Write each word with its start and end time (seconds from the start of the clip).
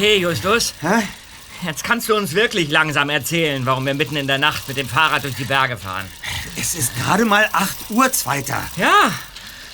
Okay, 0.00 0.16
Justus. 0.16 0.72
Hä? 0.80 1.02
Jetzt 1.62 1.84
kannst 1.84 2.08
du 2.08 2.16
uns 2.16 2.32
wirklich 2.32 2.70
langsam 2.70 3.10
erzählen, 3.10 3.66
warum 3.66 3.84
wir 3.84 3.92
mitten 3.92 4.16
in 4.16 4.26
der 4.26 4.38
Nacht 4.38 4.66
mit 4.66 4.78
dem 4.78 4.88
Fahrrad 4.88 5.24
durch 5.24 5.34
die 5.34 5.44
Berge 5.44 5.76
fahren. 5.76 6.06
Es 6.58 6.74
ist 6.74 6.96
gerade 6.96 7.26
mal 7.26 7.46
8 7.52 7.90
Uhr, 7.90 8.10
Zweiter. 8.10 8.62
Ja, 8.78 9.12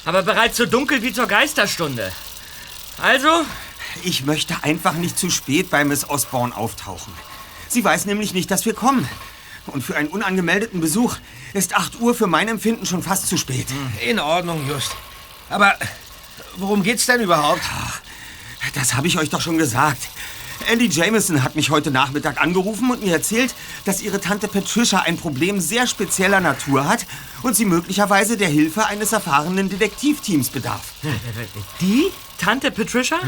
aber 0.05 0.25
bereits 0.25 0.57
so 0.57 0.67
dunkel 0.67 1.01
wie 1.03 1.13
zur 1.13 1.29
Geisterstunde. 1.29 2.11
Also, 3.01 3.45
Ich 4.03 4.25
möchte 4.25 4.65
einfach 4.65 4.95
nicht 4.95 5.17
zu 5.17 5.31
spät 5.31 5.71
bei 5.71 5.85
Miss 5.85 6.11
Osborne 6.11 6.57
auftauchen. 6.57 7.13
Sie 7.69 7.85
weiß 7.85 8.07
nämlich 8.07 8.35
nicht, 8.35 8.51
dass 8.51 8.67
wir 8.67 8.75
kommen. 8.75 9.09
Und 9.67 9.83
für 9.83 9.97
einen 9.97 10.09
unangemeldeten 10.09 10.81
Besuch 10.81 11.19
ist 11.53 11.77
8 11.77 12.01
Uhr 12.01 12.17
für 12.17 12.27
mein 12.27 12.49
Empfinden 12.49 12.85
schon 12.85 13.05
fast 13.05 13.29
zu 13.29 13.37
spät. 13.37 13.69
In 14.05 14.19
Ordnung, 14.19 14.69
Just. 14.69 14.91
Aber 15.51 15.79
worum 16.57 16.83
geht's 16.83 17.07
denn 17.07 17.21
überhaupt? 17.21 17.63
Das 18.75 18.95
habe 18.95 19.07
ich 19.07 19.19
euch 19.19 19.31
doch 19.31 19.41
schon 19.41 19.59
gesagt. 19.59 20.09
Ellie 20.69 20.89
Jameson 20.89 21.43
hat 21.43 21.57
mich 21.57 21.71
heute 21.71 21.91
Nachmittag 21.91 22.41
angerufen 22.41 22.91
und 22.91 23.05
mir 23.05 23.13
erzählt, 23.13 23.55
dass 23.85 24.03
ihre 24.03 24.21
Tante 24.21 24.49
Patricia 24.49 25.01
ein 25.01 25.17
Problem 25.17 25.61
sehr 25.61 25.87
spezieller 25.87 26.41
Natur 26.41 26.89
hat 26.89 27.07
und 27.43 27.55
sie 27.55 27.65
möglicherweise 27.65 28.37
der 28.37 28.49
Hilfe 28.49 28.87
eines 28.87 29.13
erfahrenen 29.13 29.69
Detektivteams 29.69 30.51
bedarf. 30.51 30.83
die 31.81 32.07
Tante 32.39 32.71
Patricia? 32.71 33.19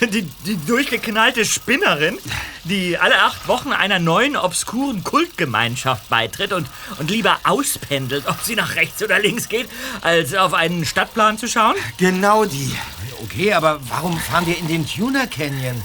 Die, 0.00 0.22
die 0.22 0.56
durchgeknallte 0.66 1.44
Spinnerin, 1.44 2.18
die 2.64 2.98
alle 2.98 3.22
acht 3.22 3.46
Wochen 3.46 3.72
einer 3.72 4.00
neuen, 4.00 4.36
obskuren 4.36 5.04
Kultgemeinschaft 5.04 6.08
beitritt 6.08 6.52
und, 6.52 6.66
und 6.98 7.10
lieber 7.10 7.38
auspendelt, 7.44 8.26
ob 8.26 8.40
sie 8.42 8.56
nach 8.56 8.74
rechts 8.74 9.02
oder 9.02 9.20
links 9.20 9.48
geht, 9.48 9.68
als 10.02 10.34
auf 10.34 10.52
einen 10.52 10.84
Stadtplan 10.84 11.38
zu 11.38 11.48
schauen? 11.48 11.76
Genau 11.96 12.44
die. 12.44 12.76
Okay, 13.22 13.52
aber 13.54 13.80
warum 13.88 14.18
fahren 14.18 14.46
wir 14.46 14.58
in 14.58 14.66
den 14.66 14.84
Tuner 14.84 15.26
Canyon? 15.28 15.80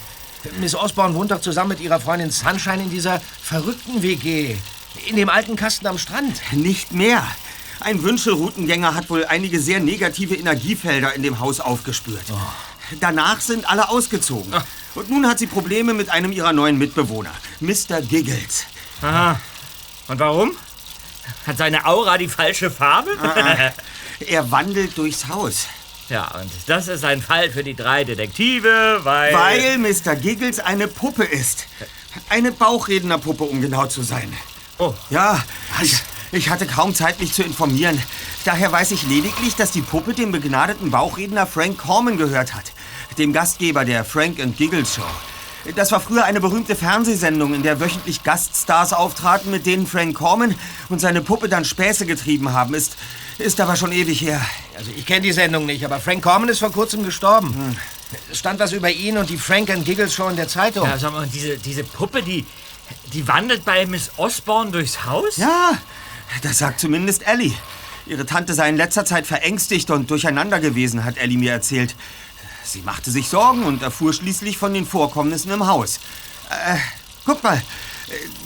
Miss 0.60 0.76
Osborne 0.76 1.14
wohnt 1.16 1.32
doch 1.32 1.42
zusammen 1.42 1.70
mit 1.70 1.80
ihrer 1.82 2.00
Freundin 2.00 2.32
Sunshine 2.32 2.84
in 2.84 2.90
dieser 2.90 3.22
verrückten 3.42 4.02
WG. 4.02 4.56
In 5.08 5.16
dem 5.16 5.30
alten 5.30 5.56
Kasten 5.56 5.88
am 5.88 5.98
Strand. 5.98 6.42
Nicht 6.52 6.94
mehr. 6.94 7.24
Ein 7.80 8.04
Wünschelroutengänger 8.04 8.96
hat 8.96 9.10
wohl 9.10 9.26
einige 9.26 9.60
sehr 9.60 9.80
negative 9.80 10.36
Energiefelder 10.36 11.14
in 11.14 11.24
dem 11.24 11.40
Haus 11.40 11.60
aufgespürt. 11.60 12.24
Danach 13.00 13.40
sind 13.40 13.70
alle 13.70 13.90
ausgezogen. 13.90 14.54
Und 14.96 15.10
nun 15.10 15.28
hat 15.28 15.40
sie 15.40 15.48
Probleme 15.48 15.94
mit 15.94 16.10
einem 16.10 16.32
ihrer 16.32 16.52
neuen 16.52 16.78
Mitbewohner, 16.78 17.32
Mr. 17.60 18.02
Giggles. 18.02 18.66
Aha. 19.02 19.40
Und 20.08 20.20
warum? 20.20 20.52
Hat 21.46 21.58
seine 21.58 21.86
Aura 21.86 22.18
die 22.18 22.28
falsche 22.28 22.72
Farbe? 22.72 23.12
Er 24.20 24.52
wandelt 24.52 24.98
durchs 24.98 25.28
Haus. 25.28 25.68
Ja, 26.10 26.28
und 26.40 26.52
das 26.68 26.88
ist 26.88 27.04
ein 27.04 27.22
Fall 27.22 27.52
für 27.52 27.64
die 27.64 27.76
drei 27.76 28.04
Detektive, 28.04 29.00
weil... 29.04 29.34
Weil 29.34 29.78
Mr. 29.78 30.16
Giggles 30.16 30.60
eine 30.60 30.88
Puppe 30.88 31.24
ist. 31.24 31.68
Eine 32.30 32.52
Bauchrednerpuppe, 32.52 33.44
um 33.44 33.62
genau 33.62 33.86
zu 33.86 34.02
sein. 34.02 34.34
Oh. 34.78 34.94
Ja, 35.10 35.44
ich, 35.82 35.96
ich 36.32 36.50
hatte 36.50 36.66
kaum 36.66 36.96
Zeit, 36.96 37.20
mich 37.20 37.34
zu 37.34 37.44
informieren. 37.44 38.02
Daher 38.46 38.72
weiß 38.72 38.92
ich 38.92 39.04
lediglich, 39.04 39.56
dass 39.56 39.72
die 39.72 39.82
Puppe 39.82 40.14
dem 40.14 40.32
begnadeten 40.32 40.92
Bauchredner 40.92 41.46
Frank 41.46 41.78
Corman 41.78 42.18
gehört 42.18 42.54
hat. 42.54 42.72
Dem 43.18 43.34
Gastgeber 43.34 43.86
der 43.86 44.06
Frank 44.06 44.40
and 44.40 44.58
Giggles 44.58 44.96
Show. 44.96 45.04
Das 45.76 45.92
war 45.92 46.00
früher 46.00 46.24
eine 46.24 46.40
berühmte 46.40 46.76
Fernsehsendung, 46.76 47.54
in 47.54 47.64
der 47.64 47.80
wöchentlich 47.82 48.24
Gaststars 48.24 48.94
auftraten, 48.94 49.52
mit 49.52 49.66
denen 49.66 49.86
Frank 49.86 50.16
Corman 50.16 50.56
und 50.88 51.00
seine 51.00 51.22
Puppe 51.22 51.50
dann 51.50 51.66
Späße 51.66 52.06
getrieben 52.06 52.54
haben. 52.54 52.74
Ist, 52.74 52.96
ist 53.40 53.60
aber 53.60 53.76
schon 53.76 53.92
ewig 53.92 54.22
her. 54.22 54.42
Also 54.78 54.92
ich 54.96 55.06
kenne 55.06 55.22
die 55.22 55.32
Sendung 55.32 55.66
nicht, 55.66 55.84
aber 55.84 56.00
Frank 56.00 56.24
Corman 56.24 56.50
ist 56.50 56.60
vor 56.60 56.72
kurzem 56.72 57.04
gestorben. 57.04 57.78
Es 58.32 58.40
stand 58.40 58.60
was 58.60 58.72
über 58.72 58.90
ihn 58.90 59.18
und 59.18 59.30
die 59.30 59.38
Frank 59.38 59.70
and 59.70 59.86
Giggles 59.86 60.14
Show 60.14 60.28
in 60.30 60.36
der 60.36 60.48
Zeitung. 60.48 60.88
Ja, 60.88 60.98
sag 60.98 61.14
mal, 61.14 61.24
und 61.24 61.34
diese, 61.34 61.58
diese 61.58 61.84
Puppe, 61.84 62.24
die, 62.24 62.46
die 63.14 63.28
wandelt 63.28 63.66
bei 63.66 63.86
Miss 63.86 64.12
Osborne 64.18 64.72
durchs 64.72 65.06
Haus? 65.06 65.38
Ja, 65.38 65.78
das 66.42 66.58
sagt 66.58 66.80
zumindest 66.80 67.26
Ellie. 67.28 67.54
Ihre 68.06 68.26
Tante 68.26 68.54
sei 68.54 68.70
in 68.70 68.78
letzter 68.78 69.06
Zeit 69.06 69.28
verängstigt 69.28 69.92
und 69.92 70.10
durcheinander 70.10 70.60
gewesen, 70.60 71.06
hat 71.06 71.18
Ellie 71.18 71.38
mir 71.38 71.52
erzählt. 71.52 71.96
Sie 72.64 72.82
machte 72.82 73.12
sich 73.12 73.30
Sorgen 73.30 73.64
und 73.64 73.84
erfuhr 73.84 74.14
schließlich 74.14 74.58
von 74.58 74.74
den 74.74 74.86
Vorkommnissen 74.86 75.52
im 75.52 75.68
Haus. 75.68 76.00
Äh, 76.50 76.78
guck 77.26 77.44
mal, 77.44 77.62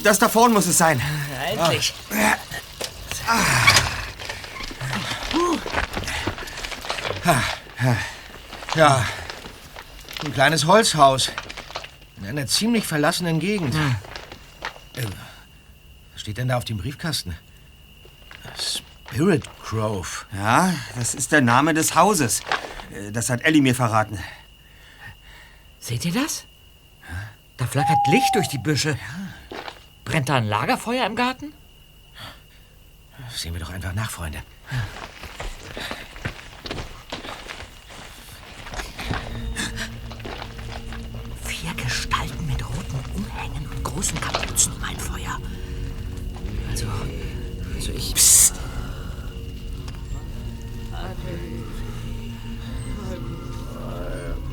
das 0.03 0.19
da 0.19 0.29
vorne 0.29 0.53
muss 0.53 0.67
es 0.67 0.77
sein. 0.77 1.01
Endlich. 1.49 1.93
Ja, 8.75 9.06
ein 10.25 10.34
kleines 10.34 10.66
Holzhaus. 10.66 11.31
In 12.17 12.28
einer 12.28 12.47
ziemlich 12.47 12.85
verlassenen 12.88 13.39
Gegend. 13.39 13.75
Äh, 13.75 15.03
was 16.13 16.22
steht 16.22 16.38
denn 16.38 16.47
da 16.47 16.57
auf 16.57 16.66
dem 16.66 16.78
Briefkasten? 16.78 17.35
Spirit 18.59 19.44
Grove. 19.63 20.25
Ja, 20.33 20.73
das 20.95 21.16
ist 21.16 21.31
der 21.31 21.41
Name 21.41 21.73
des 21.73 21.95
Hauses. 21.95 22.41
Äh, 22.91 23.12
Das 23.12 23.29
hat 23.29 23.41
Ellie 23.41 23.62
mir 23.62 23.75
verraten. 23.75 24.19
Seht 25.79 26.06
ihr 26.06 26.13
das? 26.13 26.45
Da 27.57 27.67
flackert 27.67 27.97
Licht 28.07 28.33
durch 28.35 28.47
die 28.47 28.57
Büsche. 28.57 28.97
Brennt 30.06 30.29
da 30.29 30.35
ein 30.35 30.45
Lagerfeuer 30.45 31.06
im 31.06 31.16
Garten? 31.16 31.53
Sehen 33.35 33.53
wir 33.53 33.59
doch 33.59 33.69
einfach 33.69 33.94
nach, 33.94 34.09
Freunde. 34.09 34.39
Vier 35.97 36.02
großen 44.03 44.19
Kapuzen 44.19 44.73
um 44.73 44.83
ein 44.83 44.97
Feuer. 44.97 45.39
Also, 46.69 46.85
also 47.73 47.91
ich... 47.93 48.13
Psst. 48.13 48.53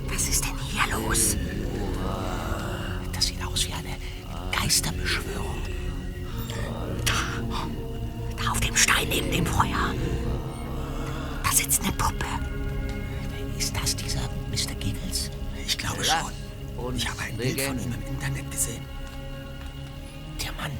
Was 0.09 0.29
ist 0.29 0.45
denn 0.45 0.57
hier 0.59 0.97
los? 0.97 1.37
Das 3.13 3.27
sieht 3.27 3.45
aus 3.45 3.67
wie 3.67 3.73
eine 3.73 3.97
Geisterbeschwörung. 4.53 5.57
Da 7.05 8.51
auf 8.53 8.61
dem 8.61 8.77
Stein 8.77 9.09
neben 9.09 9.31
dem 9.33 9.47
Feuer. 9.47 9.95
Da 11.43 11.53
sitzt 11.53 11.83
eine 11.83 11.93
Puppe. 11.93 12.27
Ist 13.59 13.75
das 13.77 13.97
dieser 13.97 14.21
Mr. 14.51 14.75
Giggles? 14.79 15.31
Ich 15.67 15.77
glaube 15.77 16.05
schon. 16.05 16.95
Ich 16.95 17.09
habe 17.09 17.21
ein 17.23 17.37
Bild 17.37 17.61
von 17.61 17.79
ihm 17.79 17.95
im 17.95 18.15
Internet 18.15 18.51
gesehen. 18.51 19.00
Der 20.61 20.69
Mann, 20.69 20.79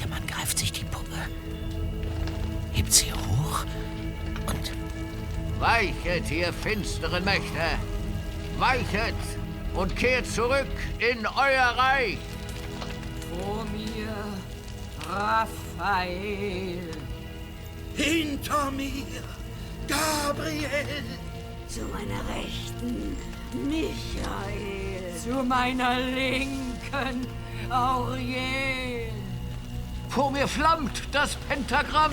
der 0.00 0.08
Mann 0.08 0.26
greift 0.26 0.58
sich 0.58 0.72
die 0.72 0.84
Puppe, 0.84 1.18
hebt 2.72 2.92
sie 2.92 3.12
hoch 3.12 3.64
und 4.46 4.72
Weichet, 5.60 6.30
ihr 6.30 6.52
finsteren 6.52 7.24
Mächte! 7.24 7.78
Weichet 8.58 9.14
und 9.74 9.94
kehrt 9.96 10.26
zurück 10.26 10.66
in 10.98 11.26
euer 11.26 11.74
Reich! 11.76 12.18
Vor 13.30 13.64
mir, 13.66 14.14
Raphael. 15.08 16.78
Hinter 17.94 18.70
mir, 18.70 19.22
Gabriel. 19.88 21.04
Zu 21.68 21.82
meiner 21.82 22.20
Rechten, 22.34 23.16
Michael. 23.68 25.16
Zu 25.22 25.44
meiner 25.44 25.98
Linken, 26.00 27.26
Auriel. 27.70 29.10
Vor 30.08 30.30
mir 30.30 30.46
flammt 30.46 31.02
das 31.12 31.36
Pentagramm! 31.48 32.12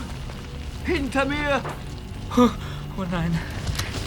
Hinter 0.86 1.26
mir 1.26 1.62
Oh 2.98 3.06
nein. 3.12 3.38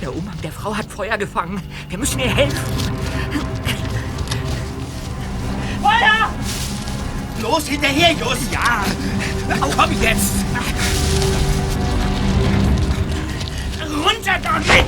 Der 0.00 0.14
Umhang 0.14 0.40
der 0.42 0.52
Frau 0.52 0.76
hat 0.76 0.86
Feuer 0.86 1.16
gefangen. 1.16 1.62
Wir 1.88 1.98
müssen 1.98 2.18
ihr 2.18 2.34
helfen. 2.34 2.58
Feuer! 5.80 6.30
Los 7.40 7.66
hinterher, 7.68 8.12
Just. 8.12 8.52
Ja. 8.52 8.84
Komm 9.76 10.02
jetzt. 10.02 10.32
Runter 13.80 14.38
damit! 14.42 14.86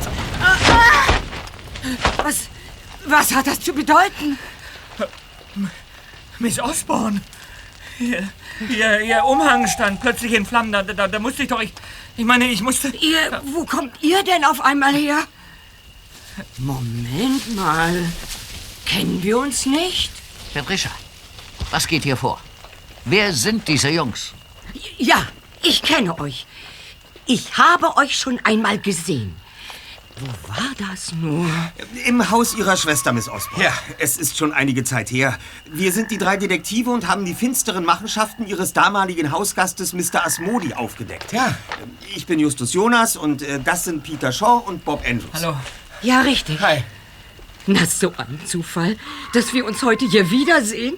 Was, 2.23 2.49
was 3.07 3.35
hat 3.35 3.47
das 3.47 3.61
zu 3.61 3.73
bedeuten? 3.73 4.39
Miss 6.39 6.61
Osborne. 6.61 7.21
Ihr, 7.99 8.29
ihr, 8.69 9.01
ihr 9.01 9.25
Umhang 9.25 9.67
stand 9.69 10.01
plötzlich 10.01 10.33
in 10.33 10.45
Flammen. 10.45 10.73
Da, 10.73 10.83
da, 10.83 11.09
da 11.09 11.19
musste 11.19 11.43
ich 11.45 11.49
doch... 11.49 11.61
Ich, 11.61 11.73
ich 12.17 12.25
meine, 12.25 12.47
ich 12.47 12.61
musste... 12.61 12.89
Ihr, 12.89 13.43
wo 13.53 13.65
kommt 13.65 14.03
ihr 14.03 14.23
denn 14.25 14.45
auf 14.45 14.61
einmal 14.61 14.95
her? 14.95 15.19
Moment 16.59 17.55
mal. 17.55 18.05
Kennen 18.85 19.23
wir 19.23 19.39
uns 19.39 19.67
nicht? 19.67 20.11
Patricia, 20.53 20.91
was 21.71 21.87
geht 21.87 22.03
hier 22.05 22.17
vor? 22.17 22.41
Wer 23.05 23.33
sind 23.33 23.67
diese 23.69 23.89
Jungs? 23.89 24.33
Ja, 24.99 25.27
ich 25.63 25.83
kenne 25.83 26.19
euch. 26.19 26.47
Ich 27.27 27.57
habe 27.57 27.97
euch 27.97 28.17
schon 28.19 28.39
einmal 28.45 28.79
gesehen. 28.79 29.35
Wo 30.21 30.49
war 30.49 30.71
das 30.79 31.13
nur? 31.13 31.45
Im 32.07 32.31
Haus 32.31 32.55
Ihrer 32.55 32.77
Schwester, 32.77 33.13
Miss 33.13 33.29
Osborne. 33.29 33.65
Ja. 33.65 33.73
Es 33.99 34.17
ist 34.17 34.39
schon 34.39 34.53
einige 34.53 34.85
Zeit 34.85 35.11
her. 35.11 35.37
Wir 35.69 35.93
sind 35.93 36.13
die 36.13 36.19
drei 36.19 36.37
Detektive 36.37 36.91
und 36.91 37.09
haben 37.09 37.25
die 37.25 37.35
finsteren 37.35 37.85
Machenschaften 37.85 38.47
Ihres 38.47 38.73
damaligen 38.73 39.33
Hausgastes 39.33 39.93
Mr. 39.93 40.25
Asmodi 40.25 40.73
aufgedeckt. 40.73 41.33
Ja. 41.33 41.57
Ich 42.15 42.27
bin 42.27 42.39
Justus 42.39 42.73
Jonas 42.75 43.17
und 43.17 43.43
äh, 43.43 43.59
das 43.59 43.85
sind 43.85 44.05
Peter 44.05 44.31
Shaw 44.31 44.63
und 44.65 44.85
Bob 44.85 45.03
Andrews. 45.05 45.31
Hallo. 45.33 45.57
Ja, 46.03 46.21
richtig. 46.21 46.61
Hi. 46.61 46.85
Na, 47.67 47.85
so 47.87 48.13
ein 48.17 48.41
Zufall, 48.47 48.97
dass 49.33 49.53
wir 49.53 49.65
uns 49.65 49.83
heute 49.83 50.07
hier 50.09 50.31
wiedersehen. 50.31 50.95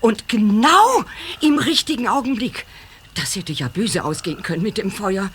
Und 0.00 0.28
genau 0.28 1.04
im 1.40 1.58
richtigen 1.58 2.08
Augenblick. 2.08 2.66
Das 3.14 3.36
hätte 3.36 3.52
ja 3.52 3.68
böse 3.68 4.04
ausgehen 4.04 4.42
können 4.42 4.62
mit 4.62 4.76
dem 4.76 4.90
Feuer. 4.90 5.30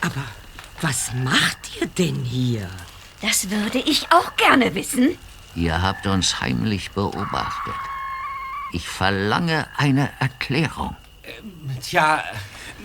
Aber 0.00 0.24
was 0.82 1.12
macht 1.24 1.70
ihr 1.80 1.86
denn 1.86 2.16
hier? 2.24 2.68
Das 3.20 3.50
würde 3.50 3.78
ich 3.78 4.06
auch 4.10 4.36
gerne 4.36 4.74
wissen. 4.74 5.16
Ihr 5.54 5.80
habt 5.80 6.06
uns 6.06 6.40
heimlich 6.40 6.90
beobachtet. 6.92 7.74
Ich 8.72 8.88
verlange 8.88 9.66
eine 9.76 10.10
Erklärung. 10.18 10.96
Tja, 11.82 12.24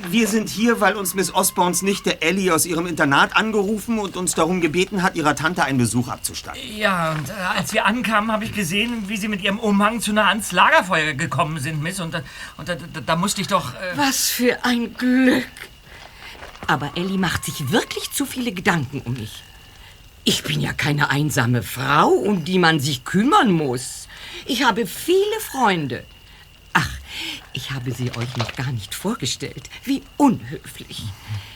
Wir 0.09 0.27
sind 0.27 0.47
hier, 0.47 0.79
weil 0.79 0.95
uns 0.95 1.15
Miss 1.15 1.33
Osborns 1.33 1.81
Nichte 1.81 2.21
Ellie 2.21 2.53
aus 2.53 2.67
ihrem 2.67 2.85
Internat 2.85 3.35
angerufen 3.35 3.97
und 3.97 4.15
uns 4.15 4.35
darum 4.35 4.61
gebeten 4.61 5.01
hat, 5.01 5.15
ihrer 5.15 5.35
Tante 5.35 5.63
einen 5.63 5.79
Besuch 5.79 6.07
abzustatten. 6.07 6.61
Ja, 6.75 7.13
und 7.13 7.29
äh, 7.29 7.33
als 7.33 7.73
wir 7.73 7.85
ankamen, 7.85 8.31
habe 8.31 8.43
ich 8.45 8.53
gesehen, 8.53 9.05
wie 9.09 9.17
Sie 9.17 9.27
mit 9.27 9.41
Ihrem 9.41 9.57
Umhang 9.59 9.99
zu 9.99 10.13
nah 10.13 10.27
ans 10.29 10.51
Lagerfeuer 10.51 11.13
gekommen 11.13 11.57
sind, 11.59 11.81
Miss. 11.81 11.99
Und, 11.99 12.13
da- 12.13 12.21
und 12.57 12.69
da, 12.69 12.75
da, 12.75 13.01
da 13.03 13.15
musste 13.15 13.41
ich 13.41 13.47
doch... 13.47 13.73
Äh, 13.73 13.97
Was 13.97 14.29
für 14.29 14.63
ein 14.63 14.93
Glück. 14.93 15.47
Aber 16.67 16.91
Ellie 16.95 17.17
macht 17.17 17.45
sich 17.45 17.71
wirklich 17.71 18.11
zu 18.11 18.25
viele 18.25 18.51
Gedanken 18.51 19.01
um 19.05 19.13
mich. 19.13 19.43
Ich 20.25 20.43
bin 20.43 20.59
ja 20.59 20.73
keine 20.73 21.09
einsame 21.09 21.63
Frau, 21.63 22.09
um 22.09 22.43
die 22.43 22.59
man 22.59 22.81
sich 22.81 23.05
kümmern 23.05 23.51
muss. 23.51 24.09
Ich 24.45 24.63
habe 24.63 24.85
viele 24.85 25.39
Freunde. 25.39 26.03
Ach, 26.73 26.89
ich 27.53 27.71
habe 27.71 27.91
sie 27.91 28.11
euch 28.15 28.35
noch 28.35 28.53
gar 28.53 28.73
nicht 28.73 28.93
vorgestellt. 28.93 29.69
Wie 29.85 30.03
unhöflich. 30.17 31.03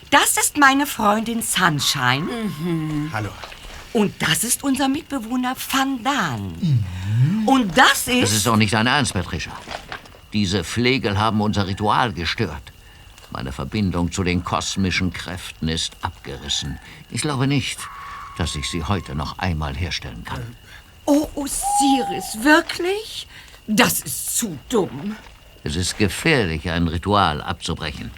Das 0.09 0.37
ist 0.37 0.57
meine 0.57 0.87
Freundin 0.87 1.41
Sunshine. 1.41 2.27
Hallo. 3.11 3.29
Und 3.93 4.13
das 4.21 4.45
ist 4.45 4.63
unser 4.63 4.87
Mitbewohner 4.87 5.55
Van 5.69 6.01
Dan. 6.01 6.85
Und 7.45 7.77
das 7.77 8.07
ist... 8.07 8.23
Das 8.23 8.31
ist 8.31 8.47
doch 8.47 8.55
nicht 8.55 8.73
dein 8.73 8.87
Ernst, 8.87 9.13
Patricia. 9.13 9.51
Diese 10.31 10.63
Flegel 10.63 11.19
haben 11.19 11.41
unser 11.41 11.67
Ritual 11.67 12.13
gestört. 12.13 12.70
Meine 13.31 13.53
Verbindung 13.53 14.11
zu 14.11 14.23
den 14.23 14.43
kosmischen 14.43 15.13
Kräften 15.13 15.69
ist 15.69 15.95
abgerissen. 16.01 16.79
Ich 17.09 17.21
glaube 17.21 17.47
nicht, 17.47 17.79
dass 18.37 18.55
ich 18.55 18.69
sie 18.69 18.83
heute 18.83 19.15
noch 19.15 19.37
einmal 19.39 19.75
herstellen 19.75 20.23
kann. 20.25 20.55
Oh, 21.05 21.29
Osiris, 21.35 22.43
wirklich? 22.43 23.27
Das 23.67 24.01
ist 24.01 24.37
zu 24.37 24.57
dumm. 24.69 25.15
Es 25.63 25.75
ist 25.75 25.97
gefährlich, 25.97 26.69
ein 26.69 26.87
Ritual 26.87 27.41
abzubrechen. 27.41 28.11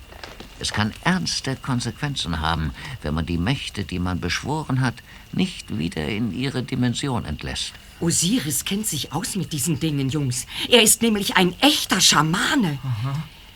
Es 0.60 0.71
kann 0.71 0.94
ernste 1.04 1.56
Konsequenzen 1.57 2.39
haben, 2.39 2.71
wenn 3.01 3.13
man 3.13 3.25
die 3.25 3.38
Mächte, 3.38 3.83
die 3.83 4.00
man 4.00 4.19
beschworen 4.19 4.81
hat, 4.81 4.95
nicht 5.31 5.77
wieder 5.77 6.07
in 6.07 6.33
ihre 6.33 6.63
Dimension 6.63 7.25
entlässt. 7.25 7.74
Osiris 8.00 8.66
kennt 8.66 8.88
sich 8.88 9.13
aus 9.13 9.36
mit 9.36 9.54
diesen 9.54 9.80
Dingen, 9.80 10.09
Jungs. 10.09 10.45
Er 10.69 10.81
ist 10.81 11.01
nämlich 11.01 11.38
ein 11.38 11.54
echter 11.62 12.01
Schamane. 12.01 12.80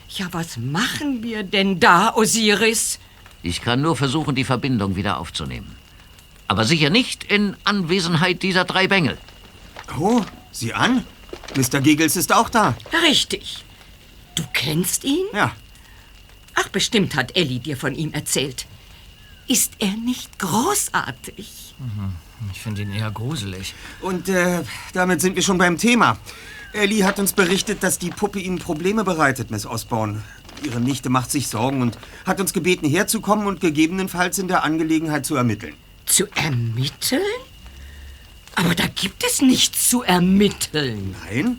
Ja, 0.08 0.26
was 0.32 0.56
machen 0.56 1.22
wir 1.22 1.42
denn 1.42 1.80
da, 1.80 2.14
Osiris? 2.14 2.98
Ich 3.42 3.60
kann 3.60 3.82
nur 3.82 3.96
versuchen, 3.96 4.34
die 4.34 4.44
Verbindung 4.44 4.96
wieder 4.96 5.18
aufzunehmen. 5.18 5.76
Aber 6.48 6.64
sicher 6.64 6.90
nicht 6.90 7.24
in 7.24 7.56
Anwesenheit 7.64 8.42
dieser 8.42 8.64
drei 8.64 8.88
Bengel. 8.88 9.18
Oh, 9.98 10.22
sieh 10.50 10.72
an. 10.72 11.04
Mr. 11.56 11.80
Giggles 11.80 12.16
ist 12.16 12.32
auch 12.32 12.48
da. 12.48 12.74
Richtig. 13.02 13.64
Du 14.34 14.42
kennst 14.52 15.04
ihn? 15.04 15.26
Ja. 15.32 15.52
Ach, 16.54 16.68
bestimmt 16.68 17.14
hat 17.14 17.36
Ellie 17.36 17.60
dir 17.60 17.76
von 17.76 17.94
ihm 17.94 18.12
erzählt. 18.12 18.66
Ist 19.46 19.74
er 19.78 19.96
nicht 19.96 20.38
großartig? 20.38 21.74
ich 22.52 22.60
finde 22.60 22.82
ihn 22.82 22.92
eher 22.92 23.10
gruselig. 23.10 23.74
Und 24.00 24.28
äh, 24.28 24.62
damit 24.92 25.20
sind 25.20 25.36
wir 25.36 25.42
schon 25.42 25.58
beim 25.58 25.78
Thema. 25.78 26.18
Ellie 26.72 27.04
hat 27.04 27.18
uns 27.18 27.32
berichtet, 27.32 27.82
dass 27.82 27.98
die 27.98 28.10
Puppe 28.10 28.40
Ihnen 28.40 28.58
Probleme 28.58 29.04
bereitet, 29.04 29.50
Miss 29.50 29.66
Osborne. 29.66 30.22
Ihre 30.62 30.80
Nichte 30.80 31.08
macht 31.08 31.30
sich 31.30 31.48
Sorgen 31.48 31.82
und 31.82 31.98
hat 32.26 32.40
uns 32.40 32.52
gebeten, 32.52 32.88
herzukommen 32.88 33.46
und 33.46 33.60
gegebenenfalls 33.60 34.38
in 34.38 34.48
der 34.48 34.64
Angelegenheit 34.64 35.24
zu 35.24 35.36
ermitteln. 35.36 35.74
Zu 36.04 36.26
ermitteln? 36.34 37.22
Aber 38.54 38.74
da 38.74 38.86
gibt 38.86 39.24
es 39.24 39.40
nichts 39.40 39.88
zu 39.88 40.02
ermitteln. 40.02 41.14
Nein? 41.24 41.58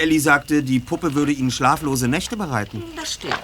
Ellie 0.00 0.20
sagte, 0.20 0.62
die 0.62 0.80
Puppe 0.80 1.14
würde 1.14 1.32
Ihnen 1.32 1.50
schlaflose 1.50 2.08
Nächte 2.08 2.36
bereiten. 2.36 2.82
Das 2.96 3.14
stimmt. 3.14 3.38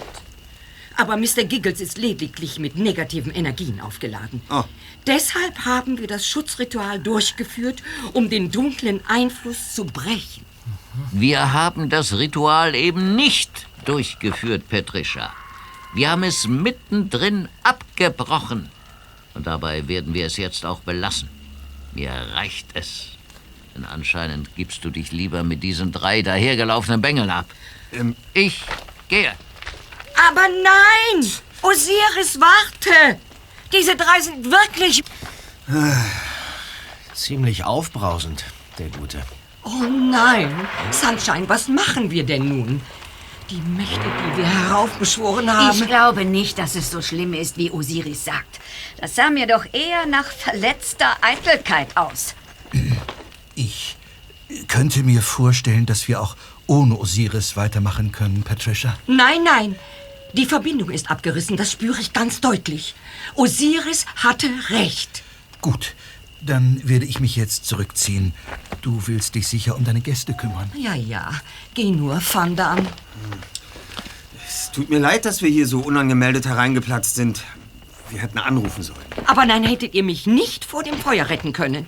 Aber 0.97 1.15
Mr. 1.15 1.45
Giggles 1.45 1.79
ist 1.79 1.97
lediglich 1.97 2.59
mit 2.59 2.75
negativen 2.75 3.33
Energien 3.33 3.79
aufgeladen. 3.79 4.41
Oh. 4.49 4.65
Deshalb 5.07 5.59
haben 5.63 5.97
wir 5.97 6.07
das 6.07 6.27
Schutzritual 6.27 6.99
durchgeführt, 6.99 7.81
um 8.11 8.29
den 8.29 8.51
dunklen 8.51 8.99
Einfluss 9.07 9.73
zu 9.73 9.85
brechen. 9.85 10.48
Wir 11.11 11.53
haben 11.53 11.89
das 11.89 12.17
Ritual 12.17 12.75
eben 12.75 13.15
nicht 13.15 13.67
durchgeführt, 13.85 14.67
Patricia. 14.69 15.31
Wir 15.93 16.11
haben 16.11 16.23
es 16.23 16.47
mittendrin 16.47 17.47
abgebrochen. 17.63 18.69
Und 19.33 19.47
dabei 19.47 19.87
werden 19.87 20.13
wir 20.13 20.25
es 20.25 20.37
jetzt 20.37 20.65
auch 20.65 20.79
belassen. 20.81 21.29
Mir 21.93 22.11
reicht 22.33 22.67
es. 22.73 23.09
Denn 23.75 23.85
anscheinend 23.85 24.55
gibst 24.55 24.83
du 24.83 24.89
dich 24.89 25.11
lieber 25.11 25.43
mit 25.43 25.63
diesen 25.63 25.91
drei 25.91 26.21
dahergelaufenen 26.21 27.01
Bengeln 27.01 27.29
ab. 27.29 27.45
Ähm, 27.91 28.15
Ich 28.33 28.63
gehe. 29.07 29.33
Aber 30.27 30.47
nein! 30.63 31.31
Osiris, 31.61 32.39
warte! 32.39 33.19
Diese 33.71 33.95
drei 33.95 34.19
sind 34.21 34.45
wirklich... 34.45 35.03
ziemlich 37.13 37.63
aufbrausend, 37.63 38.43
der 38.77 38.89
Gute. 38.89 39.23
Oh 39.63 39.83
nein! 39.83 40.53
Sunshine, 40.91 41.47
was 41.47 41.67
machen 41.67 42.11
wir 42.11 42.23
denn 42.25 42.47
nun? 42.47 42.81
Die 43.49 43.61
Mächte, 43.61 43.99
die 43.99 44.37
wir 44.37 44.45
heraufbeschworen 44.45 45.51
haben... 45.51 45.77
Ich 45.77 45.87
glaube 45.87 46.23
nicht, 46.23 46.59
dass 46.59 46.75
es 46.75 46.91
so 46.91 47.01
schlimm 47.01 47.33
ist, 47.33 47.57
wie 47.57 47.71
Osiris 47.71 48.23
sagt. 48.25 48.59
Das 48.97 49.15
sah 49.15 49.29
mir 49.29 49.47
doch 49.47 49.65
eher 49.73 50.05
nach 50.05 50.25
verletzter 50.25 51.17
Eitelkeit 51.21 51.97
aus. 51.97 52.35
Ich 53.55 53.97
könnte 54.67 55.03
mir 55.03 55.21
vorstellen, 55.21 55.85
dass 55.85 56.07
wir 56.07 56.21
auch 56.21 56.35
ohne 56.67 56.99
Osiris 56.99 57.57
weitermachen 57.57 58.11
können, 58.11 58.43
Patricia. 58.43 58.97
Nein, 59.07 59.43
nein. 59.43 59.75
Die 60.33 60.45
Verbindung 60.45 60.91
ist 60.91 61.09
abgerissen, 61.09 61.57
das 61.57 61.71
spüre 61.71 61.99
ich 61.99 62.13
ganz 62.13 62.39
deutlich. 62.39 62.93
Osiris 63.35 64.05
hatte 64.15 64.47
recht. 64.69 65.23
Gut, 65.61 65.95
dann 66.41 66.81
werde 66.83 67.05
ich 67.05 67.19
mich 67.19 67.35
jetzt 67.35 67.65
zurückziehen. 67.65 68.33
Du 68.81 69.07
willst 69.07 69.35
dich 69.35 69.47
sicher 69.47 69.75
um 69.75 69.83
deine 69.83 70.01
Gäste 70.01 70.33
kümmern. 70.33 70.71
Ja, 70.75 70.95
ja. 70.95 71.31
Geh 71.73 71.91
nur, 71.91 72.21
Van 72.33 72.55
Damme. 72.55 72.87
es 74.47 74.71
tut 74.71 74.89
mir 74.89 74.99
leid, 74.99 75.25
dass 75.25 75.41
wir 75.41 75.49
hier 75.49 75.67
so 75.67 75.79
unangemeldet 75.79 76.45
hereingeplatzt 76.45 77.15
sind. 77.15 77.43
Wir 78.09 78.21
hätten 78.21 78.39
anrufen 78.39 78.81
sollen. 78.81 78.99
Aber 79.25 79.45
nein, 79.45 79.63
hättet 79.63 79.93
ihr 79.93 80.03
mich 80.03 80.25
nicht 80.25 80.65
vor 80.65 80.83
dem 80.83 80.97
Feuer 80.97 81.29
retten 81.29 81.53
können. 81.53 81.85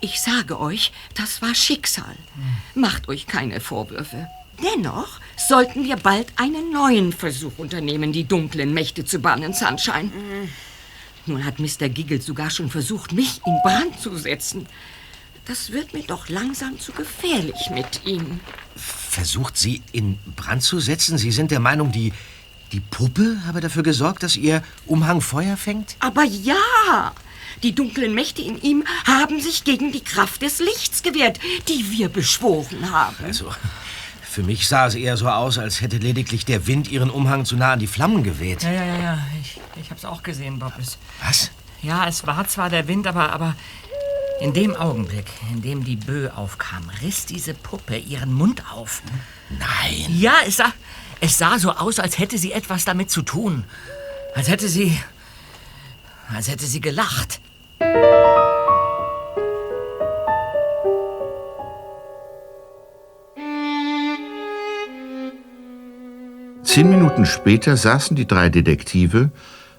Ich 0.00 0.20
sage 0.20 0.58
euch, 0.58 0.92
das 1.14 1.42
war 1.42 1.54
Schicksal. 1.54 2.16
Macht 2.74 3.08
euch 3.08 3.26
keine 3.26 3.60
Vorwürfe. 3.60 4.26
Dennoch 4.74 5.20
sollten 5.36 5.84
wir 5.84 5.96
bald 5.96 6.28
einen 6.36 6.72
neuen 6.72 7.12
Versuch 7.12 7.52
unternehmen, 7.58 8.12
die 8.12 8.24
dunklen 8.24 8.72
Mächte 8.74 9.04
zu 9.04 9.18
bannen, 9.18 9.52
Sunshine. 9.52 10.10
Nun 11.26 11.44
hat 11.44 11.58
Mr. 11.58 11.88
Giggle 11.88 12.20
sogar 12.20 12.50
schon 12.50 12.68
versucht, 12.68 13.12
mich 13.12 13.40
in 13.46 13.56
Brand 13.62 14.00
zu 14.00 14.16
setzen. 14.16 14.66
Das 15.44 15.72
wird 15.72 15.92
mir 15.92 16.02
doch 16.02 16.28
langsam 16.28 16.78
zu 16.78 16.92
gefährlich 16.92 17.70
mit 17.72 18.04
ihm. 18.04 18.40
Versucht 18.76 19.56
Sie 19.56 19.82
in 19.92 20.18
Brand 20.36 20.62
zu 20.62 20.78
setzen? 20.80 21.18
Sie 21.18 21.32
sind 21.32 21.50
der 21.50 21.60
Meinung, 21.60 21.92
die, 21.92 22.12
die 22.72 22.80
Puppe 22.80 23.42
habe 23.46 23.60
dafür 23.60 23.82
gesorgt, 23.82 24.22
dass 24.22 24.36
Ihr 24.36 24.62
Umhang 24.86 25.20
Feuer 25.20 25.56
fängt? 25.56 25.96
Aber 26.00 26.24
ja, 26.24 27.12
die 27.62 27.74
dunklen 27.74 28.14
Mächte 28.14 28.42
in 28.42 28.60
ihm 28.60 28.84
haben 29.04 29.40
sich 29.40 29.64
gegen 29.64 29.92
die 29.92 30.02
Kraft 30.02 30.42
des 30.42 30.58
Lichts 30.58 31.02
gewehrt, 31.02 31.38
die 31.68 31.90
wir 31.90 32.08
beschworen 32.08 32.90
haben. 32.90 33.16
Also, 33.24 33.52
für 34.32 34.42
mich 34.42 34.66
sah 34.66 34.86
es 34.86 34.94
eher 34.94 35.18
so 35.18 35.28
aus, 35.28 35.58
als 35.58 35.82
hätte 35.82 35.98
lediglich 35.98 36.46
der 36.46 36.66
Wind 36.66 36.90
Ihren 36.90 37.10
Umhang 37.10 37.44
zu 37.44 37.54
nah 37.54 37.74
an 37.74 37.78
die 37.80 37.86
Flammen 37.86 38.22
geweht. 38.22 38.62
Ja, 38.62 38.72
ja, 38.72 38.84
ja, 38.84 38.98
ja. 38.98 39.18
Ich, 39.42 39.60
ich 39.78 39.90
hab's 39.90 40.06
auch 40.06 40.22
gesehen, 40.22 40.58
Bob. 40.58 40.72
Es, 40.80 40.96
Was? 41.22 41.50
ja, 41.82 42.08
es 42.08 42.26
war 42.26 42.48
zwar 42.48 42.70
der 42.70 42.88
Wind, 42.88 43.06
aber, 43.06 43.30
aber 43.30 43.54
in 44.40 44.54
dem 44.54 44.74
Augenblick, 44.74 45.26
in 45.52 45.60
dem 45.60 45.84
die 45.84 45.96
Bö 45.96 46.30
aufkam, 46.30 46.90
riss 47.02 47.26
diese 47.26 47.52
Puppe 47.52 47.98
ihren 47.98 48.32
Mund 48.32 48.62
auf. 48.72 49.02
Nein. 49.50 50.18
Ja, 50.18 50.32
es 50.46 50.56
sah, 50.56 50.72
es 51.20 51.36
sah 51.36 51.58
so 51.58 51.72
aus, 51.72 51.98
als 51.98 52.18
hätte 52.18 52.38
sie 52.38 52.52
etwas 52.52 52.86
damit 52.86 53.10
zu 53.10 53.20
tun. 53.20 53.64
Als 54.34 54.48
hätte 54.48 54.68
sie. 54.68 54.98
als 56.34 56.48
hätte 56.48 56.64
sie 56.64 56.80
gelacht. 56.80 57.38
Zehn 66.72 66.88
Minuten 66.88 67.26
später 67.26 67.76
saßen 67.76 68.16
die 68.16 68.26
drei 68.26 68.48
Detektive, 68.48 69.30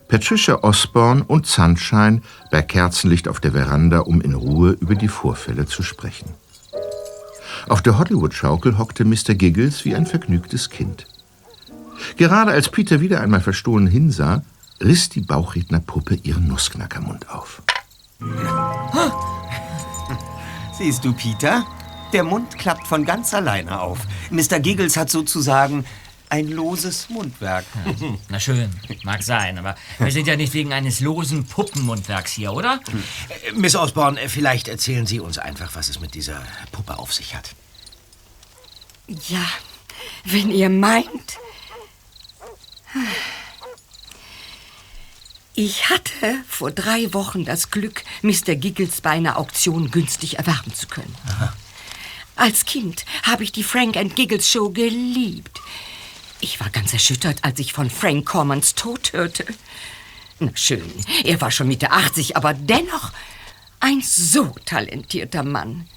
Patricia 0.08 0.60
Osborne 0.62 1.24
und 1.24 1.48
Sunshine, 1.48 2.22
bei 2.52 2.62
Kerzenlicht 2.62 3.28
auf 3.28 3.40
der 3.40 3.54
Veranda, 3.54 4.02
um 4.02 4.22
in 4.22 4.36
Ruhe 4.36 4.78
über 4.80 4.94
die 4.94 5.08
Vorfälle 5.08 5.66
zu 5.66 5.82
sprechen. 5.82 6.30
Auf 7.68 7.82
der 7.82 7.98
Hollywood-Schaukel 7.98 8.78
hockte 8.78 9.06
Mr. 9.06 9.34
Giggles 9.34 9.86
wie 9.86 9.96
ein 9.96 10.06
vergnügtes 10.06 10.70
Kind. 10.70 11.08
Gerade 12.18 12.52
als 12.52 12.70
Peter 12.70 13.02
wieder 13.02 13.22
einmal 13.22 13.42
verstohlen 13.42 13.88
hinsah, 13.88 14.44
riss 14.80 15.10
die 15.10 15.22
Bauchrednerpuppe 15.22 16.20
ihren 16.22 16.48
Nussknackermund 16.48 17.28
auf. 17.32 17.64
Siehst 20.78 21.04
du, 21.04 21.14
Peter? 21.14 21.66
Der 22.14 22.24
Mund 22.24 22.56
klappt 22.60 22.86
von 22.86 23.04
ganz 23.04 23.34
alleine 23.34 23.82
auf. 23.82 23.98
Mr. 24.30 24.60
Giggles 24.60 24.96
hat 24.96 25.10
sozusagen 25.10 25.86
ein 26.34 26.48
loses 26.48 27.10
Mundwerk. 27.10 27.64
Na 28.30 28.40
schön, 28.40 28.74
mag 29.04 29.22
sein, 29.22 29.60
aber 29.60 29.76
wir 30.00 30.12
sind 30.12 30.26
ja 30.26 30.36
nicht 30.36 30.56
wegen 30.56 30.74
eines 30.74 31.00
losen 31.00 31.46
Puppenmundwerks 31.46 32.32
hier, 32.32 32.54
oder? 32.54 32.80
Äh, 33.30 33.52
Miss 33.52 33.76
Osborne, 33.76 34.20
äh, 34.20 34.28
vielleicht 34.28 34.68
erzählen 34.68 35.06
Sie 35.06 35.20
uns 35.20 35.38
einfach, 35.38 35.76
was 35.76 35.90
es 35.90 36.00
mit 36.00 36.16
dieser 36.16 36.42
Puppe 36.72 36.98
auf 36.98 37.14
sich 37.14 37.36
hat. 37.36 37.52
Ja, 39.28 39.46
wenn 40.24 40.50
ihr 40.50 40.70
meint. 40.70 41.38
Ich 45.54 45.92
hatte 45.92 46.36
vor 46.48 46.72
drei 46.72 47.14
Wochen 47.14 47.46
das 47.46 47.70
Glück, 47.70 48.04
Mr. 48.24 48.56
Giggles 48.56 49.02
bei 49.02 49.12
einer 49.12 49.38
Auktion 49.38 49.92
günstig 49.92 50.40
erwerben 50.40 50.74
zu 50.74 50.88
können. 50.88 51.16
Als 52.36 52.66
Kind 52.66 53.06
habe 53.22 53.44
ich 53.44 53.52
die 53.52 53.64
Frank 53.64 53.98
and 53.98 54.16
Giggles 54.16 54.50
Show 54.50 54.72
geliebt. 54.72 55.62
Ich 56.44 56.60
war 56.60 56.70
ganz 56.70 56.92
erschüttert, 56.92 57.38
als 57.42 57.58
ich 57.60 57.72
von 57.72 57.90
Frank 57.90 58.26
Cormans 58.26 58.76
Tod 58.76 59.14
hörte. 59.14 59.46
Na 60.40 60.52
schön, 60.56 60.92
er 61.24 61.40
war 61.40 61.52
schon 61.52 61.70
Mitte 61.70 61.90
80, 61.92 62.36
aber 62.36 62.54
dennoch 62.54 63.14
ein 63.80 64.02
so 64.02 64.54
talentierter 64.66 65.44
Mann, 65.44 65.88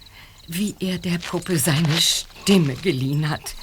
wie 0.47 0.76
er 0.79 0.99
der 0.99 1.19
Puppe 1.19 1.59
seine 1.59 2.00
Stimme 2.00 2.76
geliehen 2.76 3.29
hat. 3.29 3.57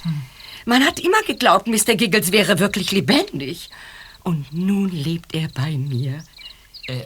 Man 0.66 0.84
hat 0.84 1.00
immer 1.00 1.22
geglaubt, 1.22 1.68
Mr. 1.68 1.94
Giggles 1.96 2.32
wäre 2.32 2.58
wirklich 2.58 2.92
lebendig. 2.92 3.70
Und 4.22 4.52
nun 4.52 4.90
lebt 4.90 5.34
er 5.34 5.48
bei 5.48 5.78
mir. 5.78 6.22
Äh, 6.86 7.04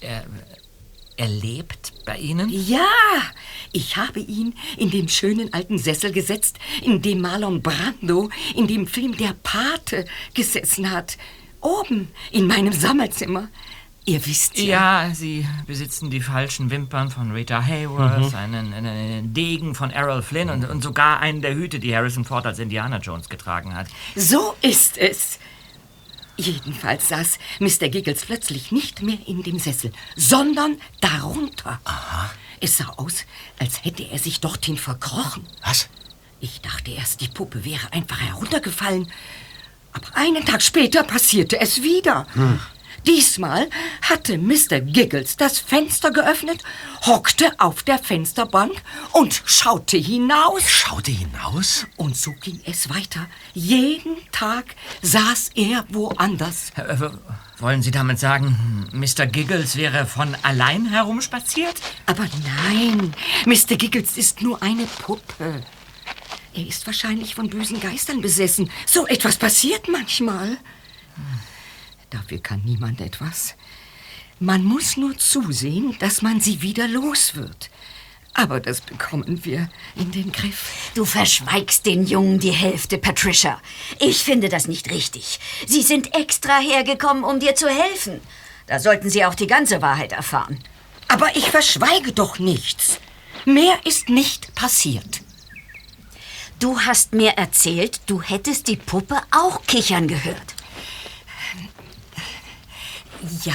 er, 0.00 0.24
er 1.16 1.28
lebt 1.28 1.92
bei 2.06 2.16
Ihnen? 2.18 2.48
Ja, 2.50 2.86
ich 3.72 3.96
habe 3.96 4.20
ihn 4.20 4.54
in 4.76 4.90
den 4.90 5.08
schönen 5.08 5.52
alten 5.52 5.78
Sessel 5.78 6.12
gesetzt, 6.12 6.58
in 6.82 7.02
dem 7.02 7.20
Marlon 7.20 7.62
Brando 7.62 8.30
in 8.54 8.66
dem 8.66 8.86
Film 8.86 9.16
Der 9.16 9.34
Pate 9.42 10.04
gesessen 10.34 10.90
hat. 10.90 11.16
Oben 11.60 12.08
in 12.32 12.46
meinem 12.46 12.72
Sammelzimmer. 12.72 13.48
Ihr 14.04 14.26
wisst 14.26 14.58
ja. 14.58 15.04
Ja, 15.06 15.14
Sie 15.14 15.46
besitzen 15.68 16.10
die 16.10 16.20
falschen 16.20 16.70
Wimpern 16.70 17.08
von 17.10 17.30
Rita 17.30 17.62
Hayworth, 17.64 18.32
Mhm. 18.32 18.36
einen, 18.36 18.74
einen 18.74 19.32
Degen 19.32 19.76
von 19.76 19.90
Errol 19.90 20.22
Flynn 20.22 20.50
und, 20.50 20.68
und 20.68 20.82
sogar 20.82 21.20
einen 21.20 21.40
der 21.40 21.54
Hüte, 21.54 21.78
die 21.78 21.94
Harrison 21.94 22.24
Ford 22.24 22.44
als 22.44 22.58
Indiana 22.58 22.98
Jones 22.98 23.28
getragen 23.28 23.76
hat. 23.76 23.86
So 24.16 24.54
ist 24.60 24.98
es. 24.98 25.38
Jedenfalls 26.42 27.08
saß 27.08 27.38
Mr. 27.60 27.88
Giggles 27.88 28.26
plötzlich 28.26 28.72
nicht 28.72 29.00
mehr 29.02 29.18
in 29.26 29.44
dem 29.44 29.60
Sessel, 29.60 29.92
sondern 30.16 30.76
darunter. 31.00 31.80
Es 32.60 32.78
sah 32.78 32.88
aus, 32.96 33.24
als 33.60 33.84
hätte 33.84 34.02
er 34.10 34.18
sich 34.18 34.40
dorthin 34.40 34.76
verkrochen. 34.76 35.46
Was? 35.64 35.88
Ich 36.40 36.60
dachte 36.60 36.90
erst, 36.90 37.20
die 37.20 37.28
Puppe 37.28 37.64
wäre 37.64 37.92
einfach 37.92 38.20
heruntergefallen. 38.20 39.06
Aber 39.92 40.08
einen 40.16 40.44
Tag 40.44 40.62
später 40.62 41.04
passierte 41.04 41.60
es 41.60 41.84
wieder. 41.84 42.26
Diesmal 43.06 43.68
hatte 44.02 44.38
Mr. 44.38 44.80
Giggles 44.80 45.36
das 45.36 45.58
Fenster 45.58 46.10
geöffnet, 46.12 46.62
hockte 47.06 47.50
auf 47.58 47.82
der 47.82 47.98
Fensterbank 47.98 48.80
und 49.12 49.42
schaute 49.44 49.96
hinaus. 49.96 50.62
Schaute 50.68 51.10
hinaus? 51.10 51.86
Und 51.96 52.16
so 52.16 52.32
ging 52.40 52.60
es 52.64 52.88
weiter. 52.88 53.26
Jeden 53.54 54.16
Tag 54.30 54.76
saß 55.02 55.50
er 55.54 55.84
woanders. 55.88 56.70
Äh, 56.76 57.00
w- 57.00 57.10
Wollen 57.58 57.82
Sie 57.82 57.90
damit 57.92 58.18
sagen, 58.18 58.88
Mr. 58.92 59.26
Giggles 59.26 59.76
wäre 59.76 60.06
von 60.06 60.36
allein 60.42 60.86
herumspaziert? 60.86 61.74
Aber 62.06 62.26
nein, 62.72 63.14
Mr. 63.46 63.76
Giggles 63.76 64.16
ist 64.16 64.42
nur 64.42 64.62
eine 64.62 64.84
Puppe. 64.86 65.62
Er 66.54 66.66
ist 66.66 66.86
wahrscheinlich 66.86 67.34
von 67.34 67.48
bösen 67.48 67.80
Geistern 67.80 68.20
besessen. 68.20 68.70
So 68.86 69.06
etwas 69.06 69.36
passiert 69.36 69.88
manchmal. 69.88 70.56
Dafür 72.12 72.42
kann 72.42 72.62
niemand 72.64 73.00
etwas. 73.00 73.54
Man 74.38 74.64
muss 74.64 74.98
nur 74.98 75.16
zusehen, 75.16 75.96
dass 75.98 76.20
man 76.20 76.40
sie 76.40 76.60
wieder 76.60 76.86
los 76.86 77.36
wird. 77.36 77.70
Aber 78.34 78.60
das 78.60 78.82
bekommen 78.82 79.44
wir 79.44 79.70
in 79.96 80.10
den 80.10 80.30
Griff. 80.30 80.90
Du 80.94 81.06
verschweigst 81.06 81.86
den 81.86 82.06
Jungen 82.06 82.38
die 82.38 82.50
Hälfte, 82.50 82.98
Patricia. 82.98 83.60
Ich 83.98 84.24
finde 84.24 84.50
das 84.50 84.68
nicht 84.68 84.90
richtig. 84.90 85.40
Sie 85.66 85.82
sind 85.82 86.14
extra 86.14 86.58
hergekommen, 86.58 87.24
um 87.24 87.40
dir 87.40 87.54
zu 87.54 87.68
helfen. 87.68 88.20
Da 88.66 88.78
sollten 88.78 89.08
Sie 89.08 89.24
auch 89.24 89.34
die 89.34 89.46
ganze 89.46 89.80
Wahrheit 89.80 90.12
erfahren. 90.12 90.58
Aber 91.08 91.34
ich 91.36 91.50
verschweige 91.50 92.12
doch 92.12 92.38
nichts. 92.38 93.00
Mehr 93.46 93.78
ist 93.84 94.10
nicht 94.10 94.54
passiert. 94.54 95.22
Du 96.58 96.78
hast 96.80 97.12
mir 97.12 97.32
erzählt, 97.32 98.00
du 98.06 98.20
hättest 98.20 98.68
die 98.68 98.76
Puppe 98.76 99.16
auch 99.30 99.62
kichern 99.66 100.08
gehört. 100.08 100.54
Ja, 103.44 103.54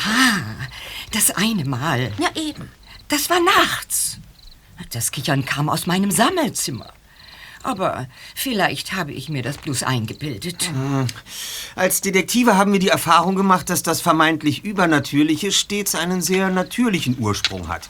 das 1.11 1.31
eine 1.31 1.65
Mal. 1.65 2.11
Ja, 2.19 2.29
eben. 2.35 2.69
Das 3.07 3.29
war 3.29 3.39
nachts. 3.39 4.17
Das 4.91 5.11
Kichern 5.11 5.45
kam 5.45 5.69
aus 5.69 5.87
meinem 5.87 6.11
Sammelzimmer. 6.11 6.93
Aber 7.63 8.07
vielleicht 8.35 8.93
habe 8.93 9.11
ich 9.11 9.29
mir 9.29 9.41
das 9.41 9.57
bloß 9.57 9.83
eingebildet. 9.83 10.69
Als 11.75 12.01
Detektive 12.01 12.55
haben 12.55 12.71
wir 12.71 12.79
die 12.79 12.87
Erfahrung 12.87 13.35
gemacht, 13.35 13.69
dass 13.69 13.83
das 13.83 13.99
vermeintlich 13.99 14.63
Übernatürliche 14.63 15.51
stets 15.51 15.95
einen 15.95 16.21
sehr 16.21 16.49
natürlichen 16.49 17.17
Ursprung 17.19 17.67
hat. 17.67 17.89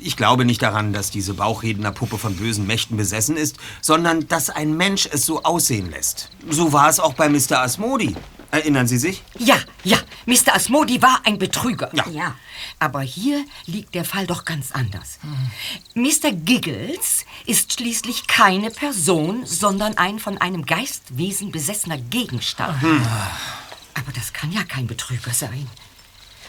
Ich 0.00 0.16
glaube 0.16 0.44
nicht 0.44 0.62
daran, 0.62 0.92
dass 0.92 1.12
diese 1.12 1.34
Bauchrednerpuppe 1.34 2.18
von 2.18 2.34
bösen 2.36 2.66
Mächten 2.66 2.96
besessen 2.96 3.36
ist, 3.36 3.58
sondern 3.80 4.26
dass 4.26 4.50
ein 4.50 4.76
Mensch 4.76 5.08
es 5.12 5.24
so 5.24 5.44
aussehen 5.44 5.90
lässt. 5.90 6.30
So 6.48 6.72
war 6.72 6.88
es 6.88 6.98
auch 6.98 7.14
bei 7.14 7.28
Mr. 7.28 7.60
Asmodi. 7.60 8.16
Erinnern 8.50 8.86
Sie 8.86 8.98
sich? 8.98 9.22
Ja, 9.38 9.58
ja, 9.84 9.98
Mr. 10.26 10.54
Asmodi 10.54 11.02
war 11.02 11.20
ein 11.24 11.38
Betrüger. 11.38 11.90
Ja. 11.92 12.08
Ja. 12.08 12.34
Aber 12.78 13.02
hier 13.02 13.44
liegt 13.66 13.94
der 13.94 14.04
Fall 14.04 14.26
doch 14.26 14.44
ganz 14.44 14.72
anders. 14.72 15.18
Mr. 15.94 16.32
Giggles 16.32 17.26
ist 17.46 17.74
schließlich 17.74 18.26
keine 18.26 18.70
Person, 18.70 19.44
sondern 19.44 19.98
ein 19.98 20.18
von 20.18 20.38
einem 20.38 20.64
Geistwesen 20.64 21.52
besessener 21.52 21.98
Gegenstand. 21.98 22.82
Aber 23.94 24.12
das 24.14 24.32
kann 24.32 24.50
ja 24.52 24.64
kein 24.64 24.86
Betrüger 24.86 25.32
sein. 25.32 25.68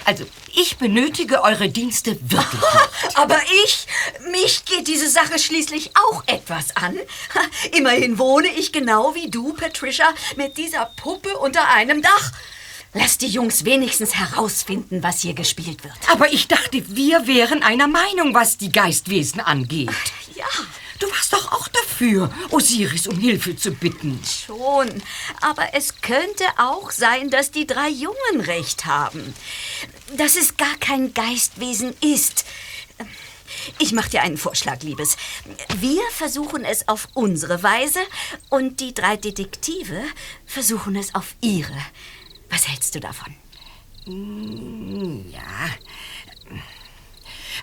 Also, 0.10 0.26
ich 0.56 0.78
benötige 0.78 1.44
eure 1.44 1.70
Dienste 1.70 2.18
wirklich 2.32 2.62
nicht. 3.04 3.16
Aber 3.20 3.40
ich, 3.64 3.86
mich 4.32 4.66
geht 4.66 4.88
diese 4.88 5.08
Sache 5.08 5.38
schließlich 5.38 5.92
auch 5.96 6.24
etwas 6.26 6.76
an. 6.76 6.98
Immerhin 7.78 8.18
wohne 8.18 8.48
ich 8.48 8.72
genau 8.72 9.14
wie 9.14 9.30
du, 9.30 9.54
Patricia, 9.54 10.12
mit 10.36 10.58
dieser 10.58 10.86
Puppe 10.96 11.38
unter 11.38 11.68
einem 11.68 12.02
Dach. 12.02 12.32
Lass 12.96 13.20
die 13.20 13.28
Jungs 13.28 13.66
wenigstens 13.66 14.16
herausfinden, 14.16 15.04
was 15.04 15.20
hier 15.20 15.36
gespielt 15.36 15.84
wird. 15.84 15.94
Aber 16.12 16.34
ich 16.34 16.48
dachte, 16.48 16.84
wir 16.88 17.28
wären 17.28 17.62
einer 17.62 17.88
Meinung, 17.88 18.34
was 18.34 18.58
die 18.58 18.72
Geistwesen 18.72 19.42
angeht. 19.42 19.92
Ja, 20.36 20.48
Du 21.00 21.10
warst 21.10 21.32
doch 21.34 21.52
auch 21.54 21.68
dafür, 21.70 22.32
Osiris 22.50 23.08
um 23.08 23.18
Hilfe 23.18 23.56
zu 23.56 23.72
bitten. 23.72 24.22
schon. 24.46 24.90
Aber 25.42 25.74
es 25.74 26.02
könnte 26.02 26.44
auch 26.58 26.92
sein, 26.92 27.30
dass 27.30 27.52
die 27.52 27.66
drei 27.66 27.90
Jungen 27.90 28.42
recht 28.42 28.86
haben. 28.86 29.34
Dass 30.18 30.36
es 30.36 30.58
gar 30.58 30.76
kein 30.80 31.14
Geistwesen 31.14 31.96
ist. 32.02 32.46
Ich 33.80 33.94
mache 33.94 34.10
dir 34.10 34.22
einen 34.22 34.38
Vorschlag, 34.38 34.84
Liebes. 34.84 35.18
Wir 35.80 36.02
versuchen 36.12 36.64
es 36.66 36.88
auf 36.88 37.08
unsere 37.14 37.64
Weise 37.64 38.00
und 38.50 38.80
die 38.80 38.94
drei 38.94 39.16
Detektive 39.18 40.02
versuchen 40.46 40.96
es 40.96 41.16
auf 41.16 41.36
ihre. 41.42 41.78
Was 42.50 42.68
hältst 42.68 42.96
du 42.96 43.00
davon? 43.00 43.36
Ja. 45.32 45.70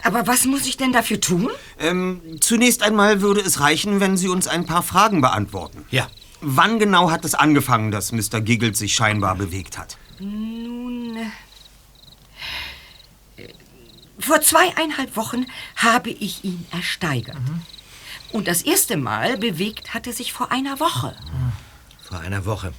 Aber 0.03 0.27
was 0.27 0.45
muss 0.45 0.67
ich 0.67 0.77
denn 0.77 0.93
dafür 0.93 1.21
tun? 1.21 1.51
Ähm, 1.79 2.21
zunächst 2.41 2.83
einmal 2.83 3.21
würde 3.21 3.41
es 3.41 3.61
reichen, 3.61 4.01
wenn 4.01 4.17
Sie 4.17 4.29
uns 4.29 4.47
ein 4.49 4.67
paar 4.67 4.83
Fragen 4.83 5.21
beantworten. 5.21 5.85
Ja. 5.91 6.09
Wann 6.41 6.79
genau 6.79 7.11
hat 7.11 7.25
es 7.25 7.35
angefangen, 7.35 7.91
dass 7.91 8.13
Mr. 8.13 8.41
Giggles 8.41 8.79
sich 8.79 8.95
scheinbar 8.95 9.35
bewegt 9.37 9.79
hat? 9.79 9.97
Nun. 10.19 11.17
äh, 13.37 13.49
Vor 14.19 14.41
zweieinhalb 14.43 15.17
Wochen 15.17 15.47
habe 15.77 16.11
ich 16.11 16.45
ihn 16.45 16.67
ersteigert. 16.73 17.37
Und 18.33 18.49
das 18.49 18.63
erste 18.63 18.97
Mal 18.97 19.39
bewegt 19.39 19.95
hatte 19.95 20.13
sich 20.13 20.33
vor 20.33 20.53
einer 20.53 20.79
Woche. 20.79 21.17
Vor 22.03 22.21
einer 22.21 22.45
Woche. 22.45 22.73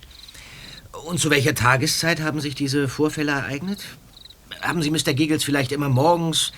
Und 1.06 1.20
zu 1.20 1.30
welcher 1.30 1.56
Tageszeit 1.56 2.22
haben 2.22 2.42
sich 2.42 2.54
diese 2.56 2.88
Vorfälle 2.88 3.32
ereignet? 3.32 3.84
Haben 4.62 4.82
Sie 4.82 4.92
Mr. 4.92 5.14
Giggles 5.14 5.44
vielleicht 5.44 5.72
immer 5.72 5.90
morgens 5.90 6.52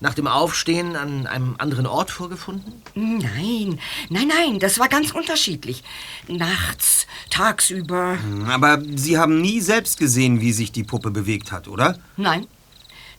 nach 0.00 0.14
dem 0.14 0.26
Aufstehen 0.26 0.96
an 0.96 1.26
einem 1.26 1.54
anderen 1.58 1.86
Ort 1.86 2.10
vorgefunden? 2.10 2.82
Nein, 2.94 3.78
nein, 4.08 4.28
nein, 4.28 4.58
das 4.58 4.78
war 4.78 4.88
ganz 4.88 5.12
unterschiedlich. 5.12 5.82
Nachts, 6.28 7.06
tagsüber. 7.30 8.18
Aber 8.48 8.82
Sie 8.96 9.18
haben 9.18 9.40
nie 9.40 9.60
selbst 9.60 9.98
gesehen, 9.98 10.40
wie 10.40 10.52
sich 10.52 10.72
die 10.72 10.84
Puppe 10.84 11.10
bewegt 11.10 11.52
hat, 11.52 11.68
oder? 11.68 11.98
Nein, 12.16 12.46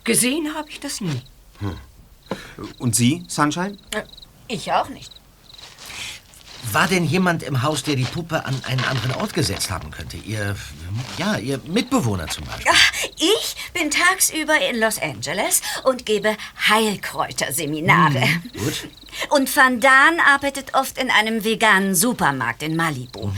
gesehen 0.04 0.54
habe 0.56 0.70
ich 0.70 0.80
das 0.80 1.02
nie. 1.02 1.22
Und 2.78 2.96
Sie, 2.96 3.24
Sunshine? 3.28 3.78
Ich 4.48 4.72
auch 4.72 4.90
nicht. 4.90 5.12
War 6.72 6.88
denn 6.88 7.06
jemand 7.06 7.44
im 7.44 7.62
Haus, 7.62 7.84
der 7.84 7.96
die 7.96 8.04
Puppe 8.04 8.46
an 8.46 8.62
einen 8.66 8.84
anderen 8.86 9.14
Ort 9.14 9.34
gesetzt 9.34 9.70
haben 9.70 9.92
könnte? 9.92 10.18
Ihr, 10.18 10.56
ja, 11.18 11.38
Ihr 11.38 11.60
Mitbewohner 11.66 12.28
zum 12.28 12.46
Beispiel. 12.46 12.72
Ich 13.18 13.56
bin 13.74 13.92
tagsüber 13.92 14.56
in 14.70 14.80
Los 14.80 15.02
Angeles 15.02 15.62
und 15.84 16.06
gebe 16.06 16.36
Heilkräuterseminare. 16.70 18.28
Gut. 18.54 18.90
Und 19.30 19.56
Van 19.56 19.80
Daan 19.80 20.20
arbeitet 20.20 20.74
oft 20.74 20.98
in 20.98 21.10
einem 21.10 21.44
veganen 21.44 21.96
Supermarkt 21.96 22.64
in 22.64 22.76
Malibu. 22.76 23.32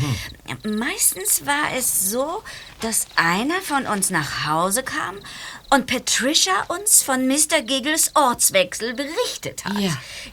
Meistens 0.63 1.45
war 1.45 1.75
es 1.77 2.09
so, 2.09 2.43
dass 2.81 3.07
einer 3.15 3.61
von 3.61 3.85
uns 3.85 4.09
nach 4.09 4.47
Hause 4.47 4.83
kam 4.83 5.15
und 5.69 5.85
Patricia 5.87 6.53
uns 6.69 7.03
von 7.03 7.27
Mr. 7.27 7.61
Giggles 7.63 8.15
Ortswechsel 8.15 8.93
berichtet 8.95 9.65
hat. 9.65 9.79
Ja. 9.79 9.91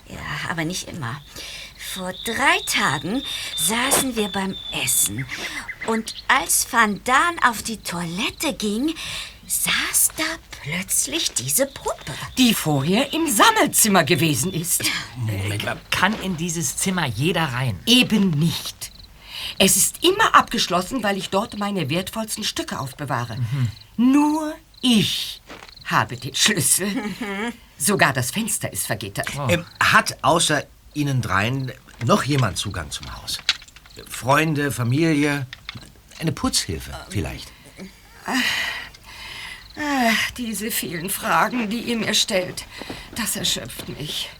Ja, 0.08 0.50
aber 0.50 0.64
nicht 0.64 0.88
immer. 0.88 1.20
Vor 1.94 2.12
drei 2.24 2.58
Tagen 2.66 3.22
saßen 3.56 4.16
wir 4.16 4.26
beim 4.28 4.56
Essen. 4.84 5.24
Und 5.86 6.12
als 6.26 6.66
Van 6.72 7.00
Daan 7.04 7.38
auf 7.46 7.62
die 7.62 7.76
Toilette 7.76 8.52
ging, 8.58 8.92
saß 9.46 10.08
da 10.16 10.24
plötzlich 10.50 11.34
diese 11.34 11.66
Puppe. 11.66 12.12
Die 12.36 12.52
vorher 12.52 13.12
im 13.12 13.30
Sammelzimmer 13.30 14.02
gewesen 14.02 14.52
ist. 14.52 14.82
Moment 15.14 15.64
mal. 15.64 15.80
Kann 15.92 16.20
in 16.20 16.36
dieses 16.36 16.76
Zimmer 16.78 17.06
jeder 17.06 17.44
rein? 17.44 17.78
Eben 17.86 18.30
nicht. 18.30 18.90
Es 19.60 19.76
ist 19.76 20.02
immer 20.02 20.34
abgeschlossen, 20.34 21.04
weil 21.04 21.16
ich 21.16 21.30
dort 21.30 21.58
meine 21.58 21.90
wertvollsten 21.90 22.42
Stücke 22.42 22.80
aufbewahre. 22.80 23.36
Nur 23.96 24.52
ich 24.80 25.40
habe 25.84 26.16
den 26.16 26.34
Schlüssel. 26.34 26.88
Sogar 27.78 28.12
das 28.12 28.32
Fenster 28.32 28.72
ist 28.72 28.84
vergittert. 28.84 29.28
Ähm, 29.48 29.64
hat 29.78 30.16
außer 30.22 30.64
Ihnen 30.94 31.20
dreien 31.20 31.72
noch 32.04 32.22
jemand 32.24 32.58
Zugang 32.58 32.90
zum 32.90 33.14
Haus? 33.16 33.38
Freunde, 34.08 34.72
Familie, 34.72 35.46
eine 36.18 36.32
Putzhilfe 36.32 36.92
vielleicht? 37.10 37.52
Ach, 39.76 40.30
diese 40.36 40.70
vielen 40.70 41.10
Fragen, 41.10 41.68
die 41.68 41.80
ihr 41.80 41.96
mir 41.96 42.14
stellt, 42.14 42.64
das 43.16 43.36
erschöpft 43.36 43.88
mich. 43.88 44.30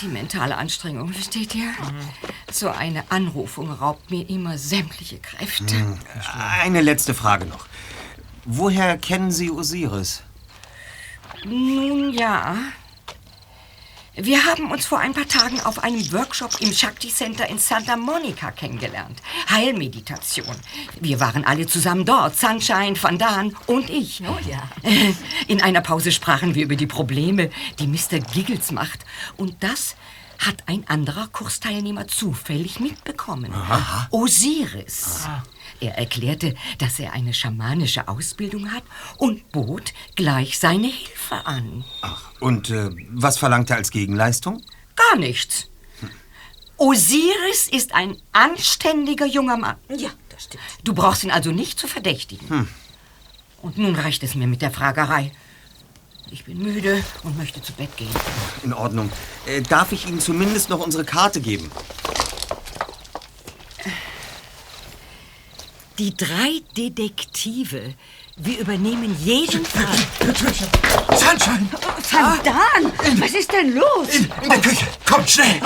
Die 0.00 0.06
mentale 0.06 0.56
Anstrengung, 0.56 1.12
versteht 1.12 1.54
ihr? 1.54 1.72
So 2.52 2.68
eine 2.68 3.10
Anrufung 3.10 3.72
raubt 3.72 4.10
mir 4.10 4.28
immer 4.28 4.58
sämtliche 4.58 5.18
Kräfte. 5.18 5.98
Eine 6.60 6.82
letzte 6.82 7.14
Frage 7.14 7.46
noch. 7.46 7.66
Woher 8.44 8.96
kennen 8.96 9.32
Sie 9.32 9.50
Osiris? 9.50 10.22
Nun 11.44 12.12
ja. 12.12 12.56
Wir 14.18 14.46
haben 14.46 14.70
uns 14.70 14.86
vor 14.86 14.98
ein 14.98 15.12
paar 15.12 15.28
Tagen 15.28 15.60
auf 15.60 15.84
einem 15.84 16.10
Workshop 16.10 16.62
im 16.62 16.72
Shakti 16.72 17.08
Center 17.08 17.46
in 17.50 17.58
Santa 17.58 17.98
Monica 17.98 18.50
kennengelernt. 18.50 19.20
Heilmeditation. 19.50 20.56
Wir 20.98 21.20
waren 21.20 21.44
alle 21.44 21.66
zusammen 21.66 22.06
dort. 22.06 22.34
Sunshine, 22.34 22.94
Van 23.02 23.18
Daan 23.18 23.54
und 23.66 23.90
ich. 23.90 24.22
Oh 24.22 24.38
ja. 24.48 24.62
In 25.48 25.62
einer 25.62 25.82
Pause 25.82 26.12
sprachen 26.12 26.54
wir 26.54 26.64
über 26.64 26.76
die 26.76 26.86
Probleme, 26.86 27.50
die 27.78 27.86
Mr. 27.86 28.20
Giggles 28.32 28.72
macht. 28.72 29.04
Und 29.36 29.62
das 29.62 29.96
hat 30.38 30.62
ein 30.64 30.88
anderer 30.88 31.28
Kursteilnehmer 31.28 32.08
zufällig 32.08 32.80
mitbekommen. 32.80 33.52
Osiris. 34.10 35.28
Er 35.80 35.98
erklärte, 35.98 36.54
dass 36.78 36.98
er 36.98 37.12
eine 37.12 37.34
schamanische 37.34 38.08
Ausbildung 38.08 38.72
hat 38.72 38.82
und 39.18 39.50
bot 39.52 39.92
gleich 40.14 40.58
seine 40.58 40.88
Hilfe 40.88 41.46
an. 41.46 41.84
Und 42.40 42.70
äh, 42.70 42.90
was 43.10 43.38
verlangt 43.38 43.70
er 43.70 43.76
als 43.76 43.90
Gegenleistung? 43.90 44.62
Gar 44.94 45.18
nichts. 45.18 45.68
Osiris 46.78 47.68
ist 47.70 47.94
ein 47.94 48.16
anständiger 48.32 49.26
junger 49.26 49.56
Mann. 49.56 49.76
Ja, 49.88 50.10
das 50.28 50.44
stimmt. 50.44 50.62
Du 50.84 50.92
brauchst 50.92 51.24
ihn 51.24 51.30
also 51.30 51.50
nicht 51.50 51.78
zu 51.78 51.86
verdächtigen. 51.88 52.68
Und 53.62 53.78
nun 53.78 53.94
reicht 53.94 54.22
es 54.22 54.34
mir 54.34 54.46
mit 54.46 54.60
der 54.60 54.70
Fragerei. 54.70 55.32
Ich 56.30 56.44
bin 56.44 56.62
müde 56.62 57.02
und 57.22 57.38
möchte 57.38 57.62
zu 57.62 57.72
Bett 57.72 57.96
gehen. 57.96 58.10
In 58.62 58.72
Ordnung. 58.72 59.10
Äh, 59.46 59.62
darf 59.62 59.92
ich 59.92 60.08
Ihnen 60.08 60.20
zumindest 60.20 60.70
noch 60.70 60.80
unsere 60.80 61.04
Karte 61.04 61.40
geben? 61.40 61.70
Die 65.98 66.14
drei 66.14 66.60
Detektive. 66.76 67.94
Wir 68.36 68.60
übernehmen 68.60 69.16
jeden 69.24 69.64
Fall. 69.64 69.96
Sunshine! 71.16 71.68
Van 72.10 72.38
Daan, 72.44 72.92
was 73.18 73.30
ist 73.30 73.50
denn 73.50 73.74
los? 73.74 74.08
In, 74.08 74.28
in 74.42 74.50
der 74.50 74.60
Küche! 74.60 74.86
Kommt 75.08 75.30
schnell! 75.30 75.58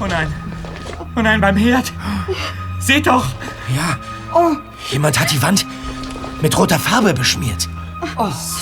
Oh 0.00 0.06
nein. 0.06 0.34
Oh 1.16 1.20
nein, 1.20 1.40
beim 1.40 1.56
Herd. 1.56 1.92
Seht 2.80 3.06
doch. 3.06 3.26
Ja. 3.76 3.96
Jemand 4.90 5.20
hat 5.20 5.30
die 5.30 5.40
Wand 5.40 5.64
mit 6.42 6.58
roter 6.58 6.80
Farbe 6.80 7.14
beschmiert. 7.14 7.68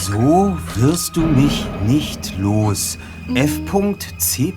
So 0.02 0.58
wirst 0.74 1.16
du 1.16 1.22
mich 1.22 1.64
nicht 1.86 2.36
los. 2.38 2.98
F.C. 3.34 4.52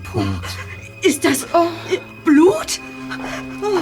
Ist 1.02 1.24
das 1.24 1.44
äh, 1.44 1.98
Blut? 2.24 2.80
Oh, 3.62 3.78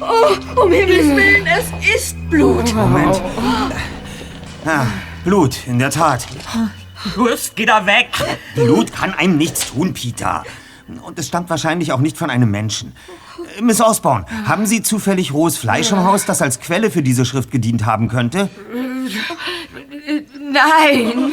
oh, 0.00 0.62
um 0.62 0.72
Himmels 0.72 1.16
Willen, 1.16 1.46
es 1.46 1.94
ist 1.94 2.30
Blut. 2.30 2.74
Moment. 2.74 3.20
Ah, 4.64 4.86
Blut, 5.24 5.66
in 5.66 5.78
der 5.78 5.90
Tat. 5.90 6.26
Just, 7.14 7.56
geh 7.56 7.66
da 7.66 7.84
weg. 7.84 8.08
Blut 8.54 8.92
kann 8.92 9.12
einem 9.12 9.36
nichts 9.36 9.70
tun, 9.70 9.92
Peter. 9.92 10.44
Und 11.02 11.18
es 11.18 11.28
stammt 11.28 11.50
wahrscheinlich 11.50 11.92
auch 11.92 12.00
nicht 12.00 12.16
von 12.16 12.30
einem 12.30 12.50
Menschen. 12.50 12.94
Miss 13.60 13.82
Osborne, 13.82 14.24
haben 14.46 14.64
Sie 14.64 14.82
zufällig 14.82 15.34
rohes 15.34 15.58
Fleisch 15.58 15.92
im 15.92 16.04
Haus, 16.04 16.24
das 16.24 16.40
als 16.40 16.60
Quelle 16.60 16.90
für 16.90 17.02
diese 17.02 17.26
Schrift 17.26 17.50
gedient 17.50 17.84
haben 17.84 18.08
könnte? 18.08 18.48
Nein. 20.38 21.32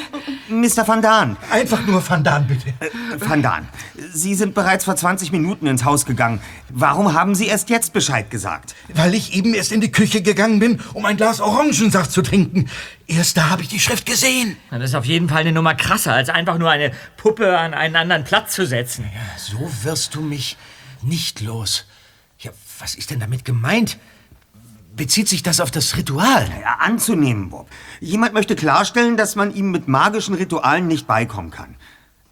Mr. 0.49 0.87
Van 0.87 1.01
Daan, 1.01 1.37
Einfach 1.49 1.85
nur 1.85 2.07
Van 2.07 2.23
Daan, 2.23 2.47
bitte. 2.47 2.73
Van 3.19 3.41
Daan, 3.41 3.67
Sie 4.13 4.35
sind 4.35 4.53
bereits 4.53 4.85
vor 4.85 4.95
20 4.95 5.31
Minuten 5.31 5.67
ins 5.67 5.83
Haus 5.85 6.05
gegangen. 6.05 6.41
Warum 6.69 7.13
haben 7.13 7.35
Sie 7.35 7.47
erst 7.47 7.69
jetzt 7.69 7.93
Bescheid 7.93 8.29
gesagt? 8.29 8.75
Weil 8.93 9.13
ich 9.13 9.33
eben 9.33 9.53
erst 9.53 9.71
in 9.71 9.81
die 9.81 9.91
Küche 9.91 10.21
gegangen 10.21 10.59
bin, 10.59 10.81
um 10.93 11.05
ein 11.05 11.17
Glas 11.17 11.41
Orangensaft 11.41 12.11
zu 12.11 12.21
trinken. 12.21 12.69
Erst 13.07 13.37
da 13.37 13.49
habe 13.49 13.61
ich 13.61 13.67
die 13.67 13.79
Schrift 13.79 14.05
gesehen. 14.05 14.57
Das 14.71 14.83
ist 14.83 14.95
auf 14.95 15.05
jeden 15.05 15.29
Fall 15.29 15.41
eine 15.41 15.51
Nummer 15.51 15.75
krasser, 15.75 16.13
als 16.13 16.29
einfach 16.29 16.57
nur 16.57 16.69
eine 16.69 16.91
Puppe 17.17 17.57
an 17.57 17.73
einen 17.73 17.95
anderen 17.95 18.23
Platz 18.23 18.53
zu 18.53 18.65
setzen. 18.65 19.05
So 19.37 19.69
wirst 19.83 20.15
du 20.15 20.21
mich 20.21 20.57
nicht 21.01 21.41
los. 21.41 21.85
Ja, 22.39 22.51
was 22.79 22.95
ist 22.95 23.11
denn 23.11 23.19
damit 23.19 23.45
gemeint? 23.45 23.97
Bezieht 24.95 25.27
sich 25.27 25.43
das 25.43 25.59
auf 25.59 25.71
das 25.71 25.97
Ritual? 25.97 26.47
Ja, 26.61 26.77
anzunehmen, 26.79 27.49
Bob. 27.49 27.67
Jemand 27.99 28.33
möchte 28.33 28.55
klarstellen, 28.55 29.17
dass 29.17 29.35
man 29.35 29.53
ihm 29.53 29.69
mit 29.71 29.89
magischen 29.89 30.35
Ritualen 30.35 30.87
nicht 30.87 31.05
beikommen 31.05 31.51
kann. 31.51 31.75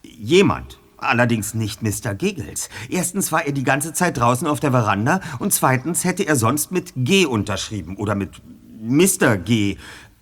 Jemand. 0.01 0.79
Allerdings 0.97 1.53
nicht 1.53 1.81
Mr. 1.81 2.15
Giggles. 2.15 2.69
Erstens 2.89 3.33
war 3.33 3.45
er 3.45 3.51
die 3.51 3.65
ganze 3.65 3.91
Zeit 3.91 4.15
draußen 4.15 4.47
auf 4.47 4.61
der 4.61 4.71
Veranda 4.71 5.19
und 5.39 5.51
zweitens 5.53 6.05
hätte 6.05 6.23
er 6.23 6.37
sonst 6.37 6.71
mit 6.71 6.93
G 6.95 7.25
unterschrieben 7.25 7.97
oder 7.97 8.15
mit 8.15 8.41
Mr. 8.81 9.35
G. 9.35 9.77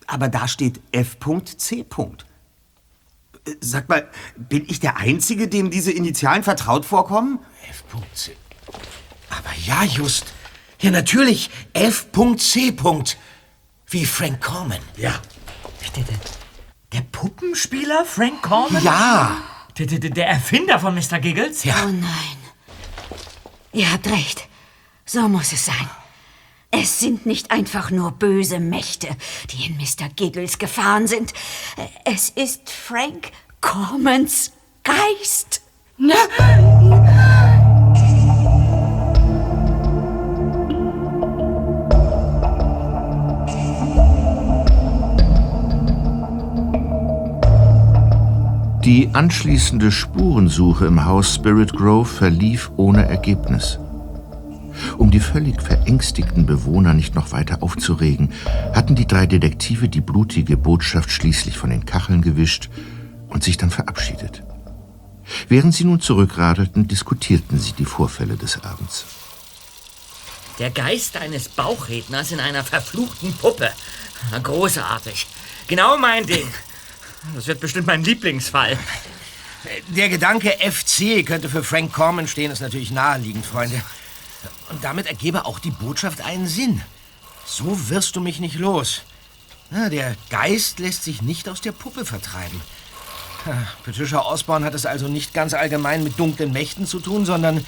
Aber 0.08 0.28
da 0.28 0.48
steht 0.48 0.80
F.C. 0.92 1.82
Äh, 1.82 3.52
Sag 3.60 3.88
mal, 3.88 4.10
bin 4.36 4.66
ich 4.68 4.80
der 4.80 4.98
Einzige, 4.98 5.48
dem 5.48 5.70
diese 5.70 5.92
Initialen 5.92 6.42
vertraut 6.42 6.86
vorkommen? 6.86 7.38
F.C. 7.70 8.36
Aber 9.30 9.52
ja, 9.64 9.84
just. 9.84 10.34
Ja, 10.82 10.90
natürlich. 10.90 11.50
F.C. 11.74 12.76
Wie 13.88 14.06
Frank 14.06 14.42
Corman. 14.42 14.80
Ja. 14.98 15.20
Der, 16.94 17.02
Puppenspieler 17.02 18.06
Frank 18.06 18.42
Corman? 18.42 18.84
Ja. 18.84 19.38
Der, 19.78 19.86
der, 19.86 20.10
der 20.10 20.28
Erfinder 20.28 20.80
von 20.80 20.96
Mr. 20.96 21.20
Giggles? 21.20 21.64
Ja. 21.64 21.76
Oh 21.86 21.90
nein. 21.90 22.38
Ihr 23.74 23.92
habt 23.92 24.08
recht. 24.08 24.48
So 25.06 25.28
muss 25.28 25.54
es 25.54 25.66
sein. 25.66 25.90
Es 26.72 27.00
sind 27.00 27.26
nicht 27.26 27.52
einfach 27.52 27.92
nur 27.92 28.12
böse 28.12 28.60
Mächte, 28.60 29.10
die 29.52 29.66
in 29.66 29.78
Mr. 29.78 30.10
Giggles 30.16 30.58
gefahren 30.58 31.06
sind. 31.06 31.34
Es 32.06 32.30
ist 32.30 32.70
Frank 32.70 33.32
Cormans 33.60 34.54
Geist. 34.84 35.62
Die 48.92 49.08
anschließende 49.14 49.90
Spurensuche 49.90 50.86
im 50.86 51.06
Haus 51.06 51.36
Spirit 51.36 51.72
Grove 51.72 52.10
verlief 52.10 52.72
ohne 52.76 53.08
Ergebnis. 53.08 53.80
Um 54.98 55.12
die 55.12 55.22
völlig 55.22 55.62
verängstigten 55.62 56.46
Bewohner 56.46 56.94
nicht 56.94 57.16
noch 57.16 57.32
weiter 57.32 57.64
aufzuregen, 57.64 58.34
hatten 58.74 58.96
die 58.96 59.08
drei 59.08 59.28
Detektive 59.28 59.88
die 59.88 60.02
blutige 60.02 60.58
Botschaft 60.58 61.10
schließlich 61.10 61.58
von 61.58 61.70
den 61.70 61.86
Kacheln 61.86 62.22
gewischt 62.22 62.70
und 63.30 63.46
sich 63.46 63.56
dann 63.56 63.70
verabschiedet. 63.70 64.44
Während 65.48 65.74
sie 65.74 65.86
nun 65.86 66.02
zurückradelten, 66.02 66.90
diskutierten 66.90 67.60
sie 67.60 67.72
die 67.72 67.86
Vorfälle 67.86 68.36
des 68.36 68.62
Abends. 68.62 69.06
Der 70.60 70.70
Geist 70.70 71.16
eines 71.16 71.48
Bauchredners 71.48 72.34
in 72.34 72.42
einer 72.42 72.66
verfluchten 72.66 73.32
Puppe. 73.36 73.70
Großartig. 74.44 75.28
Genau 75.68 75.98
mein 75.98 76.26
Ding. 76.26 76.46
Das 77.36 77.48
wird 77.48 77.60
bestimmt 77.60 77.88
mein 77.88 78.04
Lieblingsfall. 78.04 78.78
Der 79.90 80.10
Gedanke 80.10 80.50
FC 80.50 81.26
könnte 81.26 81.50
für 81.50 81.64
Frank 81.64 81.94
Corman 81.94 82.28
stehen, 82.28 82.52
ist 82.52 82.62
natürlich 82.62 82.92
naheliegend, 82.92 83.46
Freunde. 83.46 83.82
Und 84.70 84.84
damit 84.84 85.06
ergebe 85.06 85.46
auch 85.46 85.60
die 85.60 85.70
Botschaft 85.70 86.22
einen 86.22 86.48
Sinn. 86.48 86.82
So 87.46 87.90
wirst 87.90 88.16
du 88.16 88.22
mich 88.22 88.40
nicht 88.40 88.56
los. 88.56 89.04
Na, 89.70 89.90
der 89.90 90.16
Geist 90.30 90.80
lässt 90.80 91.04
sich 91.04 91.22
nicht 91.22 91.48
aus 91.48 91.62
der 91.62 91.72
Puppe 91.72 92.06
vertreiben. 92.06 92.60
Patricia 93.86 94.20
Osborne 94.20 94.66
hat 94.66 94.74
es 94.74 94.86
also 94.86 95.08
nicht 95.08 95.34
ganz 95.34 95.54
allgemein 95.54 96.04
mit 96.04 96.20
dunklen 96.20 96.52
Mächten 96.52 96.86
zu 96.86 97.00
tun, 97.00 97.26
sondern 97.26 97.66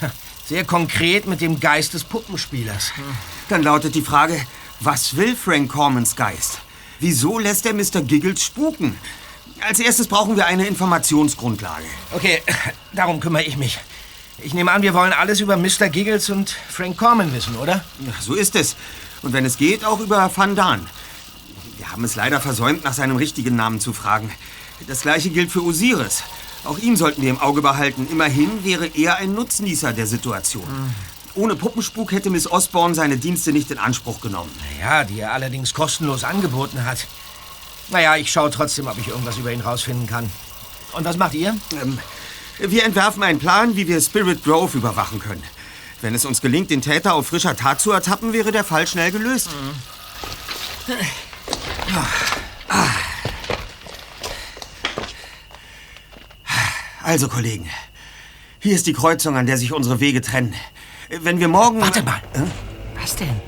sehr 0.46 0.64
konkret 0.64 1.26
mit 1.26 1.40
dem 1.40 1.60
Geist 1.60 1.94
des 1.94 2.04
Puppenspielers. 2.04 2.92
Dann 3.48 3.62
lautet 3.62 3.94
die 3.94 4.02
Frage, 4.02 4.40
was 4.80 5.16
will 5.16 5.36
Frank 5.36 5.70
Cormans 5.70 6.16
Geist? 6.16 6.60
Wieso 7.02 7.40
lässt 7.40 7.66
er 7.66 7.74
Mr. 7.74 8.00
Giggles 8.00 8.44
spuken? 8.44 8.96
Als 9.60 9.80
erstes 9.80 10.06
brauchen 10.06 10.36
wir 10.36 10.46
eine 10.46 10.68
Informationsgrundlage. 10.68 11.84
Okay, 12.12 12.40
darum 12.92 13.18
kümmere 13.18 13.42
ich 13.42 13.56
mich. 13.56 13.80
Ich 14.38 14.54
nehme 14.54 14.70
an, 14.70 14.82
wir 14.82 14.94
wollen 14.94 15.12
alles 15.12 15.40
über 15.40 15.56
Mr. 15.56 15.88
Giggles 15.90 16.30
und 16.30 16.56
Frank 16.68 16.96
Corman 16.96 17.34
wissen, 17.34 17.56
oder? 17.56 17.84
Ja, 18.06 18.12
so 18.20 18.34
ist 18.34 18.54
es. 18.54 18.76
Und 19.22 19.32
wenn 19.32 19.44
es 19.44 19.56
geht, 19.56 19.84
auch 19.84 19.98
über 19.98 20.30
Van 20.32 20.54
Daan. 20.54 20.86
Wir 21.76 21.90
haben 21.90 22.04
es 22.04 22.14
leider 22.14 22.40
versäumt, 22.40 22.84
nach 22.84 22.94
seinem 22.94 23.16
richtigen 23.16 23.56
Namen 23.56 23.80
zu 23.80 23.92
fragen. 23.92 24.30
Das 24.86 25.00
gleiche 25.00 25.30
gilt 25.30 25.50
für 25.50 25.64
Osiris. 25.64 26.22
Auch 26.62 26.78
ihn 26.78 26.96
sollten 26.96 27.22
wir 27.22 27.30
im 27.30 27.40
Auge 27.40 27.62
behalten. 27.62 28.06
Immerhin 28.12 28.62
wäre 28.62 28.86
er 28.86 29.16
ein 29.16 29.34
Nutznießer 29.34 29.92
der 29.92 30.06
Situation. 30.06 30.94
Ohne 31.34 31.56
Puppenspuk 31.56 32.12
hätte 32.12 32.28
Miss 32.28 32.50
Osborne 32.50 32.94
seine 32.94 33.16
Dienste 33.16 33.52
nicht 33.52 33.70
in 33.70 33.78
Anspruch 33.78 34.20
genommen. 34.20 34.50
Ja, 34.80 35.04
die 35.04 35.20
er 35.20 35.32
allerdings 35.32 35.72
kostenlos 35.72 36.24
angeboten 36.24 36.84
hat. 36.84 37.06
Naja, 37.88 38.16
ich 38.16 38.30
schaue 38.30 38.50
trotzdem, 38.50 38.86
ob 38.86 38.98
ich 38.98 39.08
irgendwas 39.08 39.38
über 39.38 39.50
ihn 39.50 39.60
rausfinden 39.60 40.06
kann. 40.06 40.30
Und 40.92 41.04
was 41.04 41.16
macht 41.16 41.34
ihr? 41.34 41.56
Ähm, 41.82 41.98
wir 42.58 42.84
entwerfen 42.84 43.22
einen 43.22 43.38
Plan, 43.38 43.76
wie 43.76 43.88
wir 43.88 44.00
Spirit 44.00 44.44
Grove 44.44 44.76
überwachen 44.76 45.18
können. 45.20 45.42
Wenn 46.02 46.14
es 46.14 46.24
uns 46.24 46.40
gelingt, 46.40 46.70
den 46.70 46.82
Täter 46.82 47.14
auf 47.14 47.28
frischer 47.28 47.56
Tat 47.56 47.80
zu 47.80 47.92
ertappen, 47.92 48.32
wäre 48.32 48.52
der 48.52 48.64
Fall 48.64 48.86
schnell 48.86 49.10
gelöst. 49.10 49.48
Also, 57.02 57.28
Kollegen, 57.28 57.68
hier 58.60 58.74
ist 58.74 58.86
die 58.86 58.92
Kreuzung, 58.92 59.36
an 59.36 59.46
der 59.46 59.56
sich 59.56 59.72
unsere 59.72 60.00
Wege 60.00 60.20
trennen. 60.20 60.54
Wenn 61.20 61.38
wir 61.38 61.48
morgen... 61.48 61.80
Warte 61.80 62.02
mal. 62.02 62.22
Äh? 62.32 62.40
Was 62.94 63.14
denn? 63.16 63.38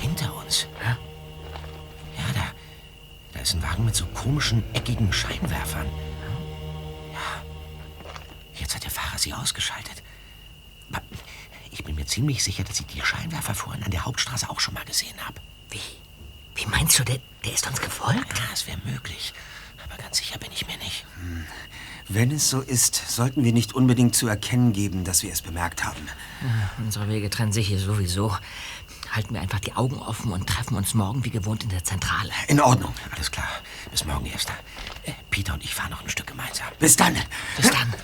Hinter 0.00 0.34
uns. 0.34 0.66
Ja, 0.84 2.24
da, 2.34 2.40
da 3.32 3.40
ist 3.40 3.54
ein 3.54 3.62
Wagen 3.62 3.84
mit 3.84 3.94
so 3.94 4.06
komischen, 4.06 4.64
eckigen 4.74 5.12
Scheinwerfern. 5.12 5.86
Ja. 7.12 7.42
Jetzt 8.54 8.74
hat 8.74 8.82
der 8.82 8.90
Fahrer 8.90 9.18
sie 9.18 9.32
ausgeschaltet. 9.32 10.02
Ich 11.70 11.84
bin 11.84 11.94
mir 11.94 12.06
ziemlich 12.06 12.42
sicher, 12.42 12.64
dass 12.64 12.80
ich 12.80 12.86
die 12.86 13.00
Scheinwerfer 13.00 13.54
vorhin 13.54 13.84
an 13.84 13.92
der 13.92 14.04
Hauptstraße 14.04 14.50
auch 14.50 14.58
schon 14.58 14.74
mal 14.74 14.84
gesehen 14.84 15.16
habe. 15.24 15.40
Wie? 15.70 15.78
Wie 16.56 16.66
meinst 16.66 16.98
du, 16.98 17.04
der, 17.04 17.18
der 17.44 17.52
ist 17.52 17.68
uns 17.68 17.80
gefolgt? 17.80 18.36
Ja, 18.36 18.44
es 18.52 18.66
wäre 18.66 18.78
möglich. 18.84 19.32
Aber 19.92 20.02
ganz 20.02 20.18
sicher 20.18 20.38
bin 20.38 20.50
ich 20.52 20.66
mir 20.66 20.76
nicht. 20.78 21.04
Wenn 22.08 22.30
es 22.30 22.50
so 22.50 22.60
ist, 22.60 22.94
sollten 22.94 23.44
wir 23.44 23.52
nicht 23.52 23.74
unbedingt 23.74 24.14
zu 24.14 24.26
erkennen 24.26 24.72
geben, 24.72 25.04
dass 25.04 25.22
wir 25.22 25.32
es 25.32 25.42
bemerkt 25.42 25.84
haben. 25.84 26.08
Unsere 26.78 27.08
Wege 27.08 27.30
trennen 27.30 27.52
sich 27.52 27.68
hier 27.68 27.78
sowieso. 27.78 28.36
Halten 29.10 29.34
wir 29.34 29.42
einfach 29.42 29.60
die 29.60 29.74
Augen 29.74 29.98
offen 29.98 30.32
und 30.32 30.48
treffen 30.48 30.74
uns 30.74 30.94
morgen 30.94 31.24
wie 31.24 31.30
gewohnt 31.30 31.64
in 31.64 31.68
der 31.68 31.84
Zentrale. 31.84 32.30
In 32.48 32.60
Ordnung. 32.60 32.94
Alles 33.14 33.30
klar. 33.30 33.48
Bis 33.90 34.06
morgen, 34.06 34.24
Erster. 34.24 34.54
Äh, 35.04 35.12
Peter 35.30 35.52
und 35.52 35.62
ich 35.62 35.74
fahren 35.74 35.90
noch 35.90 36.02
ein 36.02 36.08
Stück 36.08 36.26
gemeinsam. 36.26 36.68
Bis 36.78 36.96
dann. 36.96 37.14
Bis 37.56 37.70
dann. 37.70 37.94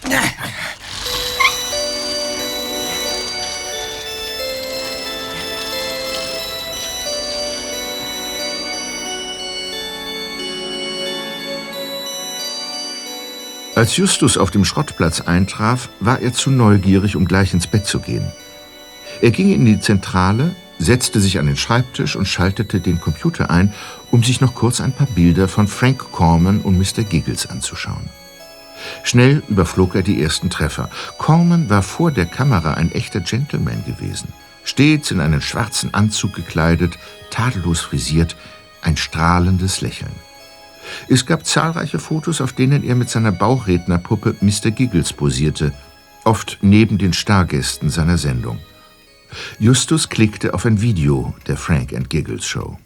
Als 13.78 13.96
Justus 13.96 14.38
auf 14.38 14.50
dem 14.50 14.64
Schrottplatz 14.64 15.20
eintraf, 15.20 15.88
war 16.00 16.18
er 16.18 16.32
zu 16.32 16.50
neugierig, 16.50 17.14
um 17.14 17.26
gleich 17.26 17.54
ins 17.54 17.68
Bett 17.68 17.86
zu 17.86 18.00
gehen. 18.00 18.26
Er 19.22 19.30
ging 19.30 19.52
in 19.52 19.64
die 19.66 19.78
Zentrale, 19.78 20.56
setzte 20.80 21.20
sich 21.20 21.38
an 21.38 21.46
den 21.46 21.56
Schreibtisch 21.56 22.16
und 22.16 22.26
schaltete 22.26 22.80
den 22.80 23.00
Computer 23.00 23.50
ein, 23.50 23.72
um 24.10 24.24
sich 24.24 24.40
noch 24.40 24.56
kurz 24.56 24.80
ein 24.80 24.90
paar 24.90 25.06
Bilder 25.06 25.46
von 25.46 25.68
Frank 25.68 26.10
Corman 26.10 26.58
und 26.62 26.76
Mr. 26.76 27.04
Giggles 27.04 27.48
anzuschauen. 27.48 28.08
Schnell 29.04 29.44
überflog 29.46 29.94
er 29.94 30.02
die 30.02 30.20
ersten 30.20 30.50
Treffer. 30.50 30.90
Corman 31.16 31.70
war 31.70 31.84
vor 31.84 32.10
der 32.10 32.26
Kamera 32.26 32.74
ein 32.74 32.90
echter 32.90 33.20
Gentleman 33.20 33.84
gewesen. 33.86 34.32
Stets 34.64 35.12
in 35.12 35.20
einen 35.20 35.40
schwarzen 35.40 35.94
Anzug 35.94 36.32
gekleidet, 36.34 36.98
tadellos 37.30 37.78
frisiert, 37.78 38.34
ein 38.82 38.96
strahlendes 38.96 39.82
Lächeln. 39.82 40.27
Es 41.08 41.26
gab 41.26 41.46
zahlreiche 41.46 41.98
Fotos, 41.98 42.40
auf 42.40 42.52
denen 42.52 42.84
er 42.84 42.94
mit 42.94 43.08
seiner 43.08 43.32
Bauchrednerpuppe 43.32 44.36
Mr. 44.40 44.70
Giggles 44.70 45.12
posierte, 45.12 45.72
oft 46.24 46.58
neben 46.62 46.98
den 46.98 47.12
Stargästen 47.12 47.90
seiner 47.90 48.18
Sendung. 48.18 48.58
Justus 49.58 50.08
klickte 50.08 50.54
auf 50.54 50.64
ein 50.64 50.80
Video 50.80 51.34
der 51.46 51.56
Frank 51.56 51.92
and 51.94 52.08
Giggles 52.08 52.46
Show. 52.46 52.78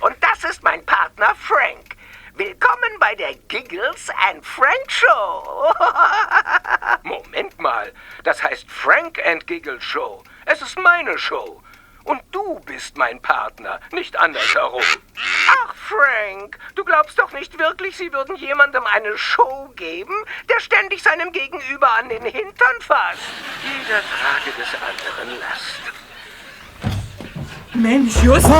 Und 0.00 0.16
das 0.20 0.44
ist 0.44 0.62
mein 0.62 0.84
Partner 0.84 1.34
Frank. 1.34 1.96
Willkommen 2.34 2.98
bei 3.00 3.14
der 3.14 3.34
Giggles 3.48 4.10
and 4.28 4.44
Frank 4.44 4.90
Show. 4.90 5.72
Moment 7.02 7.58
mal, 7.58 7.92
das 8.24 8.42
heißt 8.42 8.70
Frank 8.70 9.24
and 9.24 9.46
Giggles 9.46 9.82
Show. 9.82 10.22
Es 10.44 10.60
ist 10.60 10.78
meine 10.78 11.18
Show. 11.18 11.62
Und 12.04 12.22
du 12.30 12.60
bist 12.60 12.96
mein 12.96 13.20
Partner, 13.20 13.80
nicht 13.90 14.16
andersherum. 14.16 14.82
Ach, 15.48 15.74
Frank, 15.74 16.58
du 16.76 16.84
glaubst 16.84 17.18
doch 17.18 17.32
nicht 17.32 17.58
wirklich, 17.58 17.96
sie 17.96 18.12
würden 18.12 18.36
jemandem 18.36 18.84
eine 18.86 19.18
Show 19.18 19.72
geben, 19.74 20.14
der 20.48 20.60
ständig 20.60 21.02
seinem 21.02 21.32
Gegenüber 21.32 21.90
an 21.94 22.08
den 22.08 22.24
Hintern 22.24 22.80
fasst. 22.80 23.22
Jeder 23.64 24.00
trage 24.00 24.52
des 24.56 24.68
anderen 24.74 25.40
Last. 25.40 26.05
Mensch, 27.82 28.14
Justus! 28.22 28.50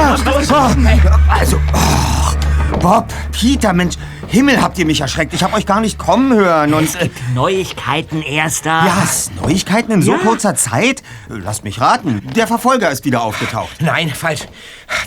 Also, 1.28 1.60
ach, 1.72 2.34
Bob, 2.80 3.12
Peter, 3.32 3.72
Mensch, 3.72 3.96
Himmel, 4.28 4.60
habt 4.60 4.76
ihr 4.78 4.86
mich 4.86 5.00
erschreckt. 5.00 5.32
Ich 5.34 5.42
hab 5.42 5.54
euch 5.54 5.66
gar 5.66 5.80
nicht 5.80 5.98
kommen 5.98 6.32
hören. 6.34 6.74
Und, 6.74 6.84
Es 6.84 6.98
gibt 6.98 7.16
Neuigkeiten, 7.34 8.22
Erster. 8.22 8.70
ja, 8.84 8.92
was, 9.00 9.30
Neuigkeiten 9.40 9.92
in 9.92 10.02
so 10.02 10.12
Ja. 10.12 10.18
kurzer 10.18 10.54
Zeit? 10.56 11.02
Lasst 11.28 11.62
mich 11.64 11.80
raten. 11.80 12.22
Der 12.34 12.46
Verfolger 12.46 12.90
ist 12.90 13.04
wieder 13.04 13.22
aufgetaucht. 13.22 13.80
Nein, 13.80 14.10
falsch. 14.10 14.42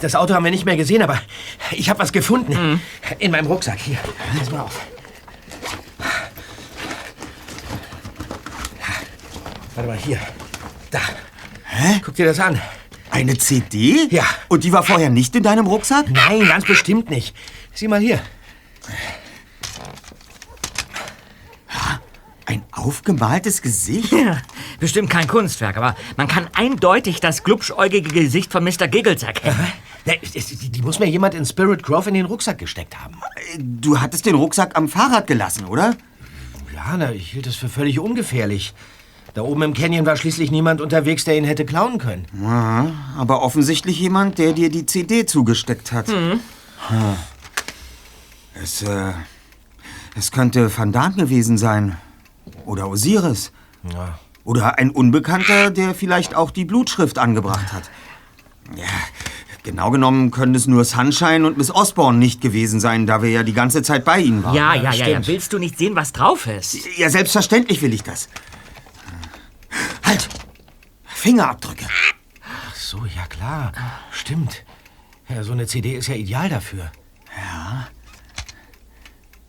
Das 0.01 0.15
Auto 0.15 0.33
haben 0.33 0.43
wir 0.45 0.51
nicht 0.51 0.65
mehr 0.65 0.77
gesehen, 0.77 1.01
aber 1.01 1.19
ich 1.71 1.89
habe 1.89 1.99
was 1.99 2.11
gefunden. 2.13 2.81
In 3.19 3.31
meinem 3.31 3.47
Rucksack. 3.47 3.79
Hier, 3.79 3.97
pass 4.37 4.49
mal 4.51 4.61
auf. 4.61 4.79
Warte 9.75 9.89
mal, 9.89 9.97
hier. 9.97 10.19
Da. 10.91 10.99
Hä? 11.65 12.01
Guck 12.03 12.15
dir 12.15 12.25
das 12.25 12.39
an. 12.39 12.59
Eine 13.11 13.37
CD? 13.37 14.07
Ja. 14.11 14.25
Und 14.47 14.63
die 14.63 14.71
war 14.71 14.83
vorher 14.83 15.09
nicht 15.09 15.35
in 15.35 15.43
deinem 15.43 15.67
Rucksack? 15.67 16.09
Nein, 16.09 16.47
ganz 16.47 16.65
bestimmt 16.65 17.09
nicht. 17.09 17.35
Sieh 17.73 17.87
mal 17.87 17.99
hier. 17.99 18.19
Ein 22.45 22.63
aufgemaltes 22.71 23.61
Gesicht? 23.61 24.11
Ja, 24.11 24.41
bestimmt 24.79 25.11
kein 25.11 25.27
Kunstwerk, 25.27 25.77
aber 25.77 25.95
man 26.17 26.27
kann 26.27 26.47
eindeutig 26.53 27.19
das 27.19 27.43
glubschäugige 27.43 28.09
Gesicht 28.09 28.51
von 28.51 28.63
Mr. 28.63 28.87
Giggles 28.87 29.21
erkennen. 29.21 29.67
Ne, 30.05 30.17
es- 30.23 30.47
Die, 30.47 30.69
die 30.69 30.81
muss 30.81 30.97
mir 30.97 31.05
jemand 31.05 31.35
in 31.35 31.45
Spirit 31.45 31.83
Grove 31.83 32.07
in 32.09 32.15
den 32.15 32.25
Rucksack 32.25 32.57
gesteckt 32.57 32.97
haben. 32.99 33.17
Du 33.59 34.01
hattest 34.01 34.25
den 34.25 34.33
Rucksack 34.33 34.75
am 34.75 34.89
Fahrrad 34.89 35.27
gelassen, 35.27 35.65
oder? 35.65 35.95
Ja, 36.73 36.95
na, 36.97 37.11
ich 37.11 37.31
hielt 37.33 37.45
das 37.45 37.55
für 37.55 37.69
völlig 37.69 37.99
ungefährlich. 37.99 38.73
Da 39.33 39.41
oben 39.41 39.61
im 39.61 39.73
Canyon 39.73 40.05
war 40.05 40.15
schließlich 40.15 40.51
niemand 40.51 40.81
unterwegs, 40.81 41.23
der 41.23 41.37
ihn 41.37 41.43
hätte 41.43 41.65
klauen 41.65 41.97
können. 41.97 42.25
Ja, 42.41 42.91
aber 43.17 43.41
offensichtlich 43.41 43.99
jemand, 43.99 44.37
der 44.37 44.53
dir 44.53 44.69
die 44.69 44.85
CD 44.85 45.25
zugesteckt 45.25 45.91
hat. 45.91 46.07
Mhm. 46.07 46.39
Hm. 46.87 47.15
Es, 48.61 48.81
äh, 48.81 49.11
es 50.17 50.31
könnte 50.31 50.75
Van 50.75 50.91
Daan 50.91 51.15
gewesen 51.15 51.57
sein. 51.57 51.97
Oder 52.65 52.89
Osiris. 52.89 53.51
Ja. 53.93 54.19
Oder 54.43 54.79
ein 54.79 54.89
Unbekannter, 54.89 55.69
der 55.69 55.93
vielleicht 55.93 56.35
auch 56.35 56.51
die 56.51 56.65
Blutschrift 56.65 57.17
angebracht 57.19 57.71
hat. 57.71 57.89
Ja, 58.75 58.85
genau 59.63 59.91
genommen 59.91 60.31
können 60.31 60.55
es 60.55 60.67
nur 60.67 60.83
Sunshine 60.83 61.45
und 61.45 61.57
Miss 61.57 61.73
Osborne 61.73 62.17
nicht 62.17 62.41
gewesen 62.41 62.79
sein, 62.79 63.05
da 63.05 63.21
wir 63.21 63.29
ja 63.29 63.43
die 63.43 63.53
ganze 63.53 63.81
Zeit 63.83 64.05
bei 64.05 64.19
ihnen 64.19 64.43
waren. 64.43 64.55
Ja, 64.55 64.73
ja, 64.73 64.91
ja, 64.91 65.07
ja. 65.07 65.27
Willst 65.27 65.53
du 65.53 65.59
nicht 65.59 65.77
sehen, 65.77 65.95
was 65.95 66.13
drauf 66.13 66.47
ist? 66.47 66.77
Ja, 66.97 67.09
selbstverständlich 67.09 67.81
will 67.81 67.93
ich 67.93 68.03
das. 68.03 68.29
Halt! 70.03 70.29
Fingerabdrücke. 71.05 71.85
Ach 72.41 72.75
so, 72.75 73.05
ja 73.05 73.25
klar. 73.27 73.73
Stimmt. 74.11 74.63
Ja, 75.27 75.43
so 75.43 75.51
eine 75.51 75.67
CD 75.67 75.95
ist 75.95 76.07
ja 76.07 76.15
ideal 76.15 76.49
dafür. 76.49 76.91
Ja. 77.37 77.87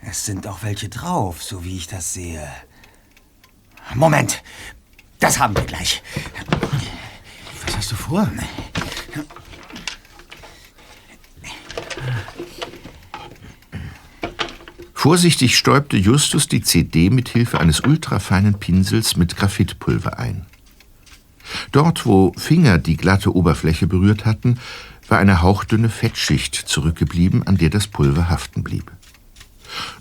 Es 0.03 0.25
sind 0.25 0.47
auch 0.47 0.63
welche 0.63 0.89
drauf, 0.89 1.43
so 1.43 1.65
wie 1.65 1.77
ich 1.77 1.87
das 1.87 2.13
sehe. 2.13 2.51
Moment. 3.95 4.43
Das 5.19 5.39
haben 5.39 5.57
wir 5.57 5.65
gleich. 5.65 6.03
Was 7.67 7.77
hast 7.77 7.93
du 7.93 7.97
vor? 7.97 8.29
Vorsichtig 15.03 15.57
stäubte 15.57 15.97
Justus 15.97 16.47
die 16.47 16.61
CD 16.61 17.09
mit 17.09 17.31
Hilfe 17.31 17.59
eines 17.59 17.81
ultrafeinen 17.81 18.61
Pinsels 18.61 19.17
mit 19.17 19.35
Graphitpulver 19.35 20.19
ein. 20.19 20.45
Dort, 21.73 22.05
wo 22.05 22.35
Finger 22.37 22.77
die 22.77 22.99
glatte 22.99 23.35
Oberfläche 23.35 23.87
berührt 23.87 24.27
hatten, 24.27 24.59
war 25.09 25.19
eine 25.19 25.41
hauchdünne 25.41 25.89
Fettschicht 25.89 26.55
zurückgeblieben, 26.55 27.47
an 27.47 27.57
der 27.57 27.71
das 27.71 27.87
Pulver 27.87 28.29
haften 28.29 28.63
blieb. 28.63 28.93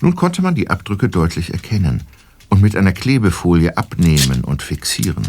Nun 0.02 0.16
konnte 0.16 0.42
man 0.42 0.54
die 0.54 0.70
Abdrücke 0.70 1.08
deutlich 1.08 1.54
erkennen 1.54 2.04
und 2.50 2.62
mit 2.62 2.76
einer 2.76 2.92
Klebefolie 2.92 3.78
abnehmen 3.78 4.44
und 4.44 4.64
fixieren. 4.64 5.26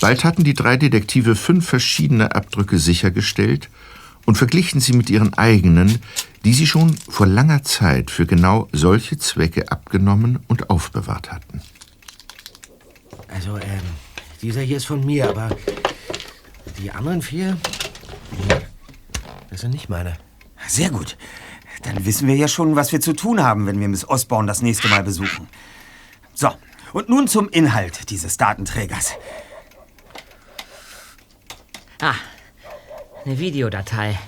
Bald 0.00 0.24
hatten 0.24 0.44
die 0.44 0.54
drei 0.54 0.78
Detektive 0.78 1.36
fünf 1.36 1.68
verschiedene 1.68 2.34
Abdrücke 2.34 2.78
sichergestellt 2.78 3.68
und 4.24 4.38
verglichen 4.38 4.80
sie 4.80 4.94
mit 4.94 5.10
ihren 5.10 5.34
eigenen, 5.34 5.98
die 6.44 6.54
sie 6.54 6.66
schon 6.66 6.96
vor 7.08 7.26
langer 7.26 7.62
Zeit 7.62 8.10
für 8.10 8.26
genau 8.26 8.68
solche 8.72 9.18
Zwecke 9.18 9.70
abgenommen 9.70 10.40
und 10.48 10.70
aufbewahrt 10.70 11.30
hatten. 11.32 11.62
Also, 13.28 13.56
ähm, 13.58 13.82
dieser 14.42 14.62
hier 14.62 14.78
ist 14.78 14.86
von 14.86 15.04
mir, 15.04 15.28
aber 15.28 15.50
die 16.78 16.90
anderen 16.90 17.20
vier, 17.22 17.56
das 19.50 19.60
sind 19.60 19.72
nicht 19.72 19.88
meine. 19.88 20.16
Sehr 20.66 20.90
gut. 20.90 21.16
Dann 21.82 22.04
wissen 22.04 22.28
wir 22.28 22.36
ja 22.36 22.48
schon, 22.48 22.76
was 22.76 22.92
wir 22.92 23.00
zu 23.00 23.12
tun 23.12 23.42
haben, 23.42 23.66
wenn 23.66 23.80
wir 23.80 23.88
Miss 23.88 24.08
Osborne 24.08 24.46
das 24.46 24.62
nächste 24.62 24.88
Mal 24.88 25.02
besuchen. 25.02 25.48
So, 26.34 26.50
und 26.92 27.08
nun 27.08 27.28
zum 27.28 27.48
Inhalt 27.50 28.10
dieses 28.10 28.36
Datenträgers. 28.36 29.14
Ah, 32.00 32.14
eine 33.24 33.38
Videodatei. 33.38 34.18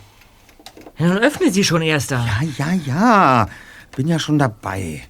Ja, 1.02 1.08
nun 1.08 1.18
öffne 1.18 1.50
sie 1.50 1.64
schon, 1.64 1.82
Erster. 1.82 2.24
Ja, 2.24 2.42
ja, 2.58 2.72
ja. 2.74 3.48
Bin 3.96 4.06
ja 4.06 4.20
schon 4.20 4.38
dabei. 4.38 5.02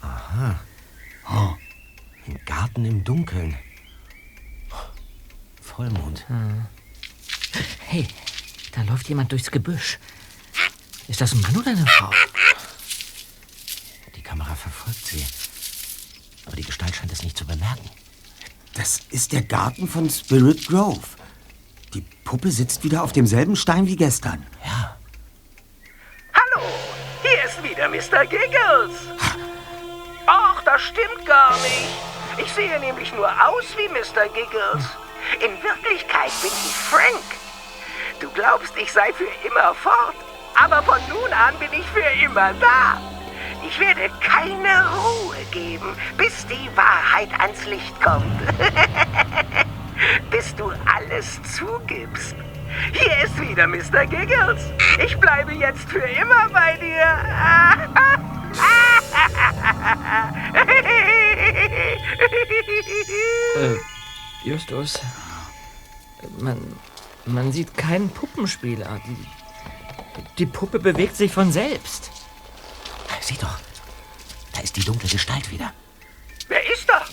Aha. 0.00 0.58
Oh. 1.30 1.54
Ein 2.26 2.40
Garten 2.44 2.84
im 2.84 3.04
Dunkeln. 3.04 3.56
Vollmond. 5.62 6.26
Hey, 7.86 8.08
da 8.72 8.82
läuft 8.82 9.08
jemand 9.08 9.30
durchs 9.30 9.52
Gebüsch. 9.52 10.00
Ist 11.06 11.20
das 11.20 11.32
ein 11.32 11.42
Mann 11.42 11.56
oder 11.56 11.70
eine 11.70 11.86
Frau? 11.86 12.10
Die 14.16 14.22
Kamera 14.22 14.56
verfolgt 14.56 15.06
sie. 15.06 15.24
Aber 16.44 16.56
die 16.56 16.64
Gestalt 16.64 16.96
scheint 16.96 17.12
es 17.12 17.22
nicht 17.22 17.38
zu 17.38 17.46
bemerken. 17.46 17.88
Das 18.74 19.00
ist 19.10 19.30
der 19.30 19.42
Garten 19.42 19.86
von 19.86 20.10
Spirit 20.10 20.66
Grove. 20.66 21.19
Die 21.94 22.02
Puppe 22.24 22.50
sitzt 22.50 22.84
wieder 22.84 23.02
auf 23.02 23.12
demselben 23.12 23.56
Stein 23.56 23.86
wie 23.86 23.96
gestern. 23.96 24.46
Hallo, 26.32 26.64
hier 27.22 27.44
ist 27.44 27.62
wieder 27.62 27.88
Mr. 27.88 28.24
Giggles. 28.26 29.08
Ach, 30.26 30.62
das 30.62 30.82
stimmt 30.82 31.26
gar 31.26 31.52
nicht. 31.62 31.88
Ich 32.38 32.52
sehe 32.52 32.78
nämlich 32.78 33.12
nur 33.14 33.28
aus 33.28 33.64
wie 33.76 33.88
Mr. 33.88 34.28
Giggles. 34.28 34.84
In 35.40 35.62
Wirklichkeit 35.62 36.30
bin 36.40 36.50
ich 36.64 36.74
Frank. 36.76 37.24
Du 38.20 38.30
glaubst, 38.30 38.76
ich 38.76 38.92
sei 38.92 39.12
für 39.12 39.28
immer 39.44 39.74
fort, 39.74 40.14
aber 40.54 40.82
von 40.84 41.00
nun 41.08 41.32
an 41.32 41.56
bin 41.58 41.72
ich 41.72 41.86
für 41.86 42.24
immer 42.24 42.52
da. 42.54 43.00
Ich 43.66 43.78
werde 43.80 44.10
keine 44.20 44.88
Ruhe 44.94 45.36
geben, 45.50 45.96
bis 46.16 46.46
die 46.46 46.70
Wahrheit 46.76 47.30
ans 47.40 47.66
Licht 47.66 48.00
kommt. 48.00 48.40
bis 50.30 50.54
du 50.54 50.72
alles 50.86 51.40
zugibst. 51.56 52.36
Hier 52.92 53.24
ist 53.24 53.40
wieder 53.40 53.66
Mr. 53.66 54.06
Giggles. 54.06 54.62
Ich 55.04 55.18
bleibe 55.18 55.52
jetzt 55.52 55.88
für 55.88 55.98
immer 55.98 56.48
bei 56.50 56.76
dir. 56.76 57.06
Äh, 63.56 63.76
Justus. 64.44 65.00
Man, 66.38 66.76
man 67.26 67.52
sieht 67.52 67.76
keinen 67.76 68.10
Puppenspieler. 68.10 69.00
Die, 69.06 69.16
die 70.38 70.46
Puppe 70.46 70.78
bewegt 70.78 71.16
sich 71.16 71.32
von 71.32 71.52
selbst. 71.52 72.10
Sieh 73.20 73.36
doch. 73.40 73.58
Da 74.52 74.60
ist 74.60 74.76
die 74.76 74.84
dunkle 74.84 75.08
Gestalt 75.08 75.50
wieder. 75.50 75.72
Wer 76.48 76.68
ist 76.72 76.88
da? 76.88 77.04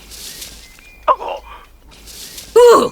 Uh. 2.58 2.89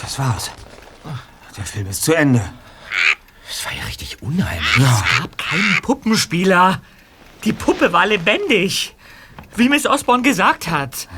Das 0.00 0.18
war's. 0.18 0.50
Der 1.56 1.64
Film 1.64 1.88
ist 1.88 2.04
zu 2.04 2.14
Ende. 2.14 2.40
Das 3.46 3.64
war 3.64 3.72
ja 3.72 3.84
richtig 3.84 4.22
unheimlich. 4.22 4.76
Es 4.76 5.18
gab 5.18 5.36
keinen 5.36 5.80
Puppenspieler. 5.82 6.80
Die 7.44 7.52
Puppe 7.52 7.92
war 7.92 8.06
lebendig. 8.06 8.94
Wie 9.56 9.68
Miss 9.68 9.86
Osborne 9.86 10.22
gesagt 10.22 10.70
hat. 10.70 11.08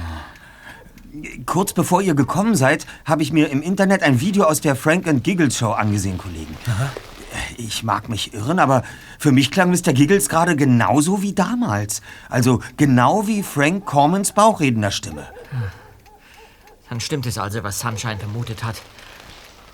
Kurz 1.45 1.73
bevor 1.73 2.03
ihr 2.03 2.14
gekommen 2.14 2.55
seid, 2.55 2.87
habe 3.05 3.23
ich 3.23 3.33
mir 3.33 3.51
im 3.51 3.62
Internet 3.62 4.03
ein 4.03 4.21
Video 4.21 4.45
aus 4.45 4.61
der 4.61 4.77
Frank 4.77 5.07
and 5.09 5.25
Giggles 5.25 5.59
Show 5.59 5.73
angesehen, 5.73 6.16
Kollegen. 6.19 6.57
Ich 7.57 7.83
mag 7.83 8.09
mich 8.09 8.35
irren, 8.35 8.59
aber 8.59 8.83
für 9.18 9.33
mich 9.33 9.50
klang 9.50 9.70
Mr. 9.70 9.92
Giggles 9.92 10.29
gerade 10.29 10.57
genauso 10.57 11.22
wie 11.22 11.35
damals. 11.35 12.03
Also 12.29 12.61
genau 12.76 13.26
wie 13.26 13.42
Frank 13.42 13.85
Cormans 13.85 14.33
bauchredender 14.33 14.90
Stimme. 14.90 15.26
Dann 16.88 17.00
stimmt 17.00 17.26
es 17.26 17.38
also, 17.38 17.62
was 17.62 17.79
Sunshine 17.81 18.18
vermutet 18.18 18.64
hat. 18.64 18.83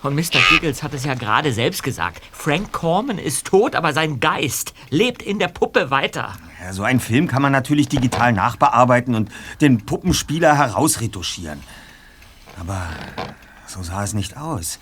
Und 0.03 0.15
Mr. 0.15 0.41
Giggles 0.51 0.83
hat 0.83 0.95
es 0.95 1.05
ja 1.05 1.15
gerade 1.15 1.53
selbst 1.53 1.83
gesagt. 1.83 2.23
Frank 2.31 2.73
Corman 2.73 3.19
ist 3.19 3.47
tot, 3.47 3.75
aber 3.75 3.93
sein 3.93 4.21
Geist 4.21 4.75
lebt 4.91 5.23
in 5.23 5.39
der 5.39 5.49
Puppe 5.49 5.91
weiter. 5.91 6.35
Ja, 6.63 6.73
so 6.73 6.85
einen 6.85 7.01
Film 7.01 7.27
kann 7.27 7.43
man 7.43 7.53
natürlich 7.53 7.89
digital 7.89 8.33
nachbearbeiten 8.33 9.15
und 9.15 9.31
den 9.61 9.85
Puppenspieler 9.85 10.57
herausretuschieren. 10.57 11.61
Aber 12.61 12.87
so 13.67 13.83
sah 13.83 14.05
es 14.05 14.15
nicht 14.15 14.37
aus. 14.37 14.79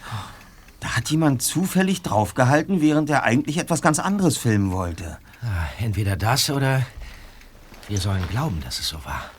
Da 0.84 0.96
hat 0.96 1.08
jemand 1.08 1.40
zufällig 1.40 2.02
draufgehalten, 2.02 2.82
während 2.82 3.08
er 3.08 3.22
eigentlich 3.22 3.56
etwas 3.56 3.80
ganz 3.80 3.98
anderes 3.98 4.36
filmen 4.36 4.70
wollte. 4.70 5.16
Ah, 5.40 5.64
Entweder 5.82 6.14
das 6.14 6.50
oder 6.50 6.82
wir 7.88 7.98
sollen 7.98 8.22
glauben, 8.28 8.60
dass 8.62 8.80
es 8.80 8.88
so 8.90 9.02
war. 9.02 9.30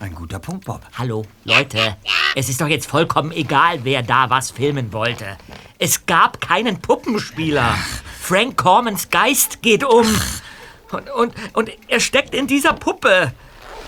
Ein 0.00 0.14
guter 0.14 0.38
Punkt, 0.38 0.64
Bob. 0.64 0.80
Hallo, 0.96 1.26
Leute. 1.44 1.98
Es 2.34 2.48
ist 2.48 2.62
doch 2.62 2.66
jetzt 2.66 2.86
vollkommen 2.86 3.30
egal, 3.30 3.84
wer 3.84 4.02
da 4.02 4.30
was 4.30 4.50
filmen 4.52 4.90
wollte. 4.94 5.36
Es 5.78 6.06
gab 6.06 6.40
keinen 6.40 6.80
Puppenspieler. 6.80 7.76
Frank 8.18 8.56
Cormans 8.56 9.10
Geist 9.10 9.60
geht 9.60 9.84
um. 9.84 10.06
Und, 10.92 11.10
und, 11.10 11.34
und 11.52 11.70
er 11.88 12.00
steckt 12.00 12.34
in 12.34 12.46
dieser 12.46 12.72
Puppe. 12.72 13.34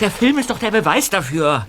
Der 0.01 0.11
Film 0.11 0.37
ist 0.37 0.51
doch 0.51 0.59
der 0.59 0.73
Beweis 0.73 1.09
dafür. 1.09 1.67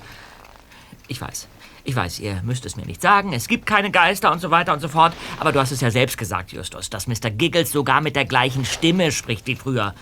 Ich 1.07 1.21
weiß. 1.21 1.47
Ich 1.87 1.95
weiß, 1.95 2.19
ihr 2.19 2.41
müsst 2.43 2.65
es 2.65 2.75
mir 2.75 2.85
nicht 2.85 3.01
sagen. 3.01 3.31
Es 3.31 3.47
gibt 3.47 3.65
keine 3.65 3.91
Geister 3.91 4.29
und 4.33 4.41
so 4.41 4.51
weiter 4.51 4.73
und 4.73 4.81
so 4.81 4.89
fort. 4.89 5.13
Aber 5.39 5.53
du 5.53 5.59
hast 5.61 5.71
es 5.71 5.79
ja 5.79 5.89
selbst 5.89 6.17
gesagt, 6.17 6.51
Justus, 6.51 6.89
dass 6.89 7.07
Mr. 7.07 7.29
Giggles 7.31 7.71
sogar 7.71 8.01
mit 8.01 8.17
der 8.17 8.25
gleichen 8.25 8.65
Stimme 8.65 9.13
spricht 9.13 9.47
wie 9.47 9.55
früher. 9.55 9.95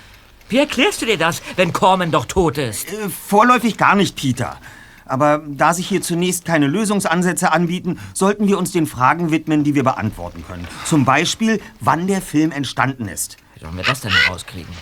Wie 0.49 0.57
erklärst 0.57 1.03
du 1.03 1.05
dir 1.05 1.19
das, 1.19 1.43
wenn 1.57 1.73
Corman 1.73 2.09
doch 2.09 2.25
tot 2.25 2.57
ist? 2.57 2.91
Äh, 2.91 3.07
vorläufig 3.09 3.77
gar 3.77 3.95
nicht, 3.95 4.15
Peter. 4.15 4.57
Aber 5.05 5.43
da 5.47 5.75
sich 5.75 5.87
hier 5.87 6.01
zunächst 6.01 6.43
keine 6.43 6.65
Lösungsansätze 6.65 7.51
anbieten, 7.51 7.99
sollten 8.15 8.47
wir 8.47 8.57
uns 8.57 8.71
den 8.71 8.87
Fragen 8.87 9.29
widmen, 9.29 9.63
die 9.63 9.75
wir 9.75 9.83
beantworten 9.83 10.43
können. 10.47 10.67
Zum 10.85 11.05
Beispiel, 11.05 11.61
wann 11.81 12.07
der 12.07 12.23
Film 12.23 12.51
entstanden 12.51 13.07
ist. 13.07 13.37
Wie 13.53 13.59
sollen 13.59 13.77
wir 13.77 13.83
das 13.83 14.01
denn 14.01 14.11
rauskriegen? 14.27 14.73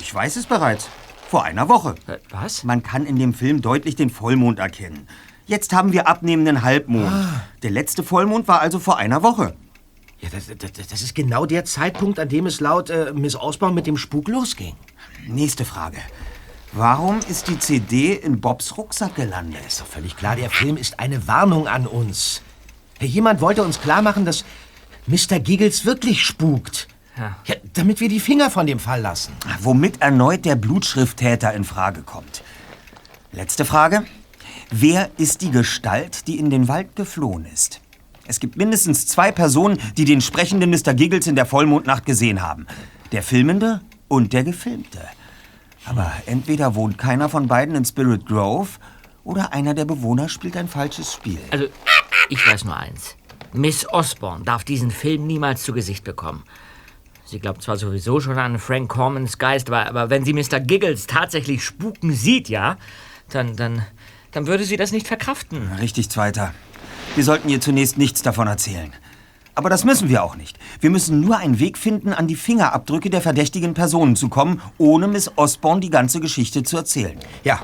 Ich 0.00 0.14
weiß 0.14 0.36
es 0.36 0.46
bereits. 0.46 0.88
Vor 1.28 1.44
einer 1.44 1.68
Woche. 1.68 1.96
Äh, 2.06 2.16
Was? 2.30 2.64
Man 2.64 2.82
kann 2.82 3.04
in 3.04 3.18
dem 3.18 3.34
Film 3.34 3.60
deutlich 3.60 3.94
den 3.94 4.08
Vollmond 4.08 4.58
erkennen. 4.58 5.06
Jetzt 5.46 5.72
haben 5.72 5.92
wir 5.92 6.08
abnehmenden 6.08 6.62
Halbmond. 6.62 7.06
Ah. 7.06 7.42
Der 7.62 7.70
letzte 7.70 8.02
Vollmond 8.02 8.48
war 8.48 8.60
also 8.60 8.78
vor 8.80 8.98
einer 8.98 9.22
Woche. 9.22 9.54
Ja, 10.20 10.28
das, 10.30 10.46
das, 10.46 10.88
das 10.88 11.02
ist 11.02 11.14
genau 11.14 11.46
der 11.46 11.64
Zeitpunkt, 11.64 12.18
an 12.18 12.28
dem 12.28 12.46
es 12.46 12.60
laut 12.60 12.90
äh, 12.90 13.12
Miss 13.14 13.36
Osborne 13.36 13.74
mit 13.74 13.86
dem 13.86 13.96
Spuk 13.96 14.28
losging. 14.28 14.74
Nächste 15.26 15.64
Frage. 15.64 15.98
Warum 16.72 17.20
ist 17.28 17.48
die 17.48 17.58
CD 17.58 18.14
in 18.14 18.40
Bobs 18.40 18.76
Rucksack 18.76 19.14
gelandet? 19.14 19.60
Ist 19.66 19.80
doch 19.80 19.86
völlig 19.86 20.16
klar, 20.16 20.36
der 20.36 20.50
Film 20.50 20.76
ist 20.76 20.98
eine 20.98 21.26
Warnung 21.28 21.68
an 21.68 21.86
uns. 21.86 22.42
Jemand 23.00 23.40
wollte 23.40 23.62
uns 23.62 23.80
klar 23.80 24.02
machen, 24.02 24.24
dass 24.24 24.44
Mr. 25.06 25.38
Giggles 25.38 25.84
wirklich 25.84 26.22
spukt. 26.22 26.88
Ja. 27.16 27.36
Ja, 27.44 27.54
damit 27.72 28.00
wir 28.00 28.08
die 28.08 28.20
Finger 28.20 28.50
von 28.50 28.66
dem 28.66 28.78
Fall 28.78 29.00
lassen. 29.00 29.32
Womit 29.60 30.02
erneut 30.02 30.44
der 30.44 30.56
Blutschrifttäter 30.56 31.54
in 31.54 31.64
Frage 31.64 32.02
kommt. 32.02 32.42
Letzte 33.32 33.64
Frage. 33.64 34.04
Wer 34.70 35.10
ist 35.16 35.42
die 35.42 35.50
Gestalt, 35.50 36.26
die 36.26 36.38
in 36.38 36.50
den 36.50 36.66
Wald 36.66 36.96
geflohen 36.96 37.46
ist? 37.46 37.80
Es 38.26 38.40
gibt 38.40 38.56
mindestens 38.56 39.06
zwei 39.06 39.30
Personen, 39.30 39.78
die 39.96 40.04
den 40.04 40.20
sprechenden 40.20 40.70
Mr. 40.70 40.94
Giggles 40.94 41.28
in 41.28 41.36
der 41.36 41.46
Vollmondnacht 41.46 42.04
gesehen 42.04 42.42
haben. 42.42 42.66
Der 43.12 43.22
Filmende 43.22 43.80
und 44.08 44.32
der 44.32 44.42
Gefilmte. 44.42 45.00
Aber 45.84 46.12
entweder 46.26 46.74
wohnt 46.74 46.98
keiner 46.98 47.28
von 47.28 47.46
beiden 47.46 47.76
in 47.76 47.84
Spirit 47.84 48.26
Grove 48.26 48.70
oder 49.22 49.52
einer 49.52 49.74
der 49.74 49.84
Bewohner 49.84 50.28
spielt 50.28 50.56
ein 50.56 50.66
falsches 50.66 51.12
Spiel. 51.12 51.38
Also, 51.50 51.66
ich 52.28 52.44
weiß 52.44 52.64
nur 52.64 52.76
eins. 52.76 53.16
Miss 53.52 53.88
Osborne 53.92 54.44
darf 54.44 54.64
diesen 54.64 54.90
Film 54.90 55.28
niemals 55.28 55.62
zu 55.62 55.72
Gesicht 55.72 56.02
bekommen. 56.02 56.42
Sie 57.24 57.38
glaubt 57.38 57.62
zwar 57.62 57.76
sowieso 57.76 58.20
schon 58.20 58.38
an 58.38 58.58
Frank 58.58 58.88
Cormans 58.88 59.38
Geist, 59.38 59.68
aber, 59.68 59.86
aber 59.86 60.10
wenn 60.10 60.24
sie 60.24 60.32
Mr. 60.32 60.58
Giggles 60.60 61.06
tatsächlich 61.06 61.64
spuken 61.64 62.12
sieht, 62.12 62.48
ja, 62.48 62.76
dann, 63.30 63.56
dann, 63.56 63.86
dann 64.32 64.46
würde 64.46 64.64
sie 64.64 64.76
das 64.76 64.92
nicht 64.92 65.06
verkraften. 65.06 65.72
Richtig, 65.80 66.10
Zweiter. 66.10 66.52
Wir 67.14 67.24
sollten 67.24 67.48
ihr 67.48 67.60
zunächst 67.60 67.98
nichts 67.98 68.22
davon 68.22 68.46
erzählen. 68.46 68.92
Aber 69.54 69.70
das 69.70 69.84
müssen 69.84 70.10
wir 70.10 70.22
auch 70.22 70.36
nicht. 70.36 70.58
Wir 70.80 70.90
müssen 70.90 71.20
nur 71.20 71.38
einen 71.38 71.58
Weg 71.58 71.78
finden, 71.78 72.12
an 72.12 72.26
die 72.26 72.36
Fingerabdrücke 72.36 73.08
der 73.08 73.22
verdächtigen 73.22 73.72
Personen 73.72 74.14
zu 74.14 74.28
kommen, 74.28 74.60
ohne 74.76 75.08
Miss 75.08 75.30
Osborne 75.36 75.80
die 75.80 75.88
ganze 75.88 76.20
Geschichte 76.20 76.62
zu 76.62 76.76
erzählen. 76.76 77.18
Ja, 77.42 77.62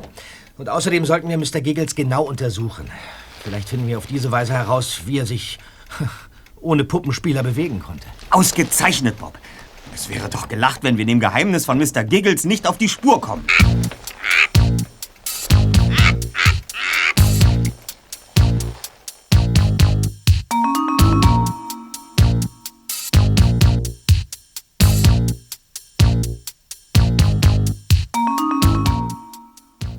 und 0.57 0.68
außerdem 0.68 1.05
sollten 1.05 1.29
wir 1.29 1.37
Mr. 1.37 1.61
Giggles 1.61 1.94
genau 1.94 2.22
untersuchen. 2.22 2.90
Vielleicht 3.42 3.68
finden 3.68 3.88
wir 3.88 3.98
auf 3.98 4.07
diese 4.07 4.31
Weise 4.31 4.55
heraus, 4.55 5.03
wie 5.07 5.18
er 5.18 5.27
sich 5.27 5.59
ohne 6.61 6.85
Puppenspieler 6.85 7.42
bewegen 7.42 7.81
konnte. 7.81 8.07
Ausgezeichnet, 8.31 9.18
Bob. 9.18 9.38
Es 9.94 10.09
wäre 10.09 10.31
doch 10.31 10.48
gelacht, 10.48 10.85
wenn 10.85 10.96
wir 10.96 11.05
dem 11.05 11.20
Geheimnis 11.20 11.66
von 11.66 11.77
Mr. 11.77 12.05
Giggles 12.05 12.44
nicht 12.44 12.66
auf 12.66 12.79
die 12.79 12.88
Spur 12.88 13.20
kommen. 13.20 13.44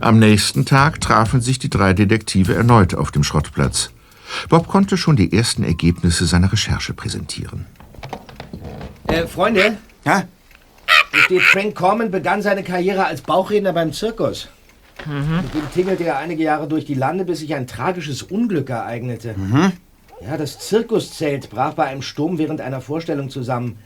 Am 0.03 0.19
nächsten 0.19 0.65
Tag 0.65 0.99
trafen 0.99 1.39
sich 1.39 1.59
die 1.59 1.69
drei 1.69 1.93
Detektive 1.93 2.53
erneut 2.53 2.93
auf 2.93 3.09
dem 3.09 3.23
Schrottplatz. 3.23 3.91
Bob 4.49 4.67
konnte 4.67 4.97
schon 4.97 5.15
die 5.15 5.31
ersten 5.31 5.63
Ergebnisse 5.63 6.25
seiner 6.25 6.51
Recherche 6.51 6.93
präsentieren. 6.93 7.67
Äh, 9.07 9.27
Freunde? 9.27 9.77
Ja? 10.03 10.25
Hier 11.13 11.21
steht, 11.21 11.41
Frank 11.43 11.75
Corman 11.75 12.11
begann 12.11 12.41
seine 12.41 12.63
Karriere 12.63 13.05
als 13.05 13.21
Bauchredner 13.21 13.71
beim 13.71 13.93
Zirkus. 13.93 14.49
Mit 15.05 15.53
dem 15.53 15.71
tingelte 15.73 16.03
er 16.03 16.17
einige 16.17 16.43
Jahre 16.43 16.67
durch 16.67 16.83
die 16.83 16.95
Lande, 16.95 17.23
bis 17.23 17.39
sich 17.39 17.55
ein 17.55 17.65
tragisches 17.65 18.23
Unglück 18.23 18.69
ereignete. 18.71 19.35
Ja, 20.19 20.35
das 20.35 20.59
Zirkuszelt 20.59 21.49
brach 21.49 21.75
bei 21.75 21.85
einem 21.85 22.01
Sturm 22.01 22.37
während 22.37 22.59
einer 22.59 22.81
Vorstellung 22.81 23.29
zusammen. 23.29 23.77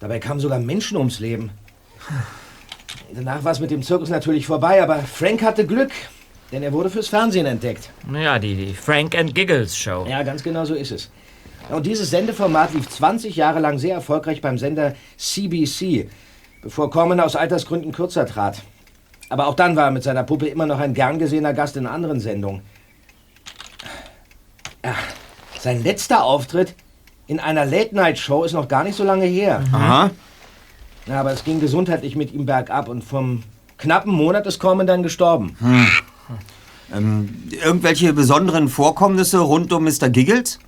Dabei 0.00 0.18
kamen 0.18 0.40
sogar 0.40 0.58
Menschen 0.58 0.96
ums 0.96 1.20
Leben. 1.20 1.50
Danach 3.12 3.44
war 3.44 3.52
es 3.52 3.60
mit 3.60 3.70
dem 3.70 3.82
Zirkus 3.82 4.10
natürlich 4.10 4.46
vorbei, 4.46 4.82
aber 4.82 4.98
Frank 4.98 5.42
hatte 5.42 5.66
Glück, 5.66 5.90
denn 6.52 6.62
er 6.62 6.72
wurde 6.72 6.90
fürs 6.90 7.08
Fernsehen 7.08 7.46
entdeckt. 7.46 7.90
Naja, 8.06 8.38
die, 8.38 8.54
die 8.54 8.74
Frank 8.74 9.16
and 9.16 9.34
Giggles 9.34 9.76
Show. 9.76 10.06
Ja, 10.08 10.22
ganz 10.22 10.42
genau 10.42 10.64
so 10.64 10.74
ist 10.74 10.92
es. 10.92 11.10
Und 11.68 11.86
dieses 11.86 12.10
Sendeformat 12.10 12.72
lief 12.72 12.88
20 12.88 13.36
Jahre 13.36 13.60
lang 13.60 13.78
sehr 13.78 13.94
erfolgreich 13.94 14.40
beim 14.40 14.56
Sender 14.56 14.94
CBC, 15.16 16.08
bevor 16.62 16.90
Corman 16.90 17.20
aus 17.20 17.36
Altersgründen 17.36 17.92
kürzer 17.92 18.26
trat. 18.26 18.62
Aber 19.28 19.46
auch 19.46 19.54
dann 19.54 19.76
war 19.76 19.86
er 19.86 19.90
mit 19.90 20.02
seiner 20.02 20.24
Puppe 20.24 20.46
immer 20.46 20.66
noch 20.66 20.78
ein 20.78 20.94
gern 20.94 21.18
gesehener 21.18 21.52
Gast 21.52 21.76
in 21.76 21.86
anderen 21.86 22.20
Sendungen. 22.20 22.62
Ja, 24.82 24.94
sein 25.60 25.82
letzter 25.82 26.24
Auftritt 26.24 26.74
in 27.26 27.40
einer 27.40 27.66
Late-Night-Show 27.66 28.44
ist 28.44 28.54
noch 28.54 28.68
gar 28.68 28.84
nicht 28.84 28.96
so 28.96 29.04
lange 29.04 29.26
her. 29.26 29.62
Aha. 29.72 30.10
Ja, 31.08 31.20
aber 31.20 31.32
es 31.32 31.44
ging 31.44 31.58
gesundheitlich 31.58 32.16
mit 32.16 32.32
ihm 32.32 32.44
bergab 32.44 32.88
und 32.88 33.02
vom 33.02 33.42
knappen 33.78 34.12
Monat 34.12 34.46
ist 34.46 34.58
Corman 34.58 34.86
dann 34.86 35.02
gestorben. 35.02 35.56
Ähm, 36.94 37.42
irgendwelche 37.50 38.12
besonderen 38.12 38.68
Vorkommnisse 38.68 39.38
rund 39.38 39.72
um 39.72 39.84
Mr. 39.84 40.08
Giggles? 40.10 40.58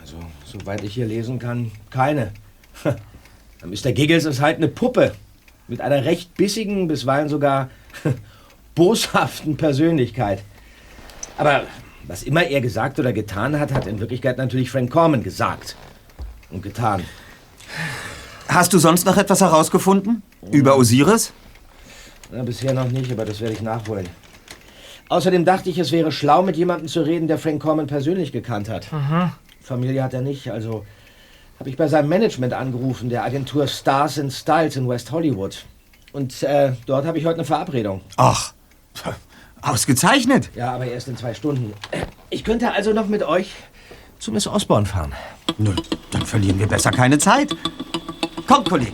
Also, 0.00 0.16
soweit 0.44 0.82
ich 0.82 0.94
hier 0.94 1.06
lesen 1.06 1.38
kann, 1.38 1.70
keine. 1.90 2.32
Mr. 3.64 3.92
Giggles 3.92 4.24
ist 4.24 4.40
halt 4.40 4.56
eine 4.56 4.68
Puppe. 4.68 5.14
Mit 5.68 5.80
einer 5.80 6.04
recht 6.04 6.34
bissigen, 6.36 6.88
bisweilen 6.88 7.28
sogar 7.28 7.70
boshaften 8.74 9.56
Persönlichkeit. 9.56 10.42
Aber 11.38 11.62
was 12.06 12.24
immer 12.24 12.44
er 12.44 12.60
gesagt 12.60 12.98
oder 12.98 13.12
getan 13.12 13.58
hat, 13.58 13.72
hat 13.72 13.86
in 13.86 14.00
Wirklichkeit 14.00 14.38
natürlich 14.38 14.70
Frank 14.70 14.90
Corman 14.90 15.22
gesagt. 15.22 15.76
Und 16.50 16.62
getan. 16.62 17.04
Hast 18.54 18.74
du 18.74 18.78
sonst 18.78 19.06
noch 19.06 19.16
etwas 19.16 19.40
herausgefunden? 19.40 20.22
Über 20.50 20.76
Osiris? 20.76 21.32
Na, 22.30 22.42
bisher 22.42 22.74
noch 22.74 22.90
nicht, 22.90 23.10
aber 23.10 23.24
das 23.24 23.40
werde 23.40 23.54
ich 23.54 23.62
nachholen. 23.62 24.06
Außerdem 25.08 25.46
dachte 25.46 25.70
ich, 25.70 25.78
es 25.78 25.90
wäre 25.90 26.12
schlau, 26.12 26.42
mit 26.42 26.56
jemandem 26.56 26.88
zu 26.88 27.00
reden, 27.00 27.28
der 27.28 27.38
Frank 27.38 27.62
Corman 27.62 27.86
persönlich 27.86 28.30
gekannt 28.30 28.68
hat. 28.68 28.86
Familie 29.62 30.02
hat 30.02 30.12
er 30.12 30.20
nicht, 30.20 30.50
also 30.50 30.84
habe 31.58 31.70
ich 31.70 31.76
bei 31.78 31.88
seinem 31.88 32.10
Management 32.10 32.52
angerufen, 32.52 33.08
der 33.08 33.24
Agentur 33.24 33.66
Stars 33.66 34.18
and 34.18 34.32
Styles 34.32 34.76
in 34.76 34.86
West 34.86 35.12
Hollywood. 35.12 35.64
Und 36.12 36.42
äh, 36.42 36.72
dort 36.84 37.06
habe 37.06 37.16
ich 37.18 37.24
heute 37.24 37.36
eine 37.36 37.44
Verabredung. 37.44 38.02
Ach, 38.16 38.52
ausgezeichnet. 39.62 40.50
Ja, 40.54 40.72
aber 40.72 40.86
erst 40.86 41.08
in 41.08 41.16
zwei 41.16 41.32
Stunden. 41.32 41.72
Ich 42.28 42.44
könnte 42.44 42.72
also 42.72 42.92
noch 42.92 43.06
mit 43.06 43.22
euch 43.22 43.52
zu 44.18 44.30
Miss 44.30 44.46
Osborne 44.46 44.86
fahren. 44.86 45.12
Nun, 45.56 45.80
dann 46.10 46.26
verlieren 46.26 46.58
wir 46.58 46.66
besser 46.66 46.90
keine 46.90 47.18
Zeit. 47.18 47.56
Kommt, 48.46 48.68
Kollegen. 48.68 48.92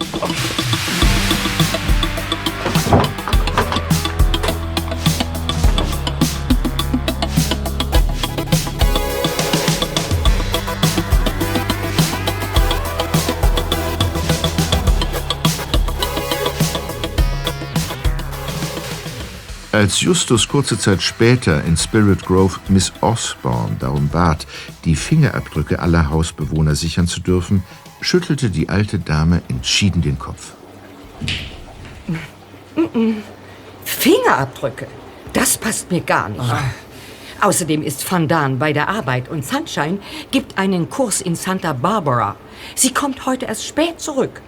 Als 19.78 20.00
Justus 20.00 20.48
kurze 20.48 20.76
Zeit 20.76 21.02
später 21.02 21.62
in 21.62 21.76
Spirit 21.76 22.26
Grove 22.26 22.58
Miss 22.68 22.92
Osborne 23.00 23.76
darum 23.78 24.08
bat, 24.08 24.44
die 24.84 24.96
Fingerabdrücke 24.96 25.78
aller 25.78 26.10
Hausbewohner 26.10 26.74
sichern 26.74 27.06
zu 27.06 27.20
dürfen, 27.20 27.62
schüttelte 28.08 28.48
die 28.48 28.70
alte 28.70 28.98
Dame 28.98 29.42
entschieden 29.48 30.00
den 30.00 30.18
Kopf. 30.18 30.52
Fingerabdrücke. 33.84 34.86
Das 35.34 35.58
passt 35.58 35.90
mir 35.90 36.00
gar 36.00 36.30
nicht. 36.30 36.54
Außerdem 37.42 37.82
ist 37.82 38.10
Van 38.10 38.26
Daan 38.26 38.58
bei 38.58 38.72
der 38.72 38.88
Arbeit 38.88 39.28
und 39.28 39.44
Sunshine 39.44 39.98
gibt 40.30 40.56
einen 40.56 40.88
Kurs 40.88 41.20
in 41.20 41.36
Santa 41.36 41.74
Barbara. 41.74 42.36
Sie 42.74 42.94
kommt 42.94 43.26
heute 43.26 43.44
erst 43.44 43.66
spät 43.66 44.00
zurück. 44.00 44.40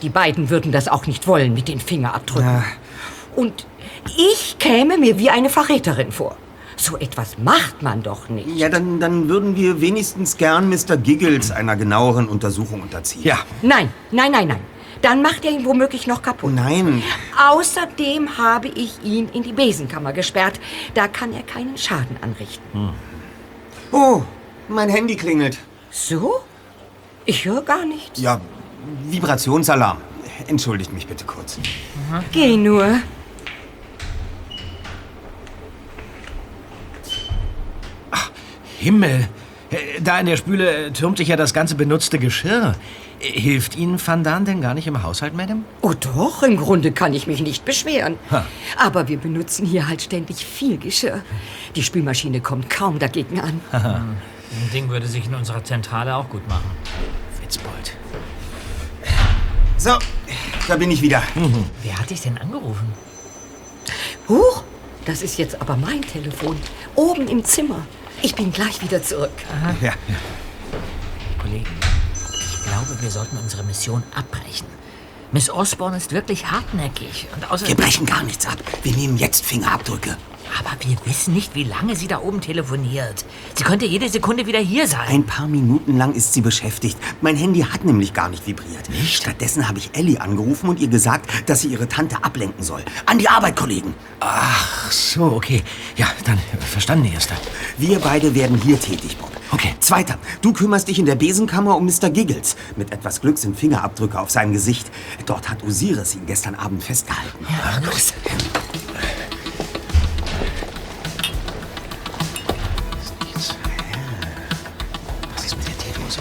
Die 0.00 0.08
beiden 0.08 0.48
würden 0.48 0.72
das 0.72 0.88
auch 0.88 1.06
nicht 1.06 1.26
wollen 1.26 1.52
mit 1.52 1.68
den 1.68 1.80
Fingerabdrücken. 1.80 2.48
Ja. 2.48 2.64
Und 3.36 3.66
ich 4.16 4.56
käme 4.58 4.96
mir 4.96 5.18
wie 5.18 5.28
eine 5.28 5.50
Verräterin 5.50 6.10
vor. 6.10 6.38
So 6.84 6.98
etwas 6.98 7.38
macht 7.38 7.80
man 7.80 8.02
doch 8.02 8.28
nicht. 8.28 8.46
Ja, 8.56 8.68
dann, 8.68 9.00
dann 9.00 9.26
würden 9.30 9.56
wir 9.56 9.80
wenigstens 9.80 10.36
gern 10.36 10.68
Mr. 10.68 10.98
Giggles 10.98 11.50
einer 11.50 11.76
genaueren 11.76 12.28
Untersuchung 12.28 12.82
unterziehen. 12.82 13.22
Ja. 13.24 13.38
Nein, 13.62 13.88
nein, 14.10 14.30
nein, 14.32 14.48
nein. 14.48 14.60
Dann 15.00 15.22
macht 15.22 15.46
er 15.46 15.52
ihn 15.52 15.64
womöglich 15.64 16.06
noch 16.06 16.20
kaputt. 16.20 16.52
Nein. 16.54 17.02
Außerdem 17.50 18.36
habe 18.36 18.68
ich 18.68 19.02
ihn 19.02 19.30
in 19.30 19.42
die 19.42 19.54
Besenkammer 19.54 20.12
gesperrt. 20.12 20.60
Da 20.92 21.08
kann 21.08 21.32
er 21.32 21.42
keinen 21.42 21.78
Schaden 21.78 22.18
anrichten. 22.20 22.90
Oh, 23.90 24.20
mein 24.68 24.90
Handy 24.90 25.16
klingelt. 25.16 25.56
So? 25.90 26.34
Ich 27.24 27.46
höre 27.46 27.62
gar 27.62 27.86
nichts. 27.86 28.20
Ja, 28.20 28.42
Vibrationsalarm. 29.04 30.02
Entschuldigt 30.48 30.92
mich 30.92 31.06
bitte 31.06 31.24
kurz. 31.24 31.58
Geh 32.30 32.58
nur. 32.58 32.98
Himmel! 38.84 39.28
Äh, 39.70 40.00
Da 40.02 40.20
in 40.20 40.26
der 40.26 40.36
Spüle 40.36 40.92
türmt 40.92 41.16
sich 41.18 41.28
ja 41.28 41.36
das 41.36 41.54
ganze 41.54 41.74
benutzte 41.74 42.18
Geschirr. 42.18 42.74
Äh, 43.20 43.26
Hilft 43.40 43.76
Ihnen 43.76 43.98
Van 44.04 44.22
Daan 44.22 44.44
denn 44.44 44.60
gar 44.60 44.74
nicht 44.74 44.86
im 44.86 45.02
Haushalt, 45.02 45.34
Madame? 45.34 45.62
Oh 45.80 45.94
doch, 45.98 46.42
im 46.42 46.56
Grunde 46.58 46.92
kann 46.92 47.14
ich 47.14 47.26
mich 47.26 47.40
nicht 47.40 47.64
beschweren. 47.64 48.16
Ha. 48.30 48.44
Aber 48.76 49.08
wir 49.08 49.16
benutzen 49.18 49.64
hier 49.66 49.88
halt 49.88 50.02
ständig 50.02 50.44
viel 50.44 50.76
Geschirr. 50.76 51.22
Die 51.74 51.82
Spülmaschine 51.82 52.40
kommt 52.42 52.68
kaum 52.68 52.98
dagegen 52.98 53.40
an. 53.40 53.60
Ein 53.72 54.16
Ding 54.74 54.88
würde 54.90 55.06
sich 55.06 55.26
in 55.26 55.34
unserer 55.34 55.64
Zentrale 55.64 56.14
auch 56.14 56.28
gut 56.28 56.46
machen. 56.48 56.70
Witzbold. 57.42 57.96
So, 59.78 59.92
da 60.68 60.76
bin 60.76 60.90
ich 60.90 61.00
wieder. 61.02 61.22
Wer 61.82 61.98
hat 61.98 62.10
dich 62.10 62.20
denn 62.20 62.36
angerufen? 62.38 62.92
Huch, 64.28 64.62
das 65.06 65.22
ist 65.22 65.38
jetzt 65.38 65.60
aber 65.60 65.76
mein 65.76 66.00
Telefon. 66.02 66.56
Oben 66.94 67.26
im 67.28 67.42
Zimmer. 67.44 67.86
Ich 68.24 68.34
bin 68.34 68.50
gleich 68.50 68.80
wieder 68.80 69.02
zurück. 69.02 69.34
Ja. 69.82 69.92
Kollegen, 71.38 71.66
ich 72.14 72.62
glaube, 72.62 73.02
wir 73.02 73.10
sollten 73.10 73.36
unsere 73.36 73.62
Mission 73.64 74.02
abbrechen. 74.14 74.66
Miss 75.34 75.50
Osborne 75.50 75.96
ist 75.96 76.12
wirklich 76.12 76.48
hartnäckig 76.48 77.26
und 77.34 77.42
Wir 77.42 77.50
außerdem... 77.50 77.76
brechen 77.76 78.06
gar 78.06 78.22
nichts 78.22 78.46
ab. 78.46 78.56
Wir 78.84 78.92
nehmen 78.92 79.16
jetzt 79.16 79.44
Fingerabdrücke. 79.44 80.16
Aber 80.60 80.70
wir 80.86 80.96
wissen 81.06 81.34
nicht, 81.34 81.56
wie 81.56 81.64
lange 81.64 81.96
sie 81.96 82.06
da 82.06 82.20
oben 82.20 82.40
telefoniert. 82.40 83.24
Sie 83.56 83.64
könnte 83.64 83.84
jede 83.84 84.08
Sekunde 84.08 84.46
wieder 84.46 84.60
hier 84.60 84.86
sein. 84.86 85.08
Ein 85.08 85.26
paar 85.26 85.48
Minuten 85.48 85.96
lang 85.96 86.14
ist 86.14 86.34
sie 86.34 86.40
beschäftigt. 86.40 86.96
Mein 87.20 87.34
Handy 87.34 87.62
hat 87.62 87.84
nämlich 87.84 88.14
gar 88.14 88.28
nicht 88.28 88.46
vibriert. 88.46 88.88
Nicht? 88.90 89.16
Stattdessen 89.16 89.66
habe 89.66 89.80
ich 89.80 89.90
Ellie 89.94 90.20
angerufen 90.20 90.68
und 90.68 90.78
ihr 90.78 90.86
gesagt, 90.86 91.28
dass 91.46 91.62
sie 91.62 91.68
ihre 91.68 91.88
Tante 91.88 92.22
ablenken 92.22 92.62
soll. 92.62 92.84
An 93.06 93.18
die 93.18 93.28
Arbeit, 93.28 93.56
Kollegen. 93.56 93.92
Ach 94.20 94.92
so, 94.92 95.24
okay. 95.24 95.64
Ja, 95.96 96.06
dann 96.26 96.38
verstanden, 96.60 97.12
Erster. 97.12 97.34
Wir 97.76 97.98
beide 97.98 98.36
werden 98.36 98.60
hier 98.62 98.78
tätig, 98.78 99.16
Bob. 99.16 99.32
Okay. 99.54 99.72
Zweiter, 99.78 100.18
du 100.42 100.52
kümmerst 100.52 100.88
dich 100.88 100.98
in 100.98 101.06
der 101.06 101.14
Besenkammer 101.14 101.76
um 101.76 101.86
Mr. 101.86 102.10
Giggles. 102.10 102.56
Mit 102.74 102.90
etwas 102.90 103.20
Glück 103.20 103.38
sind 103.38 103.56
Fingerabdrücke 103.56 104.18
auf 104.18 104.28
seinem 104.28 104.52
Gesicht. 104.52 104.90
Dort 105.26 105.48
hat 105.48 105.62
Osiris 105.62 106.16
ihn 106.16 106.26
gestern 106.26 106.56
Abend 106.56 106.82
festgehalten. 106.82 107.46
Ja, 107.48 107.78
los. 107.86 108.12
Was 115.36 115.44
ist 115.44 115.56
mit 115.56 115.68
der 115.68 115.78
Teedose? 115.78 116.20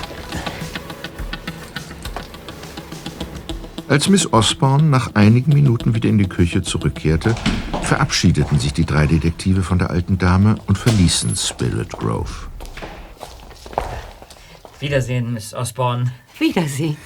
Als 3.87 4.09
Miss 4.09 4.31
Osborne 4.31 4.83
nach 4.83 5.15
einigen 5.15 5.53
Minuten 5.53 5.95
wieder 5.95 6.09
in 6.09 6.19
die 6.19 6.29
Küche 6.29 6.61
zurückkehrte, 6.61 7.35
verabschiedeten 7.81 8.59
sich 8.59 8.73
die 8.73 8.85
drei 8.85 9.07
Detektive 9.07 9.63
von 9.63 9.79
der 9.79 9.89
alten 9.89 10.19
Dame 10.19 10.57
und 10.67 10.77
verließen 10.77 11.35
Spirit 11.35 11.93
Grove. 11.93 12.52
Wiedersehen, 14.83 15.31
Miss 15.31 15.53
Osborne. 15.53 16.11
Wiedersehen. 16.37 16.97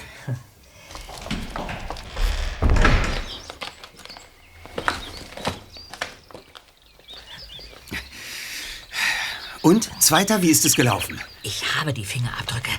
Und? 9.61 9.91
Zweiter, 10.01 10.41
wie 10.41 10.49
ist 10.49 10.65
es 10.65 10.73
gelaufen? 10.73 11.21
Ich 11.43 11.75
habe 11.75 11.93
die 11.93 12.03
Fingerabdrücke. 12.03 12.71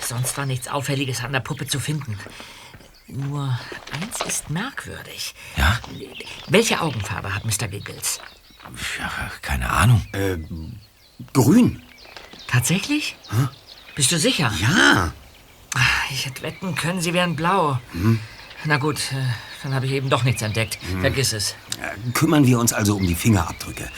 Sonst 0.00 0.36
war 0.36 0.46
nichts 0.46 0.66
Auffälliges 0.66 1.22
an 1.22 1.32
der 1.32 1.38
Puppe 1.38 1.68
zu 1.68 1.78
finden. 1.78 2.18
Nur 3.06 3.56
eins 3.92 4.20
ist 4.26 4.50
merkwürdig. 4.50 5.32
Ja? 5.56 5.78
Welche 6.48 6.80
Augenfarbe 6.80 7.32
hat 7.32 7.44
Mr. 7.44 7.68
Giggles? 7.68 8.20
Ja, 8.98 9.30
keine 9.42 9.70
Ahnung. 9.70 10.04
Äh, 10.10 10.38
grün. 11.32 11.82
Tatsächlich? 12.48 13.14
Bist 14.00 14.12
du 14.12 14.18
sicher? 14.18 14.50
Ja. 14.62 15.12
Ich 16.10 16.24
hätte 16.24 16.40
wetten 16.40 16.74
können, 16.74 17.02
sie 17.02 17.12
wären 17.12 17.36
blau. 17.36 17.78
Na 18.64 18.78
gut, 18.78 18.96
äh, 19.12 19.16
dann 19.62 19.74
habe 19.74 19.84
ich 19.84 19.92
eben 19.92 20.08
doch 20.08 20.24
nichts 20.24 20.40
entdeckt. 20.40 20.78
Vergiss 21.02 21.34
es. 21.34 21.54
Kümmern 22.14 22.46
wir 22.46 22.58
uns 22.58 22.72
also 22.72 22.96
um 22.96 23.06
die 23.06 23.14
Fingerabdrücke. 23.14 23.90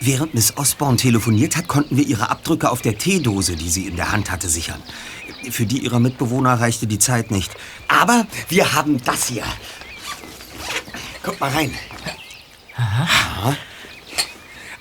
Während 0.00 0.32
Miss 0.32 0.56
Osborne 0.56 0.96
telefoniert 0.96 1.58
hat, 1.58 1.68
konnten 1.68 1.98
wir 1.98 2.06
ihre 2.06 2.30
Abdrücke 2.30 2.70
auf 2.70 2.80
der 2.80 2.96
Teedose, 2.96 3.54
die 3.54 3.68
sie 3.68 3.88
in 3.88 3.96
der 3.96 4.10
Hand 4.10 4.30
hatte, 4.30 4.48
sichern. 4.48 4.82
Für 5.50 5.66
die 5.66 5.80
ihrer 5.80 6.00
Mitbewohner 6.00 6.58
reichte 6.58 6.86
die 6.86 6.98
Zeit 6.98 7.30
nicht. 7.30 7.54
Aber 7.88 8.26
wir 8.48 8.72
haben 8.72 9.04
das 9.04 9.26
hier. 9.26 9.44
Guck 11.22 11.38
mal 11.40 11.50
rein. 11.50 11.74
Aha. 12.74 13.54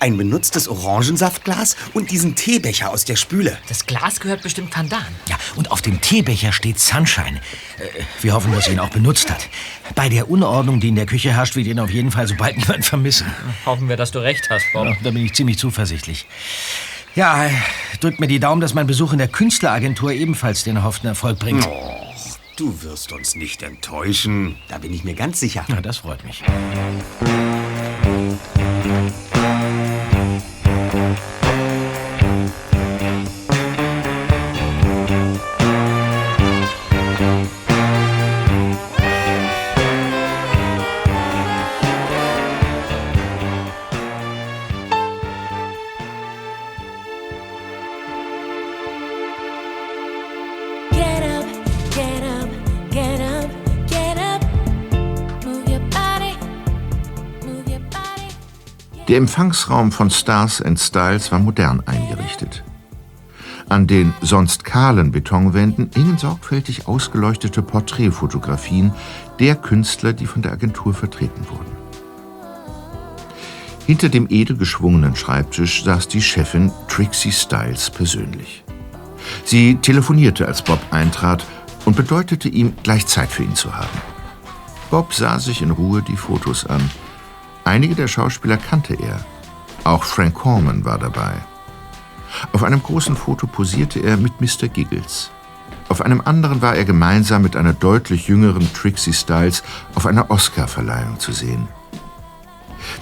Ein 0.02 0.18
benutztes 0.18 0.68
Orangensaftglas 0.68 1.76
und 1.94 2.10
diesen 2.10 2.34
Teebecher 2.34 2.90
aus 2.90 3.06
der 3.06 3.16
Spüle. 3.16 3.56
Das 3.70 3.86
Glas 3.86 4.20
gehört 4.20 4.42
bestimmt 4.42 4.76
Van 4.76 4.90
Daan. 4.90 5.06
Ja, 5.30 5.38
und 5.56 5.70
auf 5.70 5.84
dem 5.84 6.02
Teebecher 6.02 6.52
steht 6.52 6.80
Sunshine. 6.80 7.40
Äh, 7.78 8.02
wir 8.24 8.34
hoffen, 8.34 8.52
dass 8.52 8.66
er 8.66 8.74
ihn 8.74 8.80
auch 8.80 8.90
benutzt 8.90 9.30
hat. 9.30 9.48
Bei 9.94 10.10
der 10.10 10.32
Unordnung, 10.32 10.80
die 10.80 10.88
in 10.88 10.96
der 10.96 11.06
Küche 11.06 11.32
herrscht, 11.32 11.56
wird 11.56 11.68
ihn 11.68 11.80
auf 11.80 11.92
jeden 11.92 12.10
Fall 12.10 12.28
so 12.28 12.34
bald 12.36 12.58
niemand 12.58 12.84
vermissen. 12.84 13.28
Hoffen 13.64 13.90
wir, 13.90 13.96
dass 13.96 14.10
du 14.10 14.18
recht 14.18 14.50
hast, 14.50 14.66
Bob. 14.74 14.88
Ja, 14.88 14.96
da 15.04 15.12
bin 15.12 15.24
ich 15.24 15.36
ziemlich 15.36 15.60
zuversichtlich. 15.60 16.26
Ja, 17.14 17.52
drückt 18.00 18.20
mir 18.20 18.28
die 18.28 18.40
Daumen, 18.40 18.60
dass 18.60 18.74
mein 18.74 18.88
Besuch 18.88 19.12
in 19.12 19.20
der 19.20 19.28
Künstleragentur 19.28 20.14
ebenfalls 20.14 20.64
den 20.64 20.78
erhofften 20.78 21.10
Erfolg 21.10 21.38
bringt. 21.38 21.64
Och, 21.68 22.40
du 22.56 22.82
wirst 22.82 23.12
uns 23.12 23.36
nicht 23.36 23.62
enttäuschen. 23.62 24.56
Da 24.68 24.80
bin 24.80 24.96
ich 24.96 25.04
mir 25.04 25.14
ganz 25.14 25.40
sicher. 25.40 25.64
Na, 25.68 25.80
das 25.80 25.98
freut 25.98 26.24
mich. 26.26 26.42
Bye. 29.62 30.01
Der 59.12 59.18
Empfangsraum 59.18 59.92
von 59.92 60.10
Stars 60.10 60.62
and 60.62 60.80
Styles 60.80 61.34
war 61.34 61.40
modern 61.40 61.84
eingerichtet. 61.86 62.64
An 63.68 63.86
den 63.86 64.14
sonst 64.22 64.64
kahlen 64.64 65.12
Betonwänden 65.12 65.92
hingen 65.94 66.18
sorgfältig 66.18 66.88
ausgeleuchtete 66.88 67.62
Porträtfotografien 67.62 68.94
der 69.38 69.56
Künstler, 69.56 70.14
die 70.14 70.28
von 70.28 70.42
der 70.42 70.54
Agentur 70.54 70.94
vertreten 70.94 71.46
wurden. 71.50 71.76
Hinter 73.86 74.08
dem 74.08 74.28
edel 74.30 74.56
geschwungenen 74.56 75.18
Schreibtisch 75.18 75.84
saß 75.84 76.08
die 76.08 76.22
Chefin 76.22 76.72
Trixie 76.88 77.34
Styles 77.34 77.90
persönlich. 77.90 78.64
Sie 79.44 79.76
telefonierte, 79.76 80.48
als 80.48 80.62
Bob 80.62 80.80
eintrat 80.92 81.46
und 81.84 81.98
bedeutete 81.98 82.48
ihm, 82.48 82.76
gleich 82.82 83.08
Zeit 83.08 83.30
für 83.30 83.44
ihn 83.44 83.56
zu 83.56 83.76
haben. 83.76 84.00
Bob 84.90 85.14
sah 85.14 85.38
sich 85.38 85.62
in 85.62 85.72
Ruhe 85.72 86.02
die 86.02 86.16
Fotos 86.16 86.66
an. 86.66 86.90
Einige 87.72 87.96
der 87.96 88.10
Schauspieler 88.10 88.58
kannte 88.58 88.96
er. 88.96 89.24
Auch 89.86 90.04
Frank 90.04 90.34
Corman 90.34 90.84
war 90.84 90.98
dabei. 90.98 91.36
Auf 92.52 92.64
einem 92.64 92.84
großen 92.84 93.16
Foto 93.16 93.48
posierte 93.48 94.02
er 94.02 94.18
mit 94.18 94.42
Mr. 94.42 94.68
Giggles. 94.68 95.32
Auf 95.88 96.02
einem 96.02 96.20
anderen 96.20 96.62
war 96.62 96.76
er 96.76 96.84
gemeinsam 96.84 97.44
mit 97.44 97.56
einer 97.56 97.72
deutlich 97.72 98.28
jüngeren 98.28 98.74
Trixie 98.74 99.14
Styles 99.14 99.64
auf 99.96 100.06
einer 100.06 100.30
Oscar-Verleihung 100.30 101.18
zu 101.18 101.32
sehen. 101.32 101.70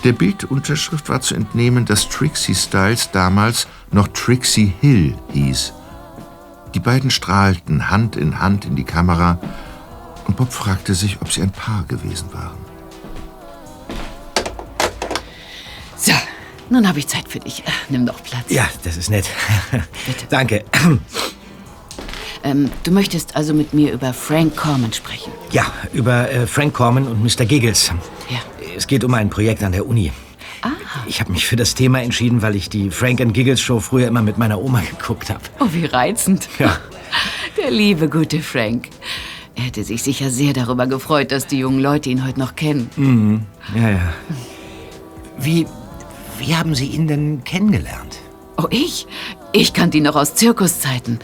Der 0.04 0.14
Bildunterschrift 0.14 1.10
war 1.10 1.22
zu 1.22 1.34
entnehmen, 1.34 1.86
dass 1.86 2.08
Trixie 2.08 2.54
Styles 2.54 3.10
damals 3.10 3.68
noch 3.90 4.10
Trixie 4.10 4.72
Hill 4.82 5.18
hieß. 5.34 5.74
Die 6.76 6.80
beiden 6.80 7.10
strahlten 7.10 7.90
Hand 7.90 8.16
in 8.16 8.40
Hand 8.40 8.66
in 8.66 8.76
die 8.76 8.84
Kamera 8.84 9.40
und 10.28 10.38
Bob 10.38 10.54
fragte 10.54 10.94
sich, 10.94 11.24
ob 11.24 11.32
sie 11.32 11.42
ein 11.42 11.50
Paar 11.50 11.86
gewesen 11.88 12.32
waren. 12.34 12.59
Nun 16.70 16.88
habe 16.88 17.00
ich 17.00 17.08
Zeit 17.08 17.28
für 17.28 17.40
dich. 17.40 17.60
Äh, 17.66 17.72
Nimm 17.90 18.06
doch 18.06 18.22
Platz. 18.24 18.46
Ja, 18.50 18.70
das 18.84 18.98
ist 18.98 19.10
nett. 19.10 19.26
Danke. 20.30 20.64
Ähm, 22.44 22.70
du 22.84 22.92
möchtest 22.92 23.36
also 23.36 23.54
mit 23.54 23.74
mir 23.74 23.92
über 23.92 24.14
Frank 24.14 24.56
Corman 24.56 24.94
sprechen. 24.94 25.32
Ja, 25.52 25.66
über 25.94 26.32
äh, 26.32 26.48
Frank 26.48 26.74
Corman 26.74 27.08
und 27.08 27.22
Mr. 27.24 27.46
Giggles. 27.46 27.92
Ja. 28.30 28.38
Es 28.78 28.88
geht 28.88 29.04
um 29.04 29.14
ein 29.14 29.30
Projekt 29.30 29.64
an 29.64 29.72
der 29.74 29.86
Uni. 29.88 30.12
Ah. 30.62 30.70
Ich 31.06 31.20
habe 31.20 31.32
mich 31.32 31.46
für 31.46 31.56
das 31.56 31.76
Thema 31.76 32.02
entschieden, 32.02 32.42
weil 32.42 32.56
ich 32.56 32.70
die 32.70 32.92
Frank 32.92 33.22
and 33.22 33.34
Giggles 33.34 33.62
Show 33.62 33.80
früher 33.80 34.08
immer 34.08 34.22
mit 34.22 34.38
meiner 34.38 34.62
Oma 34.62 34.82
geguckt 34.82 35.30
habe. 35.30 35.42
Oh, 35.60 35.68
wie 35.72 35.86
reizend. 35.86 36.48
Ja. 36.60 36.78
Der 37.58 37.72
liebe, 37.72 38.10
gute 38.10 38.40
Frank. 38.42 38.90
Er 39.56 39.64
hätte 39.64 39.84
sich 39.84 40.04
sicher 40.04 40.30
sehr 40.30 40.54
darüber 40.54 40.88
gefreut, 40.88 41.32
dass 41.34 41.46
die 41.48 41.60
jungen 41.60 41.80
Leute 41.82 42.10
ihn 42.10 42.26
heute 42.26 42.40
noch 42.40 42.56
kennen. 42.56 42.90
Mhm. 42.96 43.42
Ja, 43.76 43.90
ja. 43.90 44.14
Wie, 45.38 45.66
wie 46.40 46.56
haben 46.56 46.76
Sie 46.76 46.88
ihn 46.88 47.08
denn 47.08 47.44
kennengelernt? 47.44 48.18
Oh, 48.58 48.68
ich? 48.70 49.08
Ich 49.52 49.74
kannte 49.74 49.98
ihn 49.98 50.04
noch 50.04 50.16
aus 50.16 50.36
Zirkuszeiten. 50.36 51.20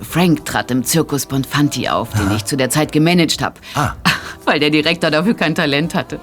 Frank 0.00 0.44
trat 0.44 0.70
im 0.70 0.84
Zirkus 0.84 1.26
Bonfanti 1.26 1.88
auf, 1.88 2.10
den 2.12 2.30
ich 2.32 2.44
zu 2.44 2.56
der 2.56 2.68
Zeit 2.68 2.92
gemanagt 2.92 3.42
habe. 3.42 3.60
Ah. 3.74 3.92
Weil 4.44 4.60
der 4.60 4.70
Direktor 4.70 5.10
dafür 5.10 5.34
kein 5.34 5.54
Talent 5.54 5.94
hatte. 5.94 6.20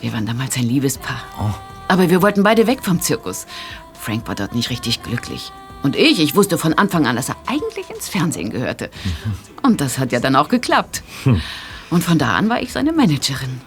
Wir 0.00 0.12
waren 0.12 0.26
damals 0.26 0.56
ein 0.56 0.64
Liebespaar. 0.64 1.22
Oh. 1.40 1.54
Aber 1.88 2.10
wir 2.10 2.22
wollten 2.22 2.42
beide 2.42 2.66
weg 2.66 2.82
vom 2.82 3.00
Zirkus. 3.00 3.46
Frank 3.92 4.26
war 4.26 4.34
dort 4.34 4.54
nicht 4.54 4.70
richtig 4.70 5.02
glücklich. 5.02 5.52
Und 5.82 5.96
ich, 5.96 6.20
ich 6.20 6.34
wusste 6.34 6.58
von 6.58 6.74
Anfang 6.74 7.06
an, 7.06 7.16
dass 7.16 7.28
er 7.28 7.36
eigentlich 7.46 7.88
ins 7.90 8.08
Fernsehen 8.08 8.50
gehörte. 8.50 8.90
Und 9.62 9.80
das 9.80 9.98
hat 9.98 10.12
ja 10.12 10.20
dann 10.20 10.36
auch 10.36 10.48
geklappt. 10.48 11.02
Hm. 11.24 11.40
Und 11.90 12.02
von 12.02 12.18
da 12.18 12.36
an 12.36 12.48
war 12.48 12.62
ich 12.62 12.72
seine 12.72 12.92
Managerin. 12.92 13.60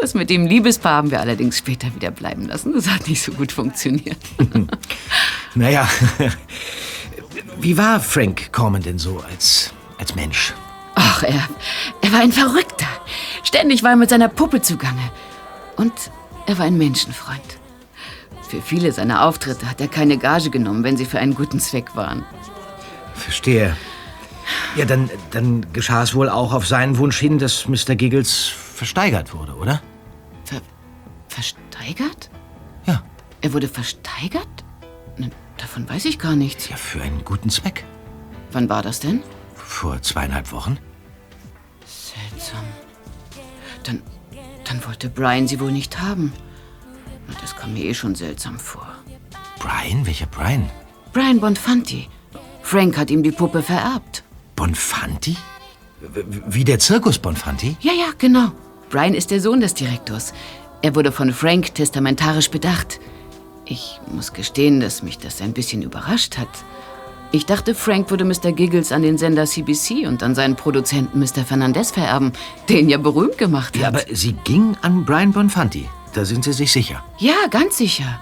Das 0.00 0.14
mit 0.14 0.30
dem 0.30 0.46
Liebespaar 0.46 0.96
haben 0.96 1.10
wir 1.10 1.20
allerdings 1.20 1.58
später 1.58 1.94
wieder 1.94 2.10
bleiben 2.10 2.46
lassen. 2.46 2.72
Das 2.72 2.88
hat 2.88 3.08
nicht 3.08 3.22
so 3.22 3.32
gut 3.32 3.52
funktioniert. 3.52 4.18
Naja, 5.54 5.88
wie 7.58 7.76
war 7.76 8.00
Frank 8.00 8.52
Corman 8.52 8.82
denn 8.82 8.98
so 8.98 9.20
als, 9.28 9.72
als 9.98 10.14
Mensch? 10.14 10.52
Ach, 10.94 11.22
er, 11.22 11.48
er 12.02 12.12
war 12.12 12.20
ein 12.20 12.32
Verrückter. 12.32 12.86
Ständig 13.42 13.82
war 13.82 13.90
er 13.90 13.96
mit 13.96 14.10
seiner 14.10 14.28
Puppe 14.28 14.62
zugange. 14.62 15.10
Und 15.76 15.92
er 16.46 16.58
war 16.58 16.66
ein 16.66 16.76
Menschenfreund. 16.78 17.40
Für 18.48 18.62
viele 18.62 18.92
seiner 18.92 19.24
Auftritte 19.24 19.68
hat 19.68 19.80
er 19.80 19.88
keine 19.88 20.16
Gage 20.16 20.50
genommen, 20.50 20.84
wenn 20.84 20.96
sie 20.96 21.06
für 21.06 21.18
einen 21.18 21.34
guten 21.34 21.60
Zweck 21.60 21.96
waren. 21.96 22.24
Verstehe. 23.14 23.76
Ja, 24.76 24.84
dann, 24.84 25.10
dann 25.30 25.66
geschah 25.72 26.02
es 26.02 26.14
wohl 26.14 26.28
auch 26.28 26.52
auf 26.52 26.66
seinen 26.66 26.98
Wunsch 26.98 27.18
hin, 27.18 27.38
dass 27.38 27.68
Mr. 27.68 27.96
Giggles 27.96 28.52
versteigert 28.78 29.34
wurde, 29.34 29.54
oder? 29.56 29.82
Ver 30.44 30.62
versteigert? 31.28 32.30
Ja. 32.86 33.02
Er 33.42 33.52
wurde 33.52 33.68
versteigert? 33.68 34.48
Davon 35.58 35.88
weiß 35.88 36.04
ich 36.06 36.18
gar 36.18 36.36
nichts. 36.36 36.68
Ja, 36.68 36.76
für 36.76 37.02
einen 37.02 37.24
guten 37.24 37.50
Zweck. 37.50 37.84
Wann 38.52 38.68
war 38.68 38.82
das 38.82 39.00
denn? 39.00 39.22
Vor 39.54 40.00
zweieinhalb 40.00 40.52
Wochen. 40.52 40.78
Seltsam. 41.84 42.64
Dann, 43.82 44.02
dann 44.64 44.84
wollte 44.86 45.10
Brian 45.10 45.48
sie 45.48 45.60
wohl 45.60 45.72
nicht 45.72 46.00
haben. 46.00 46.32
Das 47.40 47.56
kam 47.56 47.74
mir 47.74 47.84
eh 47.84 47.94
schon 47.94 48.14
seltsam 48.14 48.58
vor. 48.58 48.88
Brian? 49.58 50.06
Welcher 50.06 50.26
Brian? 50.26 50.70
Brian 51.12 51.40
Bonfanti. 51.40 52.08
Frank 52.62 52.96
hat 52.96 53.10
ihm 53.10 53.22
die 53.22 53.32
Puppe 53.32 53.62
vererbt. 53.62 54.22
Bonfanti? 54.56 55.36
Wie 56.46 56.64
der 56.64 56.78
Zirkus 56.78 57.18
Bonfanti? 57.18 57.76
Ja, 57.80 57.92
ja, 57.92 58.12
genau. 58.16 58.52
Brian 58.90 59.14
ist 59.14 59.30
der 59.30 59.40
Sohn 59.40 59.60
des 59.60 59.74
Direktors. 59.74 60.32
Er 60.80 60.94
wurde 60.94 61.12
von 61.12 61.32
Frank 61.32 61.74
testamentarisch 61.74 62.50
bedacht. 62.50 63.00
Ich 63.66 64.00
muss 64.10 64.32
gestehen, 64.32 64.80
dass 64.80 65.02
mich 65.02 65.18
das 65.18 65.42
ein 65.42 65.52
bisschen 65.52 65.82
überrascht 65.82 66.38
hat. 66.38 66.48
Ich 67.30 67.44
dachte, 67.44 67.74
Frank 67.74 68.10
würde 68.10 68.24
Mr. 68.24 68.52
Giggles 68.52 68.90
an 68.90 69.02
den 69.02 69.18
Sender 69.18 69.44
CBC 69.44 70.06
und 70.06 70.22
an 70.22 70.34
seinen 70.34 70.56
Produzenten 70.56 71.18
Mr. 71.18 71.44
Fernandez 71.46 71.90
vererben, 71.90 72.32
den 72.70 72.88
ja 72.88 72.96
berühmt 72.96 73.36
gemacht 73.36 73.74
hat. 73.74 73.82
Ja, 73.82 73.88
aber 73.88 74.00
sie 74.10 74.32
ging 74.44 74.76
an 74.80 75.04
Brian 75.04 75.32
Bonfanti. 75.32 75.86
Da 76.14 76.24
sind 76.24 76.44
Sie 76.44 76.54
sich 76.54 76.72
sicher. 76.72 77.04
Ja, 77.18 77.34
ganz 77.50 77.76
sicher. 77.76 78.18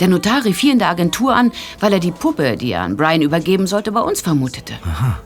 Der 0.00 0.08
Notar 0.08 0.44
rief 0.46 0.58
hier 0.58 0.72
in 0.72 0.78
der 0.78 0.88
Agentur 0.88 1.36
an, 1.36 1.52
weil 1.78 1.92
er 1.92 2.00
die 2.00 2.10
Puppe, 2.10 2.56
die 2.56 2.72
er 2.72 2.82
an 2.82 2.96
Brian 2.96 3.20
übergeben 3.20 3.66
sollte, 3.66 3.92
bei 3.92 4.00
uns 4.00 4.22
vermutete. 4.22 4.72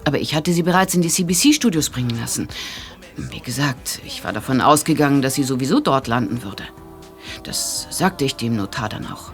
Aber 0.04 0.18
ich 0.18 0.34
hatte 0.34 0.52
sie 0.52 0.64
bereits 0.64 0.94
in 0.94 1.02
die 1.02 1.08
CBC-Studios 1.08 1.90
bringen 1.90 2.18
lassen. 2.18 2.48
Wie 3.18 3.40
gesagt, 3.40 4.00
ich 4.04 4.22
war 4.22 4.32
davon 4.32 4.60
ausgegangen, 4.60 5.22
dass 5.22 5.34
sie 5.34 5.42
sowieso 5.42 5.80
dort 5.80 6.06
landen 6.06 6.44
würde. 6.44 6.62
Das 7.42 7.88
sagte 7.90 8.24
ich 8.24 8.36
dem 8.36 8.54
Notar 8.54 8.88
dann 8.88 9.06
auch. 9.06 9.32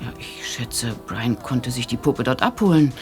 Ja, 0.00 0.08
ich 0.18 0.46
schätze, 0.46 0.94
Brian 1.06 1.38
konnte 1.40 1.70
sich 1.70 1.86
die 1.86 1.96
Puppe 1.96 2.24
dort 2.24 2.42
abholen. 2.42 2.92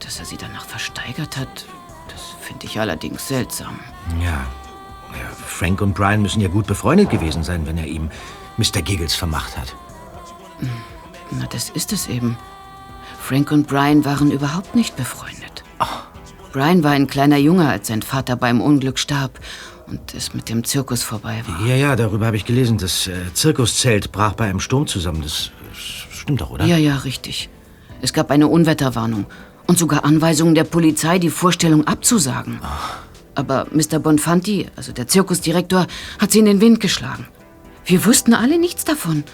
Dass 0.00 0.18
er 0.18 0.24
sie 0.24 0.36
danach 0.36 0.64
versteigert 0.64 1.36
hat, 1.36 1.64
das 2.08 2.20
finde 2.40 2.66
ich 2.66 2.80
allerdings 2.80 3.28
seltsam. 3.28 3.78
Ja. 4.20 4.46
ja. 5.12 5.30
Frank 5.46 5.80
und 5.80 5.94
Brian 5.94 6.22
müssen 6.22 6.40
ja 6.40 6.48
gut 6.48 6.66
befreundet 6.66 7.08
gewesen 7.08 7.44
sein, 7.44 7.66
wenn 7.66 7.78
er 7.78 7.86
ihm 7.86 8.10
Mr. 8.56 8.82
Giggles 8.82 9.14
vermacht 9.14 9.56
hat. 9.56 9.76
Na, 11.30 11.46
das 11.46 11.70
ist 11.70 11.92
es 11.92 12.08
eben. 12.08 12.36
Frank 13.20 13.52
und 13.52 13.68
Brian 13.68 14.04
waren 14.04 14.32
überhaupt 14.32 14.74
nicht 14.74 14.96
befreundet. 14.96 15.62
Brian 16.52 16.82
war 16.82 16.92
ein 16.92 17.06
kleiner 17.06 17.36
Junge, 17.36 17.68
als 17.68 17.88
sein 17.88 18.02
Vater 18.02 18.36
beim 18.36 18.60
Unglück 18.60 18.98
starb 18.98 19.38
und 19.86 20.14
es 20.14 20.34
mit 20.34 20.48
dem 20.48 20.64
Zirkus 20.64 21.02
vorbei 21.02 21.42
war. 21.46 21.66
Ja, 21.66 21.76
ja, 21.76 21.96
darüber 21.96 22.26
habe 22.26 22.36
ich 22.36 22.44
gelesen. 22.44 22.78
Das 22.78 23.06
äh, 23.06 23.12
Zirkuszelt 23.34 24.12
brach 24.12 24.34
bei 24.34 24.44
einem 24.44 24.60
Sturm 24.60 24.86
zusammen. 24.86 25.22
Das 25.22 25.50
stimmt 26.10 26.40
doch, 26.40 26.50
oder? 26.50 26.64
Ja, 26.64 26.76
ja, 26.76 26.96
richtig. 26.98 27.48
Es 28.02 28.12
gab 28.12 28.30
eine 28.30 28.48
Unwetterwarnung 28.48 29.26
und 29.66 29.78
sogar 29.78 30.04
Anweisungen 30.04 30.54
der 30.54 30.64
Polizei, 30.64 31.18
die 31.18 31.30
Vorstellung 31.30 31.86
abzusagen. 31.86 32.60
Aber 33.34 33.66
Mr. 33.70 33.98
Bonfanti, 33.98 34.66
also 34.76 34.92
der 34.92 35.06
Zirkusdirektor, 35.06 35.86
hat 36.18 36.32
sie 36.32 36.40
in 36.40 36.46
den 36.46 36.60
Wind 36.60 36.80
geschlagen. 36.80 37.28
Wir 37.84 38.04
wussten 38.04 38.34
alle 38.34 38.58
nichts 38.58 38.84
davon. 38.84 39.24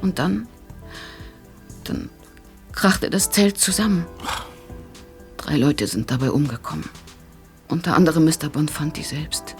Und 0.00 0.18
dann. 0.18 0.46
Dann 1.84 2.08
krachte 2.72 3.10
das 3.10 3.30
Zelt 3.30 3.58
zusammen. 3.58 4.06
Drei 5.40 5.56
Leute 5.56 5.86
sind 5.86 6.10
dabei 6.10 6.30
umgekommen. 6.30 6.88
Unter 7.68 7.96
anderem 7.96 8.24
Mr. 8.26 8.50
Bonfanti 8.52 9.02
selbst. 9.02 9.56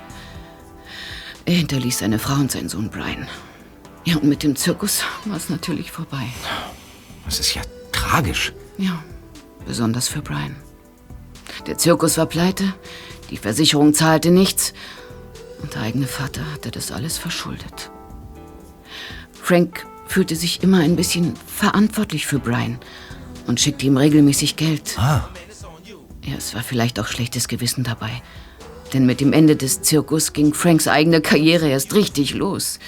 Er 1.47 1.55
hinterließ 1.55 2.01
seine 2.01 2.19
Frau 2.19 2.35
und 2.35 2.53
seinen 2.53 2.69
Sohn 2.69 2.91
Brian. 2.91 3.27
Ja, 4.05 4.17
und 4.17 4.25
mit 4.25 4.43
dem 4.43 4.57
Zirkus 4.57 5.03
war 5.25 5.37
es 5.37 5.49
natürlich 5.49 5.91
vorbei. 5.91 6.27
Das 7.25 7.41
ist 7.41 7.55
ja 7.55 7.63
tragisch. 7.93 8.53
Ja, 8.79 9.03
besonders 9.67 10.09
für 10.09 10.21
Brian. 10.21 10.55
Der 11.67 11.79
Zirkus 11.79 12.19
war 12.19 12.27
pleite, 12.27 12.75
die 13.31 13.37
Versicherung 13.37 13.95
zahlte 13.95 14.31
nichts 14.31 14.75
und 15.63 15.75
der 15.75 15.83
eigene 15.83 16.07
Vater 16.07 16.43
hatte 16.53 16.71
das 16.71 16.93
alles 16.93 17.17
verschuldet. 17.19 17.91
Frank 19.43 19.87
fühlte 20.07 20.37
sich 20.37 20.63
immer 20.63 20.81
ein 20.81 20.97
bisschen 20.97 21.35
verantwortlich 21.47 22.27
für 22.27 22.39
Brian 22.39 22.79
und 23.47 23.61
schickte 23.61 23.87
ihm 23.87 23.97
regelmäßig 23.97 24.57
Geld. 24.57 24.99
Ah. 24.99 25.29
Ja, 26.25 26.35
es 26.37 26.55
war 26.55 26.63
vielleicht 26.63 27.01
auch 27.01 27.07
schlechtes 27.07 27.49
Gewissen 27.49 27.85
dabei. 27.85 28.11
Denn 28.93 29.07
mit 29.07 29.21
dem 29.21 29.33
Ende 29.33 29.57
des 29.57 29.83
Zirkus 29.83 30.33
ging 30.33 30.53
Franks 30.53 30.89
eigene 30.89 31.21
Karriere 31.21 31.69
erst 31.69 31.95
richtig 31.95 32.35
los. 32.35 32.79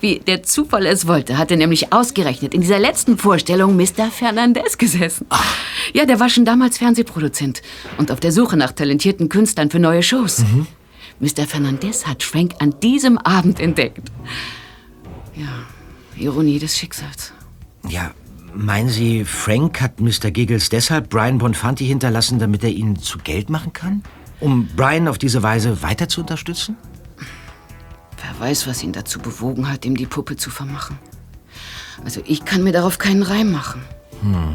Wie 0.00 0.18
der 0.18 0.42
Zufall 0.42 0.86
es 0.86 1.06
wollte, 1.06 1.38
hatte 1.38 1.56
nämlich 1.56 1.92
ausgerechnet 1.92 2.52
in 2.52 2.60
dieser 2.60 2.78
letzten 2.78 3.16
Vorstellung 3.16 3.76
Mr. 3.76 4.10
Fernandez 4.10 4.76
gesessen. 4.76 5.26
Ja, 5.94 6.04
der 6.04 6.20
war 6.20 6.28
schon 6.28 6.44
damals 6.44 6.78
Fernsehproduzent 6.78 7.62
und 7.96 8.10
auf 8.10 8.20
der 8.20 8.32
Suche 8.32 8.56
nach 8.56 8.72
talentierten 8.72 9.28
Künstlern 9.28 9.70
für 9.70 9.78
neue 9.78 10.02
Shows. 10.02 10.44
Mr. 11.18 11.46
Fernandez 11.46 12.06
hat 12.06 12.22
Frank 12.22 12.54
an 12.58 12.78
diesem 12.80 13.16
Abend 13.18 13.58
entdeckt. 13.58 14.10
Ja, 15.34 15.64
Ironie 16.16 16.58
des 16.58 16.76
Schicksals. 16.76 17.32
Ja, 17.88 18.12
meinen 18.56 18.88
Sie, 18.88 19.24
Frank 19.24 19.80
hat 19.80 20.00
Mr. 20.00 20.30
Giggles 20.30 20.68
deshalb 20.68 21.10
Brian 21.10 21.38
Bonfanti 21.38 21.86
hinterlassen, 21.86 22.38
damit 22.38 22.64
er 22.64 22.70
ihn 22.70 22.96
zu 22.96 23.18
Geld 23.18 23.50
machen 23.50 23.72
kann? 23.72 24.02
Um 24.40 24.68
Brian 24.76 25.08
auf 25.08 25.18
diese 25.18 25.42
Weise 25.42 25.82
weiter 25.82 26.08
zu 26.08 26.20
unterstützen? 26.22 26.76
Wer 28.22 28.40
weiß, 28.40 28.66
was 28.66 28.82
ihn 28.82 28.92
dazu 28.92 29.18
bewogen 29.18 29.70
hat, 29.70 29.84
ihm 29.84 29.96
die 29.96 30.06
Puppe 30.06 30.36
zu 30.36 30.50
vermachen. 30.50 30.98
Also 32.04 32.20
ich 32.26 32.44
kann 32.44 32.62
mir 32.62 32.72
darauf 32.72 32.98
keinen 32.98 33.22
Reim 33.22 33.52
machen. 33.52 33.82
Hm. 34.20 34.54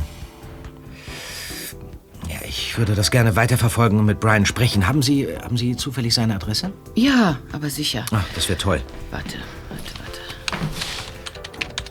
Ja, 2.30 2.38
ich 2.48 2.78
würde 2.78 2.96
das 2.96 3.12
gerne 3.12 3.36
weiterverfolgen 3.36 4.00
und 4.00 4.06
mit 4.06 4.20
Brian 4.20 4.46
sprechen. 4.46 4.88
Haben 4.88 5.02
Sie, 5.02 5.28
haben 5.44 5.58
Sie 5.58 5.76
zufällig 5.76 6.14
seine 6.14 6.36
Adresse? 6.36 6.72
Ja, 6.96 7.40
aber 7.52 7.70
sicher. 7.70 8.06
Ah, 8.12 8.22
das 8.36 8.48
wäre 8.50 8.58
toll. 8.60 8.82
Warte, 9.12 9.38
warte, 9.70 9.92
warte. 10.00 10.22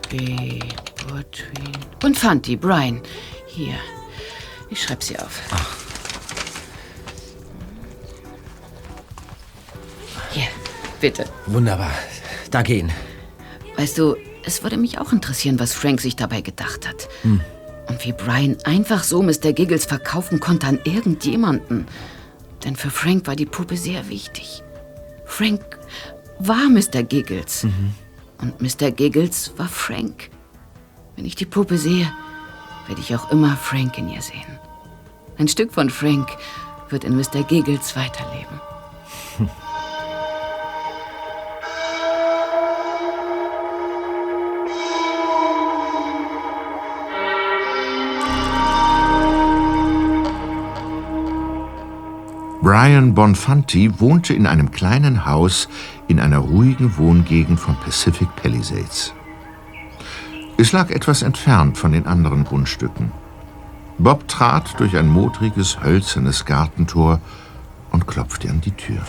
B. 0.09 0.59
Botwin. 1.11 1.77
Und 2.03 2.17
Fanti, 2.17 2.55
Brian. 2.55 3.01
Hier. 3.47 3.75
Ich 4.69 4.81
schreib 4.81 5.03
sie 5.03 5.19
auf. 5.19 5.41
Hier, 10.31 10.47
bitte. 11.01 11.25
Wunderbar. 11.47 11.91
Danke 12.49 12.75
Ihnen. 12.75 12.91
Weißt 13.75 13.97
du, 13.97 14.15
es 14.45 14.63
würde 14.63 14.77
mich 14.77 14.99
auch 14.99 15.11
interessieren, 15.11 15.59
was 15.59 15.73
Frank 15.73 15.99
sich 15.99 16.15
dabei 16.15 16.41
gedacht 16.41 16.87
hat. 16.87 17.09
Hm. 17.23 17.41
Und 17.87 18.05
wie 18.05 18.13
Brian 18.13 18.57
einfach 18.63 19.03
so 19.03 19.21
Mr. 19.21 19.51
Giggles 19.51 19.85
verkaufen 19.85 20.39
konnte 20.39 20.67
an 20.67 20.79
irgendjemanden. 20.85 21.87
Denn 22.63 22.75
für 22.77 22.89
Frank 22.89 23.27
war 23.27 23.35
die 23.35 23.45
Puppe 23.45 23.75
sehr 23.75 24.07
wichtig. 24.07 24.63
Frank 25.25 25.61
war 26.39 26.69
Mr. 26.69 27.03
Giggles. 27.03 27.67
Und 28.37 28.61
Mr. 28.61 28.91
Giggles 28.91 29.51
war 29.57 29.67
Frank. 29.67 30.30
Wenn 31.15 31.25
ich 31.25 31.35
die 31.35 31.45
Puppe 31.45 31.77
sehe, 31.77 32.11
werde 32.87 33.01
ich 33.01 33.15
auch 33.15 33.31
immer 33.31 33.55
Frank 33.55 33.97
in 33.97 34.09
ihr 34.09 34.21
sehen. 34.21 34.59
Ein 35.37 35.47
Stück 35.47 35.73
von 35.73 35.89
Frank 35.89 36.29
wird 36.89 37.03
in 37.03 37.15
Mr. 37.15 37.43
Giggles 37.47 37.95
weiterleben. 37.95 38.59
Brian 52.61 53.15
Bonfanti 53.15 53.99
wohnte 53.99 54.35
in 54.35 54.45
einem 54.45 54.69
kleinen 54.69 55.25
Haus 55.25 55.67
in 56.07 56.19
einer 56.19 56.37
ruhigen 56.37 56.95
Wohngegend 56.95 57.59
von 57.59 57.75
Pacific 57.77 58.27
Palisades. 58.35 59.13
Es 60.61 60.73
lag 60.73 60.91
etwas 60.91 61.23
entfernt 61.23 61.75
von 61.75 61.91
den 61.91 62.05
anderen 62.05 62.43
Grundstücken. 62.43 63.11
Bob 63.97 64.27
trat 64.27 64.79
durch 64.79 64.95
ein 64.95 65.07
modriges, 65.07 65.81
hölzernes 65.81 66.45
Gartentor 66.45 67.19
und 67.89 68.05
klopfte 68.05 68.47
an 68.47 68.61
die 68.61 68.69
Tür. 68.69 69.01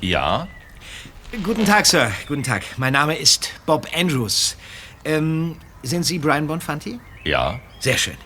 Ja? 0.00 0.48
Guten 1.42 1.66
Tag, 1.66 1.86
Sir. 1.86 2.12
Guten 2.28 2.44
Tag. 2.44 2.62
Mein 2.76 2.92
Name 2.92 3.16
ist 3.16 3.50
Bob 3.66 3.88
Andrews. 3.94 4.56
Ähm, 5.04 5.56
sind 5.82 6.04
Sie 6.04 6.20
Brian 6.20 6.46
Bonfanti? 6.46 7.00
Ja? 7.24 7.58
Sehr 7.80 7.98
schön. 7.98 8.16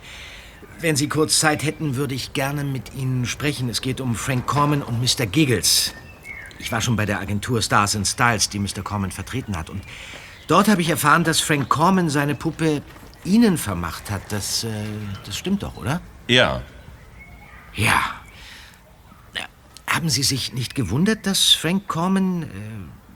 Wenn 0.80 0.96
Sie 0.96 1.08
kurz 1.08 1.40
Zeit 1.40 1.62
hätten, 1.62 1.96
würde 1.96 2.14
ich 2.14 2.34
gerne 2.34 2.62
mit 2.62 2.94
Ihnen 2.94 3.24
sprechen. 3.24 3.70
Es 3.70 3.80
geht 3.80 4.02
um 4.02 4.14
Frank 4.14 4.46
Corman 4.46 4.82
und 4.82 5.00
Mr. 5.00 5.24
Giggles. 5.24 5.94
Ich 6.58 6.70
war 6.70 6.82
schon 6.82 6.94
bei 6.94 7.06
der 7.06 7.20
Agentur 7.20 7.62
Stars 7.62 7.96
and 7.96 8.06
Styles, 8.06 8.50
die 8.50 8.58
Mr. 8.58 8.82
Corman 8.84 9.10
vertreten 9.10 9.56
hat. 9.56 9.70
Und 9.70 9.82
dort 10.46 10.68
habe 10.68 10.82
ich 10.82 10.90
erfahren, 10.90 11.24
dass 11.24 11.40
Frank 11.40 11.70
Corman 11.70 12.10
seine 12.10 12.34
Puppe 12.34 12.82
Ihnen 13.24 13.56
vermacht 13.56 14.10
hat. 14.10 14.22
Das, 14.28 14.64
äh, 14.64 14.68
das 15.24 15.38
stimmt 15.38 15.62
doch, 15.62 15.76
oder? 15.78 16.02
Ja. 16.28 16.60
Ja. 17.74 18.19
Haben 19.90 20.08
Sie 20.08 20.22
sich 20.22 20.52
nicht 20.52 20.76
gewundert, 20.76 21.26
dass 21.26 21.48
Frank 21.48 21.88
Corman 21.88 22.44
äh, 22.44 22.46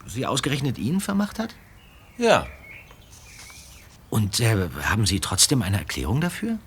Sie 0.07 0.27
ausgerechnet 0.27 0.77
Ihnen 0.77 1.01
vermacht 1.01 1.39
hat? 1.39 1.55
Ja. 2.19 2.47
Und 4.11 4.41
äh, 4.41 4.69
haben 4.83 5.07
Sie 5.07 5.21
trotzdem 5.21 5.63
eine 5.63 5.79
Erklärung 5.79 6.21
dafür? 6.21 6.59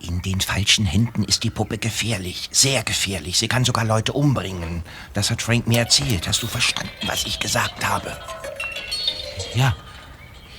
In 0.00 0.20
den 0.22 0.40
falschen 0.40 0.84
Händen 0.84 1.22
ist 1.22 1.44
die 1.44 1.50
Puppe 1.50 1.78
gefährlich, 1.78 2.48
sehr 2.52 2.82
gefährlich. 2.82 3.38
Sie 3.38 3.46
kann 3.46 3.64
sogar 3.64 3.84
Leute 3.84 4.12
umbringen. 4.12 4.82
Das 5.12 5.30
hat 5.30 5.42
Frank 5.42 5.68
mir 5.68 5.78
erzählt. 5.78 6.26
Hast 6.26 6.42
du 6.42 6.48
verstanden, 6.48 6.90
was 7.06 7.24
ich 7.24 7.38
gesagt 7.38 7.88
habe? 7.88 8.16
Ja. 9.54 9.76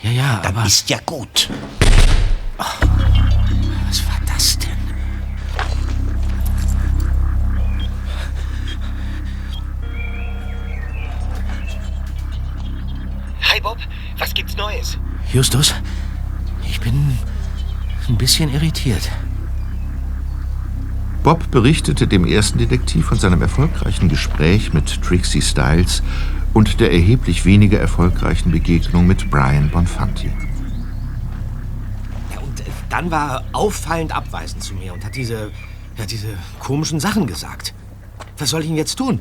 Ja, 0.02 0.12
ja, 0.12 0.40
Dann 0.42 0.56
aber... 0.56 0.66
ist 0.66 0.90
ja 0.90 1.00
gut. 1.06 1.50
Was 2.58 3.39
Hi 13.60 13.62
Bob, 13.62 13.78
was 14.18 14.34
gibt's 14.34 14.56
Neues? 14.56 14.98
Justus, 15.34 15.76
ich 16.66 16.80
bin 16.80 17.18
ein 18.08 18.18
bisschen 18.18 18.54
irritiert. 18.54 19.12
Bob 21.24 21.52
berichtete 21.52 22.08
dem 22.08 22.26
ersten 22.26 22.58
Detektiv 22.58 23.08
von 23.08 23.20
seinem 23.20 23.42
erfolgreichen 23.42 24.08
Gespräch 24.08 24.72
mit 24.72 25.02
Trixie 25.04 25.42
Styles 25.42 26.02
und 26.54 26.80
der 26.80 26.94
erheblich 26.94 27.44
weniger 27.44 27.78
erfolgreichen 27.82 28.52
Begegnung 28.52 29.06
mit 29.08 29.30
Brian 29.30 29.70
Bonfanti. 29.70 30.32
Ja, 32.34 32.40
und 32.40 32.62
äh, 32.62 32.64
dann 32.88 33.12
war 33.12 33.42
er 33.42 33.44
auffallend 33.52 34.16
abweisend 34.16 34.64
zu 34.64 34.74
mir 34.74 34.94
und 34.94 35.04
hat 35.04 35.18
diese, 35.18 35.52
ja, 35.98 36.06
diese 36.06 36.30
komischen 36.60 37.02
Sachen 37.02 37.28
gesagt. 37.28 37.74
Was 38.38 38.52
soll 38.52 38.62
ich 38.62 38.68
denn 38.68 38.78
jetzt 38.78 38.96
tun? 38.96 39.20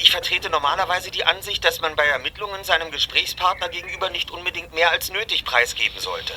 Ich 0.00 0.12
vertrete 0.12 0.48
normalerweise 0.48 1.10
die 1.10 1.24
Ansicht, 1.24 1.64
dass 1.64 1.80
man 1.80 1.96
bei 1.96 2.04
Ermittlungen 2.06 2.62
seinem 2.62 2.92
Gesprächspartner 2.92 3.68
gegenüber 3.68 4.10
nicht 4.10 4.30
unbedingt 4.30 4.72
mehr 4.72 4.92
als 4.92 5.10
nötig 5.10 5.44
preisgeben 5.44 5.98
sollte. 5.98 6.32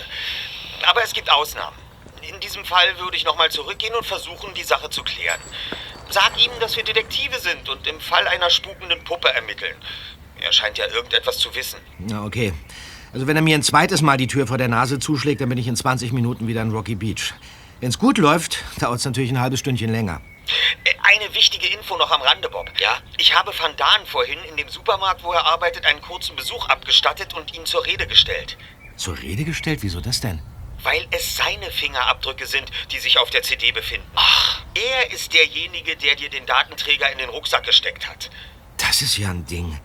Aber 0.89 1.03
es 1.03 1.14
gibt 1.14 1.32
Ausnahmen. 1.32 1.78
In 2.28 2.39
diesem 2.39 2.66
Fall 2.66 2.97
würde 2.99 3.18
ich 3.18 3.24
nochmal 3.24 3.51
zurückgehen 3.51 3.93
und 3.93 4.05
versuchen, 4.05 4.53
die 4.55 4.64
Sache 4.64 4.89
zu 4.89 5.03
klären. 5.03 5.39
Sag 6.09 6.32
ihm, 6.43 6.51
dass 6.59 6.76
wir 6.76 6.84
Detektive 6.84 7.39
sind 7.39 7.70
und 7.70 7.86
im 7.86 7.99
Fall 7.99 8.28
einer 8.28 8.49
spukenden 8.49 9.03
Puppe 9.03 9.30
ermitteln. 9.30 9.76
Er 10.39 10.51
scheint 10.51 10.80
ja 10.80 10.88
irgendetwas 10.88 11.38
zu 11.38 11.53
wissen. 11.53 11.80
Na, 11.99 12.24
okay. 12.24 12.53
Also 13.14 13.28
wenn 13.28 13.36
er 13.36 13.43
mir 13.43 13.55
ein 13.55 13.64
zweites 13.64 14.01
Mal 14.01 14.18
die 14.18 14.28
Tür 14.28 14.47
vor 14.47 14.57
der 14.57 14.70
Nase 14.70 14.97
zuschlägt, 14.97 15.39
dann 15.39 15.49
bin 15.49 15.59
ich 15.59 15.68
in 15.68 15.76
20 15.76 16.14
Minuten 16.14 16.47
wieder 16.47 16.64
in 16.64 16.72
Rocky 16.72 16.95
Beach. 16.95 17.34
Wenn's 17.80 17.99
gut 17.99 18.18
läuft, 18.18 18.64
dauert 18.80 18.99
es 18.99 19.05
natürlich 19.05 19.32
ein 19.32 19.39
halbes 19.39 19.59
Stündchen 19.59 19.91
länger. 19.91 20.22
Eine 21.04 21.34
wichtige 21.34 21.68
Info 21.68 21.98
noch 21.98 22.12
am 22.12 22.22
Rande, 22.22 22.50
Bob. 22.50 22.72
Ja? 22.80 22.98
Ich 23.18 23.34
habe 23.34 23.52
Van 23.58 23.76
Daan 23.76 24.06
vorhin 24.06 24.39
in 24.50 24.58
dem 24.58 24.70
Supermarkt, 24.70 25.24
wo 25.24 25.32
er 25.32 25.46
arbeitet, 25.46 25.86
einen 25.86 26.02
kurzen 26.02 26.36
Besuch 26.36 26.68
abgestattet 26.68 27.34
und 27.34 27.56
ihn 27.56 27.66
zur 27.66 27.86
Rede 27.86 28.08
gestellt. 28.08 28.58
Zur 28.98 29.18
Rede 29.20 29.44
gestellt? 29.44 29.80
Wieso 29.82 30.02
das 30.02 30.22
denn? 30.22 30.42
Weil 30.84 31.08
es 31.12 31.36
seine 31.36 31.70
Fingerabdrücke 31.72 32.48
sind, 32.48 32.72
die 32.92 33.00
sich 33.00 33.20
auf 33.20 33.30
der 33.30 33.44
CD 33.44 33.72
befinden. 33.72 34.10
Ach. 34.16 34.62
Er 34.74 35.12
ist 35.12 35.34
derjenige, 35.34 35.96
der 35.98 36.16
dir 36.16 36.30
den 36.30 36.46
Datenträger 36.46 37.12
in 37.12 37.18
den 37.18 37.30
Rucksack 37.30 37.66
gesteckt 37.66 38.08
hat. 38.08 38.30
Das 38.78 39.02
ist 39.02 39.18
ja 39.18 39.30
ein 39.30 39.46
Ding. 39.46 39.80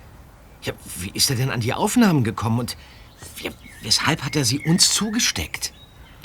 Ja, 0.63 0.73
wie 0.97 1.11
ist 1.11 1.29
er 1.31 1.37
denn 1.37 1.51
an 1.51 1.61
die 1.61 1.75
Aufnahmen 1.75 2.25
gekommen 2.25 2.61
und 2.61 2.77
weshalb 3.83 4.23
hat 4.23 4.37
er 4.37 4.45
sie 4.45 4.61
uns 4.61 4.93
zugesteckt? 4.95 5.73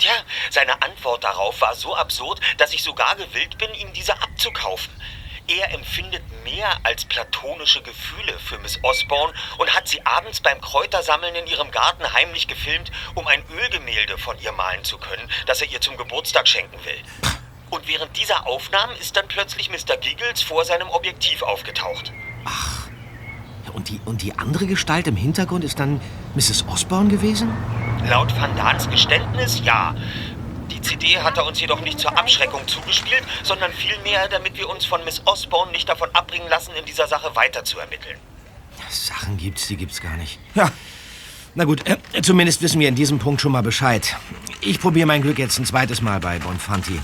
Tja, 0.02 0.14
seine 0.50 0.82
Antwort 0.82 1.24
darauf 1.24 1.62
war 1.62 1.76
so 1.76 1.96
absurd, 1.96 2.40
dass 2.58 2.74
ich 2.74 2.82
sogar 2.82 3.16
gewillt 3.18 3.60
bin, 3.60 3.72
ihm 3.76 3.94
diese 3.94 4.20
abzukaufen. 4.20 4.92
Er 5.48 5.72
empfindet 5.76 6.24
mehr 6.44 6.80
als 6.82 7.06
platonische 7.06 7.84
Gefühle 7.84 8.40
für 8.40 8.58
Miss 8.58 8.80
Osborne 8.82 9.32
und 9.60 9.76
hat 9.76 9.88
sie 9.88 10.04
abends 10.04 10.42
beim 10.42 10.60
Kräutersammeln 10.60 11.36
in 11.36 11.46
ihrem 11.46 11.70
Garten 11.70 12.12
heimlich 12.14 12.48
gefilmt, 12.48 12.92
um 13.14 13.28
ein 13.28 13.44
Ölgemälde 13.52 14.18
von 14.18 14.40
ihr 14.40 14.52
malen 14.54 14.84
zu 14.84 14.98
können, 14.98 15.30
das 15.46 15.62
er 15.62 15.70
ihr 15.70 15.82
zum 15.82 15.98
Geburtstag 15.98 16.48
schenken 16.48 16.84
will. 16.84 17.04
Und 17.70 17.88
während 17.88 18.18
dieser 18.18 18.48
Aufnahmen 18.48 18.98
ist 18.98 19.16
dann 19.18 19.28
plötzlich 19.28 19.70
Mr. 19.70 19.98
Giggles 19.98 20.42
vor 20.42 20.66
seinem 20.66 20.90
Objektiv 20.90 21.44
aufgetaucht. 21.44 22.12
Ja, 22.44 22.52
Und 23.70 23.90
die, 23.90 24.00
und 24.06 24.22
die 24.22 24.38
andere 24.38 24.66
Gestalt 24.66 25.08
im 25.08 25.16
Hintergrund 25.16 25.64
ist 25.64 25.80
dann 25.80 26.02
Mrs. 26.36 26.66
Osborne 26.68 27.10
gewesen? 27.10 27.50
Laut 28.08 28.36
Van 28.40 28.56
Daans 28.56 28.90
Geständnis 28.90 29.62
ja. 29.64 29.96
Die 30.72 30.82
CD 30.82 31.20
hat 31.20 31.38
er 31.38 31.46
uns 31.46 31.60
jedoch 31.60 31.82
nicht 31.82 32.00
zur 32.00 32.18
Abschreckung 32.18 32.68
zugespielt, 32.68 33.24
sondern 33.44 33.72
vielmehr, 33.72 34.28
damit 34.30 34.58
wir 34.58 34.70
uns 34.70 34.86
von 34.86 35.04
Miss 35.06 35.22
Osborne 35.26 35.72
nicht 35.72 35.88
davon 35.88 36.10
abbringen 36.14 36.48
lassen, 36.50 36.72
in 36.80 36.86
dieser 36.86 37.08
Sache 37.08 37.36
weiter 37.36 37.64
zu 37.64 37.80
ermitteln. 37.80 38.18
Sachen 38.90 39.38
gibt's, 39.38 39.68
die 39.68 39.78
gibt's 39.78 40.02
gar 40.02 40.18
nicht. 40.18 40.40
Ja. 40.56 40.72
Na 41.54 41.66
gut, 41.66 41.86
äh, 41.88 41.98
zumindest 42.22 42.62
wissen 42.62 42.80
wir 42.80 42.88
in 42.88 42.96
diesem 42.96 43.20
Punkt 43.20 43.42
schon 43.42 43.52
mal 43.52 43.62
Bescheid. 43.62 44.16
Ich 44.62 44.80
probiere 44.80 45.06
mein 45.06 45.22
Glück 45.22 45.38
jetzt 45.38 45.60
ein 45.60 45.66
zweites 45.66 46.02
Mal 46.02 46.20
bei 46.20 46.40
Bonfanti. 46.40 47.00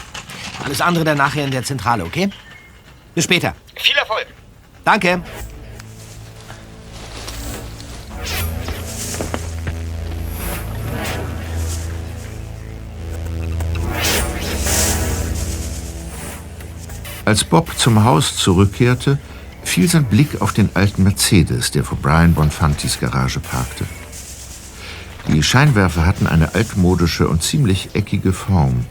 Alles 0.63 0.79
andere 0.79 1.03
dann 1.03 1.17
nachher 1.17 1.43
in 1.43 1.51
der 1.51 1.63
Zentrale, 1.63 2.05
okay? 2.05 2.29
Bis 3.13 3.25
später. 3.25 3.55
Viel 3.75 3.97
Erfolg! 3.97 4.27
Danke. 4.85 5.21
Als 17.27 17.43
Bob 17.43 17.77
zum 17.77 18.05
Haus 18.05 18.37
zurückkehrte, 18.37 19.17
fiel 19.61 19.89
sein 19.89 20.05
Blick 20.05 20.39
auf 20.39 20.53
den 20.53 20.69
alten 20.75 21.03
Mercedes, 21.03 21.71
der 21.71 21.83
vor 21.83 21.97
Brian 21.97 22.33
Bonfantis 22.33 23.01
Garage 23.01 23.41
parkte. 23.41 23.83
Die 25.27 25.43
Scheinwerfer 25.43 26.05
hatten 26.05 26.25
eine 26.25 26.55
altmodische 26.55 27.27
und 27.27 27.43
ziemlich 27.43 27.89
eckige 27.95 28.31
Form. 28.31 28.85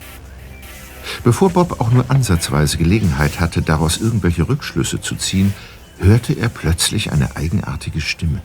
Bevor 1.25 1.49
Bob 1.49 1.81
auch 1.81 1.91
nur 1.91 2.11
ansatzweise 2.11 2.77
Gelegenheit 2.77 3.41
hatte, 3.41 3.63
daraus 3.63 3.97
irgendwelche 3.97 4.47
Rückschlüsse 4.47 5.01
zu 5.01 5.15
ziehen, 5.15 5.55
hörte 5.99 6.35
er 6.35 6.51
plötzlich 6.51 7.13
eine 7.13 7.37
eigenartige 7.37 8.03
Stimme. 8.03 8.43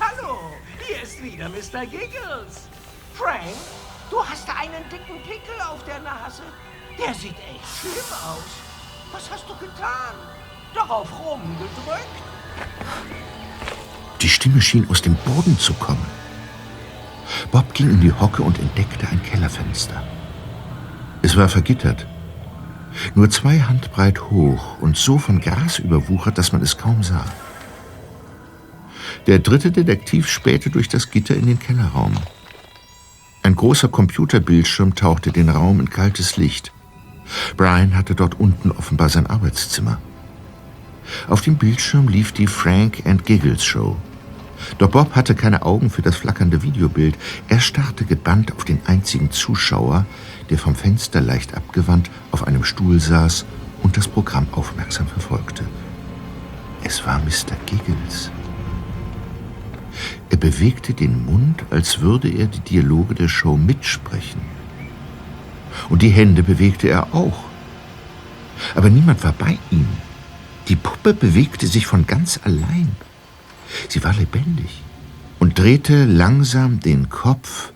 Hallo, 0.00 0.38
hier 0.86 1.02
ist 1.02 1.22
wieder 1.22 1.50
Mr. 1.50 1.84
Giggles. 1.84 2.66
Frank, 3.12 3.42
du 4.10 4.24
hast 4.24 4.48
einen 4.48 4.88
dicken 4.90 5.22
Pickel 5.22 5.60
auf 5.70 5.84
der 5.84 6.00
Nase. 6.00 6.44
Der 6.98 7.14
sieht 7.14 7.36
echt 7.38 7.64
schlimm 7.80 8.10
aus. 8.26 8.44
Was 9.12 9.30
hast 9.30 9.48
du 9.48 9.54
getan? 9.54 10.14
Darauf 10.74 11.08
rumgedrückt? 11.24 12.18
Die 14.20 14.28
Stimme 14.28 14.60
schien 14.60 14.88
aus 14.90 15.00
dem 15.00 15.14
Boden 15.14 15.58
zu 15.58 15.74
kommen. 15.74 16.06
Bob 17.52 17.72
ging 17.74 17.90
in 17.90 18.00
die 18.00 18.12
Hocke 18.12 18.42
und 18.42 18.58
entdeckte 18.58 19.06
ein 19.08 19.22
Kellerfenster. 19.22 20.02
Es 21.22 21.36
war 21.36 21.48
vergittert. 21.48 22.06
Nur 23.14 23.30
zwei 23.30 23.60
Handbreit 23.60 24.20
hoch 24.30 24.78
und 24.80 24.96
so 24.96 25.18
von 25.18 25.40
Gras 25.40 25.78
überwuchert, 25.78 26.36
dass 26.36 26.52
man 26.52 26.62
es 26.62 26.76
kaum 26.78 27.02
sah. 27.02 27.24
Der 29.26 29.38
dritte 29.38 29.70
Detektiv 29.70 30.28
spähte 30.28 30.70
durch 30.70 30.88
das 30.88 31.10
Gitter 31.10 31.36
in 31.36 31.46
den 31.46 31.58
Kellerraum. 31.58 32.14
Ein 33.42 33.54
großer 33.54 33.88
Computerbildschirm 33.88 34.94
tauchte 34.94 35.32
den 35.32 35.48
Raum 35.48 35.80
in 35.80 35.90
kaltes 35.90 36.36
Licht. 36.36 36.72
Brian 37.56 37.96
hatte 37.96 38.14
dort 38.14 38.40
unten 38.40 38.70
offenbar 38.70 39.08
sein 39.08 39.26
Arbeitszimmer. 39.26 39.98
Auf 41.28 41.40
dem 41.40 41.56
Bildschirm 41.56 42.08
lief 42.08 42.32
die 42.32 42.46
Frank 42.46 43.02
and 43.06 43.24
Giggles 43.24 43.64
Show. 43.64 43.96
Doch 44.78 44.90
Bob 44.90 45.14
hatte 45.14 45.34
keine 45.34 45.62
Augen 45.62 45.88
für 45.90 46.02
das 46.02 46.16
flackernde 46.16 46.62
Videobild. 46.62 47.16
Er 47.48 47.60
starrte 47.60 48.04
gebannt 48.04 48.52
auf 48.56 48.64
den 48.64 48.80
einzigen 48.86 49.30
Zuschauer, 49.30 50.04
der 50.50 50.58
vom 50.58 50.74
Fenster 50.74 51.20
leicht 51.20 51.54
abgewandt 51.54 52.10
auf 52.32 52.46
einem 52.46 52.64
Stuhl 52.64 53.00
saß 53.00 53.44
und 53.82 53.96
das 53.96 54.08
Programm 54.08 54.46
aufmerksam 54.52 55.06
verfolgte. 55.06 55.64
Es 56.84 57.04
war 57.06 57.18
Mr. 57.20 57.56
Giggles. 57.66 58.30
Er 60.30 60.36
bewegte 60.36 60.92
den 60.92 61.24
Mund, 61.24 61.64
als 61.70 62.00
würde 62.00 62.28
er 62.28 62.46
die 62.46 62.60
Dialoge 62.60 63.14
der 63.14 63.28
Show 63.28 63.56
mitsprechen. 63.56 64.57
Und 65.88 66.02
die 66.02 66.10
Hände 66.10 66.42
bewegte 66.42 66.88
er 66.88 67.14
auch. 67.14 67.44
Aber 68.74 68.90
niemand 68.90 69.22
war 69.24 69.32
bei 69.32 69.58
ihm. 69.70 69.88
Die 70.68 70.76
Puppe 70.76 71.14
bewegte 71.14 71.66
sich 71.66 71.86
von 71.86 72.06
ganz 72.06 72.40
allein. 72.44 72.94
Sie 73.88 74.02
war 74.04 74.12
lebendig 74.14 74.82
und 75.38 75.58
drehte 75.58 76.04
langsam 76.04 76.80
den 76.80 77.08
Kopf 77.08 77.72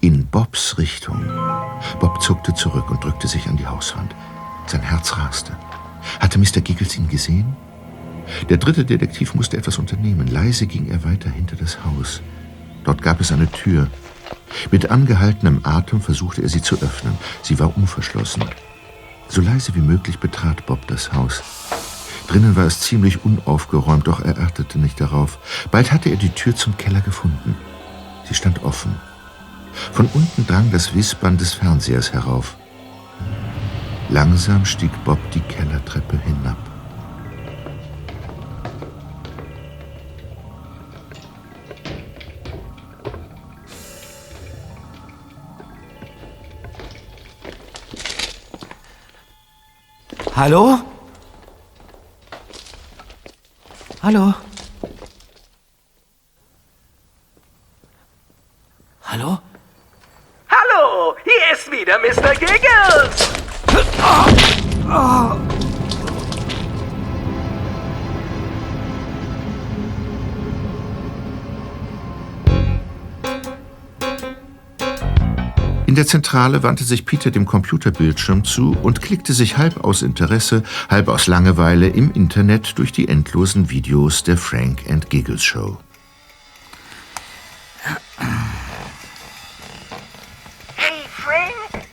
in 0.00 0.26
Bobs 0.26 0.78
Richtung. 0.78 1.24
Bob 2.00 2.22
zuckte 2.22 2.54
zurück 2.54 2.90
und 2.90 3.02
drückte 3.02 3.28
sich 3.28 3.46
an 3.46 3.56
die 3.56 3.66
Hauswand. 3.66 4.14
Sein 4.66 4.82
Herz 4.82 5.16
raste. 5.16 5.56
Hatte 6.20 6.38
Mr. 6.38 6.60
Giggles 6.60 6.96
ihn 6.96 7.08
gesehen? 7.08 7.56
Der 8.48 8.56
dritte 8.56 8.84
Detektiv 8.84 9.34
musste 9.34 9.56
etwas 9.56 9.78
unternehmen. 9.78 10.26
Leise 10.26 10.66
ging 10.66 10.88
er 10.88 11.04
weiter 11.04 11.30
hinter 11.30 11.56
das 11.56 11.78
Haus. 11.84 12.20
Dort 12.84 13.02
gab 13.02 13.20
es 13.20 13.32
eine 13.32 13.50
Tür. 13.50 13.88
Mit 14.70 14.90
angehaltenem 14.90 15.60
Atem 15.64 16.00
versuchte 16.00 16.42
er 16.42 16.48
sie 16.48 16.62
zu 16.62 16.76
öffnen. 16.76 17.16
Sie 17.42 17.58
war 17.58 17.76
unverschlossen. 17.76 18.44
So 19.28 19.40
leise 19.40 19.74
wie 19.74 19.80
möglich 19.80 20.18
betrat 20.18 20.66
Bob 20.66 20.86
das 20.86 21.12
Haus. 21.12 21.42
Drinnen 22.28 22.56
war 22.56 22.64
es 22.66 22.80
ziemlich 22.80 23.24
unaufgeräumt, 23.24 24.06
doch 24.06 24.20
er 24.20 24.38
achtete 24.38 24.78
nicht 24.78 25.00
darauf. 25.00 25.38
Bald 25.70 25.92
hatte 25.92 26.10
er 26.10 26.16
die 26.16 26.30
Tür 26.30 26.56
zum 26.56 26.76
Keller 26.76 27.00
gefunden. 27.00 27.56
Sie 28.24 28.34
stand 28.34 28.64
offen. 28.64 28.96
Von 29.92 30.08
unten 30.14 30.46
drang 30.46 30.70
das 30.72 30.94
Wispern 30.94 31.36
des 31.36 31.54
Fernsehers 31.54 32.12
herauf. 32.12 32.56
Langsam 34.08 34.64
stieg 34.64 34.90
Bob 35.04 35.18
die 35.32 35.40
Kellertreppe 35.40 36.18
hinab. 36.18 36.56
Hallo? 50.36 50.84
Hallo? 54.02 54.34
Zentrale 76.36 76.62
wandte 76.62 76.84
sich 76.84 77.06
Peter 77.06 77.30
dem 77.30 77.46
Computerbildschirm 77.46 78.44
zu 78.44 78.76
und 78.82 79.00
klickte 79.00 79.32
sich 79.32 79.56
halb 79.56 79.82
aus 79.82 80.02
Interesse, 80.02 80.64
halb 80.90 81.08
aus 81.08 81.28
Langeweile 81.28 81.88
im 81.88 82.12
Internet 82.12 82.76
durch 82.76 82.92
die 82.92 83.08
endlosen 83.08 83.70
Videos 83.70 84.22
der 84.22 84.36
Frank 84.36 84.80
and 84.90 85.08
Giggles 85.08 85.42
Show. 85.42 85.78
Hey, 90.74 91.06
Frank. 91.08 91.86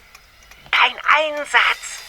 Kein 0.71 0.91
Einsatz. 1.15 2.03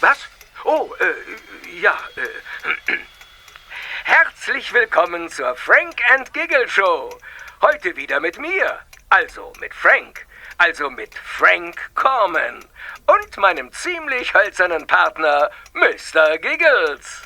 Was? 0.00 0.18
Oh, 0.66 0.90
äh, 1.00 1.80
ja, 1.80 1.96
äh. 2.16 2.92
Herzlich 4.04 4.70
willkommen 4.74 5.30
zur 5.30 5.56
Frank 5.56 5.94
and 6.12 6.30
Giggle 6.34 6.68
Show. 6.68 7.18
Heute 7.62 7.96
wieder 7.96 8.20
mit 8.20 8.38
mir. 8.38 8.80
Also 9.08 9.50
mit 9.60 9.72
Frank. 9.72 10.26
Also 10.58 10.90
mit 10.90 11.14
Frank 11.14 11.90
Corman. 11.94 12.64
Und 13.06 13.36
meinem 13.36 13.72
ziemlich 13.72 14.32
hölzernen 14.34 14.86
Partner 14.86 15.50
Mr. 15.72 16.38
Giggles. 16.38 17.22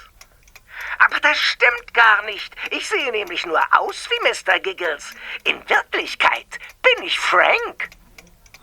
Aber 0.99 1.21
das 1.21 1.39
stimmt 1.39 1.95
gar 1.95 2.23
nicht. 2.25 2.55
Ich 2.71 2.89
sehe 2.89 3.11
nämlich 3.13 3.47
nur 3.47 3.61
aus 3.71 4.09
wie 4.11 4.29
Mr. 4.29 4.59
Giggles. 4.59 5.15
In 5.45 5.57
Wirklichkeit 5.69 6.59
bin 6.83 7.05
ich 7.05 7.19
Frank. 7.19 7.91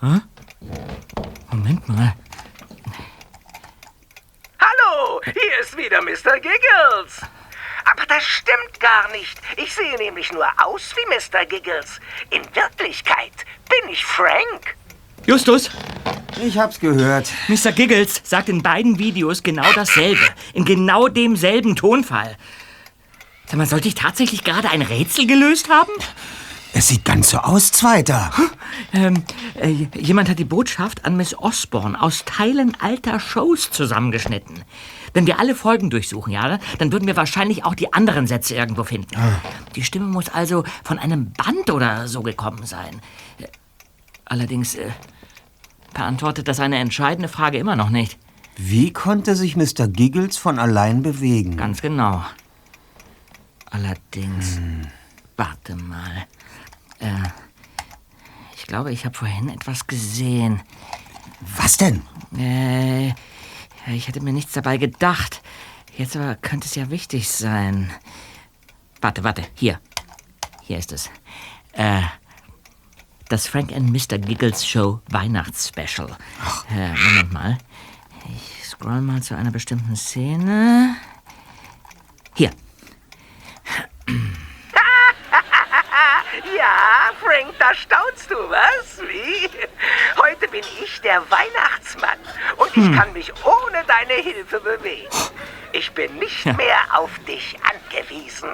Hä? 0.02 0.22
Moment 1.52 1.88
mal. 1.88 2.14
Hallo, 4.60 5.22
hier 5.24 5.60
ist 5.60 5.78
wieder 5.78 6.02
Mr. 6.02 6.40
Giggles. 6.40 7.22
Aber 7.86 8.06
das 8.08 8.24
stimmt 8.24 8.80
gar 8.80 9.10
nicht. 9.12 9.38
Ich 9.58 9.74
sehe 9.74 9.96
nämlich 9.98 10.32
nur 10.32 10.46
aus 10.64 10.94
wie 10.96 11.16
Mr. 11.16 11.46
Giggles. 11.46 12.00
In 12.32 12.42
Wirklichkeit 12.56 13.32
bin 13.70 13.90
ich 13.92 14.04
Frank. 14.06 14.76
Justus, 15.26 15.70
Ich 16.44 16.58
hab's 16.58 16.80
gehört. 16.80 17.30
Mr. 17.48 17.72
Giggles 17.72 18.22
sagt 18.24 18.50
in 18.50 18.62
beiden 18.62 19.00
Videos 19.00 19.42
genau 19.42 19.72
dasselbe. 19.74 20.22
In 20.54 20.66
genau 20.66 21.08
demselben 21.08 21.76
Tonfall. 21.76 22.36
Sag 23.48 23.58
mal, 23.58 23.66
sollte 23.66 23.88
ich 23.88 23.96
tatsächlich 23.96 24.44
gerade 24.44 24.70
ein 24.70 24.82
Rätsel 24.82 25.28
gelöst 25.28 25.70
haben? 25.70 25.92
Es 26.78 26.90
sieht 26.90 27.06
ganz 27.06 27.30
so 27.30 27.38
aus, 27.38 27.72
Zweiter. 27.72 28.32
Ähm, 28.92 29.24
äh, 29.56 29.70
jemand 29.98 30.28
hat 30.28 30.40
die 30.40 30.44
Botschaft 30.46 31.06
an 31.06 31.16
Miss 31.16 31.34
Osborne 31.38 32.02
aus 32.02 32.26
Teilen 32.26 32.76
alter 32.82 33.22
Shows 33.22 33.72
zusammengeschnitten. 33.72 34.64
Wenn 35.14 35.26
wir 35.26 35.40
alle 35.40 35.56
Folgen 35.56 35.90
durchsuchen, 35.90 36.34
ja, 36.34 36.60
dann 36.78 36.92
würden 36.92 37.08
wir 37.08 37.16
wahrscheinlich 37.16 37.64
auch 37.64 37.76
die 37.76 37.94
anderen 37.94 38.28
Sätze 38.28 38.56
irgendwo 38.56 38.84
finden. 38.84 39.16
Die 39.76 39.84
Stimme 39.84 40.08
muss 40.08 40.28
also 40.28 40.66
von 40.84 41.00
einem 41.00 41.32
Band 41.32 41.72
oder 41.72 42.10
so 42.10 42.22
gekommen 42.22 42.66
sein. 42.66 43.00
Äh, 43.40 43.48
Allerdings 44.26 44.76
äh, 44.76 44.90
beantwortet 45.94 46.48
das 46.48 46.60
eine 46.60 46.78
entscheidende 46.80 47.30
Frage 47.30 47.58
immer 47.58 47.76
noch 47.76 47.90
nicht. 47.90 48.18
Wie 48.58 48.92
konnte 48.92 49.36
sich 49.36 49.56
Mr. 49.56 49.88
Giggles 49.88 50.38
von 50.38 50.60
allein 50.60 51.04
bewegen? 51.04 51.56
Ganz 51.56 51.82
genau. 51.82 52.22
Allerdings, 53.70 54.60
warte 55.38 55.76
mal. 55.76 56.26
Äh, 57.00 57.30
ich 58.56 58.68
glaube, 58.68 58.92
ich 58.92 59.06
habe 59.06 59.18
vorhin 59.18 59.50
etwas 59.50 59.88
gesehen. 59.88 60.62
Was 61.58 61.78
denn? 61.78 62.02
Äh, 62.38 63.10
ich 63.88 64.08
hätte 64.08 64.22
mir 64.22 64.34
nichts 64.34 64.54
dabei 64.54 64.78
gedacht. 64.78 65.42
Jetzt 65.98 66.16
aber 66.16 66.36
könnte 66.36 66.68
es 66.68 66.76
ja 66.76 66.90
wichtig 66.90 67.30
sein. 67.30 67.92
Warte, 69.02 69.24
warte, 69.24 69.44
hier. 69.54 69.80
Hier 70.62 70.78
ist 70.78 70.92
es. 70.92 71.10
Äh, 71.74 72.02
das 73.30 73.48
Frank 73.48 73.72
and 73.72 73.92
Mr. 73.92 74.18
Giggles 74.18 74.66
Show 74.66 75.02
Weihnachtsspecial. 75.10 76.16
Äh, 76.72 76.94
Moment 76.94 77.34
mal. 77.34 77.58
Ich 78.30 78.66
scroll 78.66 79.02
mal 79.02 79.22
zu 79.22 79.36
einer 79.36 79.52
bestimmten 79.52 79.96
Szene. 79.96 80.96
Hier. 82.36 82.52
Ja, 86.56 87.12
Frank, 87.22 87.54
da 87.60 87.74
staunst 87.74 88.30
du, 88.30 88.36
was? 88.50 89.00
Wie? 89.08 89.50
Heute 90.22 90.48
bin 90.50 90.64
ich 90.84 91.02
der 91.02 91.22
Weihnachtsmann 91.30 92.20
und 92.58 92.70
ich 92.70 92.76
Hm. 92.86 92.96
kann 92.98 93.14
mich 93.14 93.32
ohne 93.46 93.84
deine 93.88 94.14
Hilfe 94.22 94.60
bewegen. 94.60 95.08
Ich 95.72 95.92
bin 95.92 96.16
nicht 96.18 96.46
Ja. 96.46 96.54
mehr 96.54 96.78
auf 96.94 97.12
dich 97.28 97.56
angewiesen. 97.64 98.50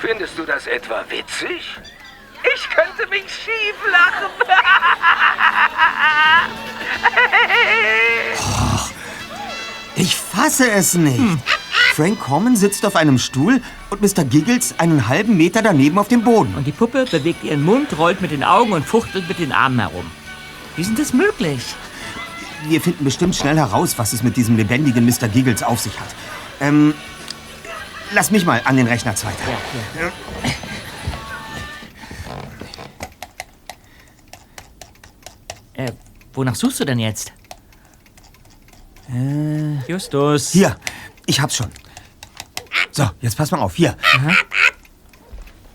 Findest 0.00 0.36
du 0.38 0.44
das 0.44 0.66
etwa 0.66 1.04
witzig? 1.08 1.76
Ich 2.54 2.70
könnte 2.70 3.06
mich 3.08 3.30
schief 3.30 3.76
lachen. 3.90 4.30
Ich 9.96 10.16
fasse 10.16 10.70
es 10.70 10.94
nicht. 10.94 11.20
Frank 11.94 12.20
Common 12.20 12.56
sitzt 12.56 12.86
auf 12.86 12.96
einem 12.96 13.18
Stuhl 13.18 13.60
und 13.90 14.00
Mr. 14.00 14.24
Giggles 14.24 14.74
einen 14.78 15.08
halben 15.08 15.36
Meter 15.36 15.62
daneben 15.62 15.98
auf 15.98 16.08
dem 16.08 16.22
Boden. 16.22 16.54
Und 16.54 16.66
die 16.66 16.72
Puppe 16.72 17.04
bewegt 17.10 17.44
ihren 17.44 17.62
Mund, 17.62 17.98
rollt 17.98 18.20
mit 18.20 18.30
den 18.30 18.44
Augen 18.44 18.72
und 18.72 18.84
fuchtelt 18.86 19.28
mit 19.28 19.38
den 19.38 19.52
Armen 19.52 19.80
herum. 19.80 20.10
Wie 20.76 20.82
ist 20.82 20.88
denn 20.88 20.96
das 20.96 21.12
möglich? 21.12 21.74
Wir 22.68 22.80
finden 22.80 23.04
bestimmt 23.04 23.34
schnell 23.34 23.56
heraus, 23.56 23.98
was 23.98 24.12
es 24.12 24.22
mit 24.22 24.36
diesem 24.36 24.56
lebendigen 24.56 25.04
Mr. 25.04 25.28
Giggles 25.28 25.62
auf 25.62 25.80
sich 25.80 25.98
hat. 25.98 26.08
Ähm, 26.60 26.94
lass 28.12 28.30
mich 28.30 28.44
mal 28.44 28.60
an 28.64 28.76
den 28.76 28.86
Rechner 28.86 29.14
zweiter. 29.16 29.42
Äh, 35.74 35.92
wonach 36.34 36.54
suchst 36.54 36.80
du 36.80 36.84
denn 36.84 36.98
jetzt? 36.98 37.32
Äh, 39.12 39.90
Justus. 39.90 40.50
Hier, 40.52 40.76
ich 41.26 41.40
hab's 41.40 41.56
schon. 41.56 41.70
So, 42.92 43.04
jetzt 43.20 43.36
pass 43.36 43.50
mal 43.50 43.60
auf. 43.60 43.74
Hier. 43.74 43.96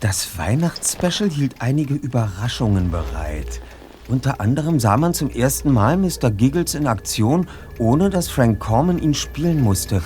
Das 0.00 0.38
Weihnachtsspecial 0.38 1.30
hielt 1.30 1.56
einige 1.60 1.94
Überraschungen 1.94 2.90
bereit. 2.90 3.60
Unter 4.08 4.40
anderem 4.40 4.78
sah 4.78 4.96
man 4.96 5.14
zum 5.14 5.30
ersten 5.30 5.72
Mal 5.72 5.96
Mr. 5.96 6.30
Giggles 6.30 6.74
in 6.74 6.86
Aktion, 6.86 7.48
ohne 7.78 8.10
dass 8.10 8.28
Frank 8.28 8.60
Corman 8.60 8.98
ihn 8.98 9.14
spielen 9.14 9.60
musste. 9.60 10.00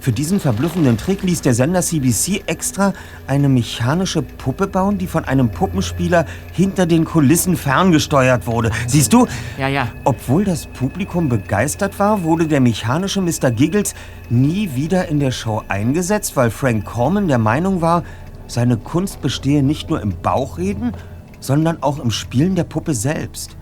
Für 0.00 0.12
diesen 0.12 0.40
verblüffenden 0.40 0.96
Trick 0.96 1.22
ließ 1.22 1.42
der 1.42 1.52
Sender 1.52 1.82
CBC 1.82 2.44
extra 2.46 2.94
eine 3.26 3.50
mechanische 3.50 4.22
Puppe 4.22 4.66
bauen, 4.66 4.96
die 4.96 5.06
von 5.06 5.26
einem 5.26 5.50
Puppenspieler 5.50 6.24
hinter 6.52 6.86
den 6.86 7.04
Kulissen 7.04 7.54
ferngesteuert 7.54 8.46
wurde. 8.46 8.70
Siehst 8.86 9.12
du? 9.12 9.26
Ja, 9.58 9.68
ja. 9.68 9.88
Obwohl 10.04 10.46
das 10.46 10.66
Publikum 10.66 11.28
begeistert 11.28 11.98
war, 11.98 12.22
wurde 12.22 12.46
der 12.46 12.60
mechanische 12.60 13.20
Mr. 13.20 13.50
Giggles 13.50 13.94
nie 14.30 14.70
wieder 14.74 15.06
in 15.08 15.20
der 15.20 15.32
Show 15.32 15.62
eingesetzt, 15.68 16.34
weil 16.34 16.50
Frank 16.50 16.86
Corman 16.86 17.28
der 17.28 17.38
Meinung 17.38 17.82
war, 17.82 18.02
seine 18.46 18.78
Kunst 18.78 19.20
bestehe 19.20 19.62
nicht 19.62 19.90
nur 19.90 20.00
im 20.00 20.14
Bauchreden, 20.22 20.92
sondern 21.40 21.82
auch 21.82 21.98
im 21.98 22.10
Spielen 22.10 22.54
der 22.54 22.64
Puppe 22.64 22.94
selbst. 22.94 23.58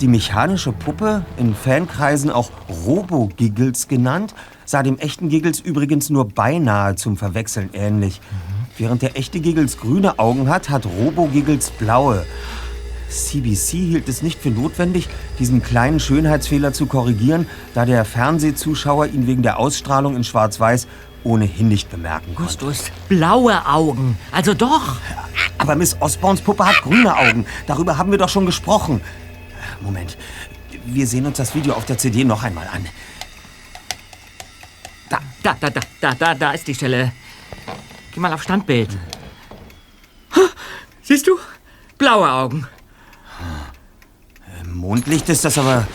Die 0.00 0.08
mechanische 0.08 0.72
Puppe, 0.72 1.24
in 1.36 1.54
Fankreisen 1.54 2.30
auch 2.30 2.50
Robo-Giggles 2.86 3.88
genannt, 3.88 4.34
sah 4.64 4.82
dem 4.82 4.98
echten 4.98 5.28
Giggles 5.28 5.60
übrigens 5.60 6.10
nur 6.10 6.28
beinahe 6.28 6.96
zum 6.96 7.16
Verwechseln 7.16 7.70
ähnlich. 7.72 8.20
Während 8.76 9.02
der 9.02 9.16
echte 9.16 9.40
Giggles 9.40 9.78
grüne 9.78 10.18
Augen 10.18 10.48
hat, 10.48 10.70
hat 10.70 10.86
Robo-Giggles 10.86 11.70
blaue. 11.70 12.24
CBC 13.08 13.78
hielt 13.78 14.08
es 14.08 14.22
nicht 14.22 14.38
für 14.38 14.50
notwendig, 14.50 15.08
diesen 15.38 15.62
kleinen 15.62 15.98
Schönheitsfehler 15.98 16.72
zu 16.72 16.86
korrigieren, 16.86 17.46
da 17.74 17.86
der 17.86 18.04
Fernsehzuschauer 18.04 19.06
ihn 19.06 19.26
wegen 19.26 19.42
der 19.42 19.58
Ausstrahlung 19.58 20.14
in 20.14 20.24
Schwarz-Weiß 20.24 20.86
ohnehin 21.24 21.68
nicht 21.68 21.90
bemerken 21.90 22.34
konnte. 22.34 22.66
Justus, 22.66 22.90
blaue 23.08 23.66
Augen. 23.66 24.16
Also 24.30 24.54
doch. 24.54 24.96
Aber 25.58 25.74
Miss 25.74 25.96
Osborns 26.00 26.40
Puppe 26.40 26.66
hat 26.66 26.82
grüne 26.82 27.16
Augen. 27.16 27.46
Darüber 27.66 27.98
haben 27.98 28.10
wir 28.10 28.18
doch 28.18 28.28
schon 28.28 28.46
gesprochen. 28.46 29.00
Moment. 29.80 30.16
Wir 30.84 31.06
sehen 31.06 31.26
uns 31.26 31.36
das 31.36 31.54
Video 31.54 31.74
auf 31.74 31.86
der 31.86 31.98
CD 31.98 32.24
noch 32.24 32.42
einmal 32.42 32.68
an. 32.68 32.86
Da, 35.08 35.20
da, 35.42 35.56
da, 35.60 35.70
da, 35.70 35.80
da, 36.00 36.14
da, 36.14 36.34
da 36.34 36.50
ist 36.52 36.66
die 36.66 36.74
Stelle. 36.74 37.12
Geh 38.12 38.20
mal 38.20 38.32
auf 38.32 38.42
Standbild. 38.42 38.96
Siehst 41.02 41.26
du? 41.26 41.38
Blaue 41.96 42.30
Augen. 42.30 42.66
Im 44.62 44.74
Mondlicht 44.76 45.28
ist 45.28 45.44
das 45.44 45.56
aber 45.56 45.86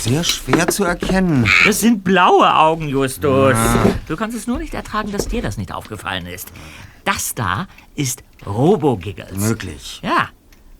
sehr 0.00 0.22
schwer 0.24 0.68
zu 0.68 0.84
erkennen. 0.84 1.48
Das 1.64 1.80
sind 1.80 2.04
blaue 2.04 2.54
Augen, 2.54 2.88
Justus. 2.88 3.56
Ah. 3.56 3.86
Du 4.06 4.16
kannst 4.16 4.36
es 4.36 4.46
nur 4.46 4.58
nicht 4.58 4.74
ertragen, 4.74 5.10
dass 5.12 5.28
dir 5.28 5.42
das 5.42 5.56
nicht 5.56 5.72
aufgefallen 5.72 6.26
ist. 6.26 6.52
Das 7.04 7.34
da 7.34 7.66
ist 7.94 8.22
Robo-Giggles. 8.46 9.36
Möglich. 9.36 10.00
Ja. 10.02 10.28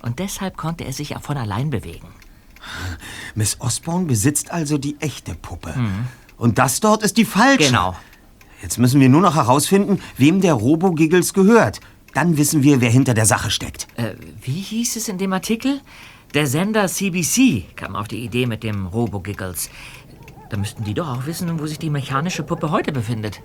Und 0.03 0.19
deshalb 0.19 0.57
konnte 0.57 0.85
er 0.85 0.93
sich 0.93 1.11
ja 1.11 1.19
von 1.19 1.37
allein 1.37 1.71
bewegen. 1.71 2.09
Miss 3.35 3.57
Osborne 3.61 4.07
besitzt 4.07 4.51
also 4.51 4.79
die 4.79 4.97
echte 5.01 5.35
Puppe. 5.35 5.75
Und 6.37 6.59
das 6.59 6.81
dort 6.81 7.03
ist 7.03 7.17
die 7.17 7.25
falsche. 7.25 7.69
Genau. 7.69 7.97
Jetzt 8.63 8.79
müssen 8.79 9.01
wir 9.01 9.09
nur 9.09 9.23
noch 9.23 9.37
herausfinden, 9.37 10.01
wem 10.17 10.41
der 10.41 10.55
Robo-Giggles 10.55 11.33
gehört. 11.33 11.81
Dann 12.13 12.37
wissen 12.37 12.63
wir, 12.63 12.81
wer 12.81 12.91
hinter 12.91 13.15
der 13.15 13.27
Sache 13.27 13.51
steckt. 13.51 13.87
Äh, 13.97 14.15
wie 14.43 14.61
hieß 14.61 14.97
es 14.97 15.09
in 15.09 15.19
dem 15.19 15.33
Artikel? 15.33 15.81
Der 16.35 16.47
Sender 16.47 16.87
CBC 16.87 17.65
kam 17.77 17.97
auf 17.97 18.09
die 18.09 18.25
Idee 18.25 18.47
mit 18.47 18.63
dem 18.63 18.87
Robo-Giggles. 18.87 19.71
Da 20.51 20.57
müssten 20.57 20.85
die 20.85 20.95
doch 20.95 21.09
auch 21.09 21.27
wissen, 21.27 21.59
wo 21.59 21.67
sich 21.67 21.79
die 21.79 21.91
mechanische 21.91 22.43
Puppe 22.43 22.71
heute 22.71 22.93
befindet. 22.93 23.41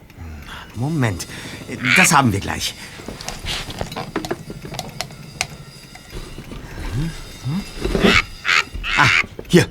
Moment, 0.75 1.27
das 1.95 2.13
haben 2.13 2.33
wir 2.33 2.39
gleich. 2.39 2.73
Ah, 8.97 9.09
hier. 9.47 9.67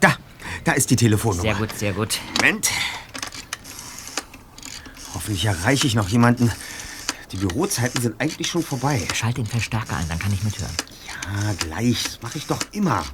Da. 0.00 0.16
Da 0.64 0.72
ist 0.72 0.90
die 0.90 0.96
Telefonnummer. 0.96 1.42
Sehr 1.42 1.54
gut, 1.54 1.72
sehr 1.76 1.92
gut. 1.92 2.18
Moment. 2.36 2.70
Hoffentlich 5.14 5.44
erreiche 5.44 5.86
ich 5.86 5.94
noch 5.94 6.08
jemanden. 6.08 6.52
Die 7.32 7.36
Bürozeiten 7.36 8.00
sind 8.00 8.20
eigentlich 8.20 8.48
schon 8.48 8.62
vorbei. 8.62 9.06
Schalt 9.14 9.36
den 9.36 9.46
Verstärker 9.46 9.96
ein, 9.96 10.08
dann 10.08 10.18
kann 10.18 10.32
ich 10.32 10.42
mithören. 10.42 10.74
Ja, 11.06 11.52
gleich. 11.54 12.02
Das 12.04 12.22
mache 12.22 12.38
ich 12.38 12.46
doch 12.46 12.60
immer. 12.72 13.04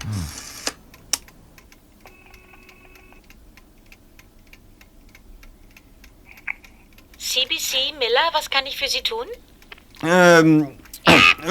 CBC 7.18 7.92
Miller, 7.98 8.30
was 8.32 8.48
kann 8.48 8.64
ich 8.66 8.78
für 8.78 8.88
Sie 8.88 9.02
tun? 9.02 9.26
Ähm, 10.02 10.78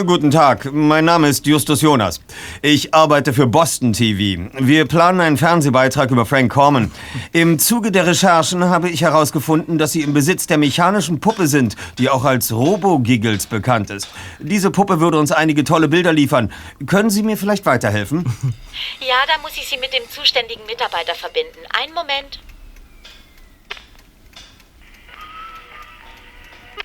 guten 0.05 0.29
Tag. 0.29 0.71
Mein 0.71 1.05
Name 1.05 1.27
ist 1.29 1.45
Justus 1.45 1.81
Jonas. 1.81 2.21
Ich 2.61 2.93
arbeite 2.93 3.33
für 3.33 3.47
Boston 3.47 3.93
TV. 3.93 4.49
Wir 4.59 4.85
planen 4.87 5.21
einen 5.21 5.37
Fernsehbeitrag 5.37 6.11
über 6.11 6.25
Frank 6.25 6.51
Corman. 6.51 6.91
Im 7.31 7.59
Zuge 7.59 7.91
der 7.91 8.05
Recherchen 8.05 8.65
habe 8.65 8.89
ich 8.89 9.01
herausgefunden, 9.01 9.77
dass 9.77 9.93
Sie 9.93 10.01
im 10.01 10.13
Besitz 10.13 10.47
der 10.47 10.57
mechanischen 10.57 11.19
Puppe 11.19 11.47
sind, 11.47 11.75
die 11.97 12.09
auch 12.09 12.23
als 12.23 12.51
Robo-Giggles 12.51 13.47
bekannt 13.47 13.89
ist. 13.89 14.07
Diese 14.39 14.71
Puppe 14.71 14.99
würde 14.99 15.17
uns 15.17 15.31
einige 15.31 15.63
tolle 15.63 15.87
Bilder 15.87 16.13
liefern. 16.13 16.51
Können 16.85 17.09
Sie 17.09 17.23
mir 17.23 17.37
vielleicht 17.37 17.65
weiterhelfen? 17.65 18.25
Ja, 18.99 19.15
da 19.25 19.41
muss 19.41 19.55
ich 19.55 19.67
Sie 19.69 19.77
mit 19.77 19.93
dem 19.93 20.03
zuständigen 20.09 20.65
Mitarbeiter 20.65 21.15
verbinden. 21.15 21.59
Einen 21.71 21.93
Moment. 21.93 22.41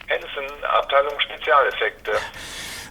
Henson, 0.06 0.64
Abteilung 0.64 1.18
Spezialeffekte. 1.18 2.12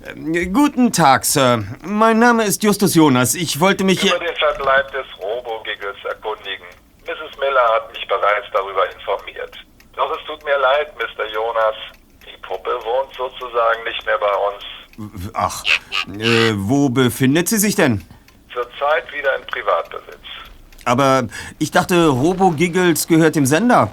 Ähm, 0.06 0.54
Guten 0.54 0.92
Tag, 0.94 1.26
Sir. 1.26 1.64
Mein 1.84 2.20
Name 2.20 2.44
ist 2.46 2.64
Justus 2.64 2.96
Jonas. 2.96 3.36
Ich 3.36 3.60
wollte 3.60 3.84
mich 3.84 4.00
hier... 4.02 4.16
Über 4.16 4.26
den 4.26 4.36
Verbleib 4.36 4.92
des 4.92 5.06
Robo-Giggles 5.22 5.98
erkundigen. 6.06 6.66
Mrs. 7.06 7.38
Miller 7.40 7.68
hat 7.76 7.92
mich 7.92 8.08
bereits 8.08 8.48
darüber 8.54 8.90
informiert. 8.94 9.58
Doch 9.96 10.10
es 10.18 10.26
tut 10.26 10.44
mir 10.46 10.58
leid, 10.58 10.94
Mr. 10.98 11.26
Jonas. 11.34 11.76
Die 12.26 12.38
Puppe 12.42 12.72
wohnt 12.84 13.14
sozusagen 13.16 13.84
nicht 13.84 14.06
mehr 14.06 14.18
bei 14.18 15.12
uns. 15.12 15.32
Ach, 15.34 15.64
äh, 16.18 16.54
wo 16.56 16.90
befindet 16.90 17.50
sie 17.50 17.58
sich 17.58 17.76
denn? 17.76 18.06
Zurzeit 18.54 19.12
wieder 19.14 19.36
in 19.36 19.46
Privatbesitz. 19.48 20.16
Aber 20.86 21.28
ich 21.58 21.72
dachte, 21.72 22.08
Robo-Giggles 22.08 23.08
gehört 23.08 23.36
dem 23.36 23.46
Sender. 23.46 23.90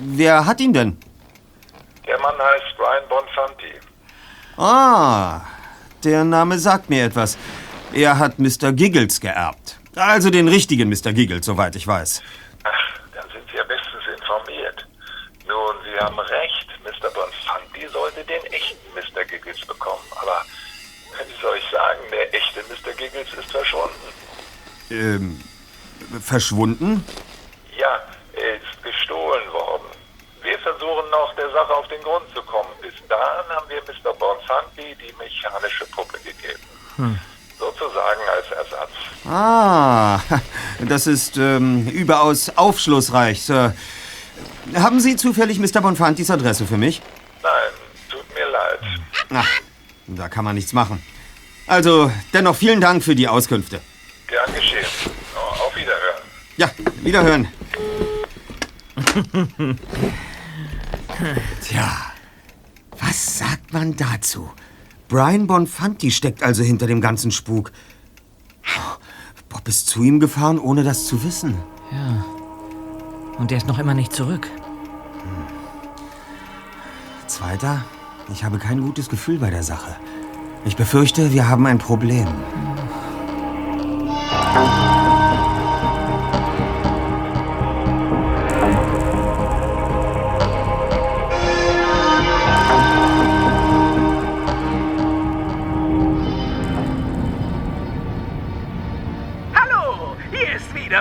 Wer 0.00 0.44
hat 0.46 0.60
ihn 0.60 0.72
denn? 0.72 0.98
Der 2.06 2.18
Mann 2.20 2.36
heißt. 2.38 2.57
Ah, 4.58 5.42
der 6.02 6.24
Name 6.24 6.58
sagt 6.58 6.90
mir 6.90 7.04
etwas. 7.04 7.38
Er 7.92 8.18
hat 8.18 8.40
Mr. 8.40 8.72
Giggles 8.72 9.20
geerbt. 9.20 9.78
Also 9.94 10.30
den 10.30 10.48
richtigen 10.48 10.88
Mr. 10.88 11.12
Giggles, 11.12 11.46
soweit 11.46 11.76
ich 11.76 11.86
weiß. 11.86 12.22
Ach, 12.64 13.00
dann 13.14 13.30
sind 13.30 13.44
Sie 13.50 13.56
ja 13.56 13.62
bestens 13.62 14.02
informiert. 14.20 14.86
Nun, 15.46 15.76
Sie 15.84 15.98
haben 16.00 16.18
recht. 16.18 16.66
Mr. 16.84 17.08
Bonfanti 17.10 17.86
sollte 17.92 18.24
den 18.24 18.42
echten 18.52 18.88
Mr. 18.94 19.24
Giggles 19.24 19.60
bekommen. 19.64 20.02
Aber, 20.20 20.42
wie 21.12 21.40
soll 21.40 21.56
ich 21.56 21.70
sagen, 21.70 22.00
der 22.10 22.34
echte 22.34 22.60
Mr. 22.62 22.92
Giggles 22.94 23.32
ist 23.34 23.52
verschwunden. 23.52 24.08
Ähm, 24.90 25.40
verschwunden? 26.20 27.04
Ja, 27.78 28.02
er 28.32 28.56
ist 28.56 28.82
gestohlen 28.82 29.52
worden. 29.52 29.86
Wir 30.42 30.58
versuchen 30.58 31.10
noch, 31.10 31.34
der 31.36 31.50
Sache 31.50 31.74
auf 31.74 31.86
den 31.88 32.02
Grund 32.02 32.24
zu 32.34 32.42
kommen. 32.42 32.70
Dahin 33.08 33.48
haben 33.50 33.68
wir 33.68 33.80
Mr. 33.82 34.12
Bonfanti 34.14 34.96
die 35.00 35.12
mechanische 35.18 35.86
Puppe 35.86 36.18
gegeben. 36.18 36.60
Hm. 36.96 37.18
Sozusagen 37.58 38.20
als 38.36 38.50
Ersatz. 38.52 38.90
Ah, 39.26 40.20
Das 40.88 41.06
ist 41.06 41.36
ähm, 41.36 41.88
überaus 41.88 42.50
aufschlussreich, 42.56 43.42
Sir. 43.42 43.74
Haben 44.74 45.00
Sie 45.00 45.16
zufällig 45.16 45.58
Mr. 45.58 45.80
Bonfantis 45.80 46.30
Adresse 46.30 46.66
für 46.66 46.76
mich? 46.76 47.00
Nein, 47.42 47.72
tut 48.10 48.34
mir 48.34 48.48
leid. 48.48 48.80
Ach, 49.34 49.48
da 50.06 50.28
kann 50.28 50.44
man 50.44 50.54
nichts 50.54 50.72
machen. 50.72 51.02
Also, 51.66 52.12
dennoch 52.32 52.54
vielen 52.56 52.80
Dank 52.80 53.02
für 53.02 53.14
die 53.14 53.26
Auskünfte. 53.28 53.80
Gern 54.26 54.54
geschehen. 54.54 54.86
Oh, 55.34 55.64
auf 55.66 55.74
Wiederhören. 55.76 56.22
Ja, 56.56 56.70
wiederhören. 57.02 57.48
Tja, 61.62 62.07
was 63.00 63.38
sagt 63.38 63.72
man 63.72 63.96
dazu? 63.96 64.50
Brian 65.08 65.46
Bonfanti 65.46 66.10
steckt 66.10 66.42
also 66.42 66.62
hinter 66.62 66.86
dem 66.86 67.00
ganzen 67.00 67.30
Spuk. 67.30 67.72
Bob 69.48 69.66
ist 69.66 69.86
zu 69.86 70.02
ihm 70.02 70.20
gefahren, 70.20 70.58
ohne 70.58 70.84
das 70.84 71.06
zu 71.06 71.24
wissen. 71.24 71.54
Ja. 71.90 72.24
Und 73.38 73.50
der 73.50 73.58
ist 73.58 73.66
noch 73.66 73.78
immer 73.78 73.94
nicht 73.94 74.12
zurück. 74.12 74.50
Zweiter, 77.26 77.84
ich 78.32 78.44
habe 78.44 78.58
kein 78.58 78.80
gutes 78.80 79.08
Gefühl 79.08 79.38
bei 79.38 79.50
der 79.50 79.62
Sache. 79.62 79.96
Ich 80.64 80.76
befürchte, 80.76 81.32
wir 81.32 81.48
haben 81.48 81.66
ein 81.66 81.78
Problem. 81.78 82.26
Hallo, 84.30 84.97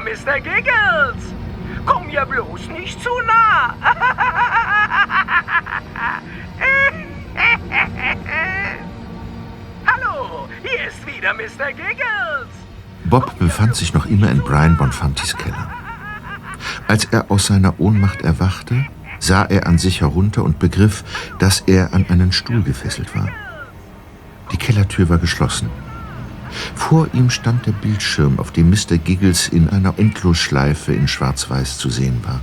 Mr. 0.07 0.39
Giggles. 0.39 1.35
Komm 1.85 2.09
ja 2.09 2.23
bloß 2.23 2.69
nicht 2.69 3.03
zu 3.03 3.09
nah. 3.25 3.75
Hallo, 9.85 10.47
hier 10.61 10.87
ist 10.87 11.05
wieder 11.05 11.33
Mr. 11.33 11.73
Giggles. 11.73 12.47
Bob 13.03 13.37
befand 13.37 13.75
sich 13.75 13.93
noch 13.93 14.05
immer 14.05 14.31
in 14.31 14.39
Brian 14.39 14.77
Bonfantis 14.77 15.35
Keller. 15.35 15.69
Als 16.87 17.03
er 17.03 17.29
aus 17.29 17.47
seiner 17.47 17.77
Ohnmacht 17.77 18.21
erwachte, 18.21 18.85
sah 19.19 19.43
er 19.43 19.67
an 19.67 19.77
sich 19.77 19.99
herunter 19.99 20.45
und 20.45 20.57
begriff, 20.57 21.03
dass 21.39 21.59
er 21.67 21.93
an 21.93 22.05
einen 22.07 22.31
Stuhl 22.31 22.63
gefesselt 22.63 23.13
war. 23.13 23.27
Die 24.53 24.57
Kellertür 24.57 25.09
war 25.09 25.17
geschlossen. 25.17 25.69
Vor 26.75 27.07
ihm 27.13 27.29
stand 27.29 27.65
der 27.65 27.71
Bildschirm, 27.71 28.39
auf 28.39 28.51
dem 28.51 28.69
Mr. 28.69 28.97
Giggles 28.97 29.47
in 29.47 29.69
einer 29.69 29.97
Endlosschleife 29.97 30.93
in 30.93 31.07
Schwarz-Weiß 31.07 31.77
zu 31.77 31.89
sehen 31.89 32.19
war. 32.23 32.41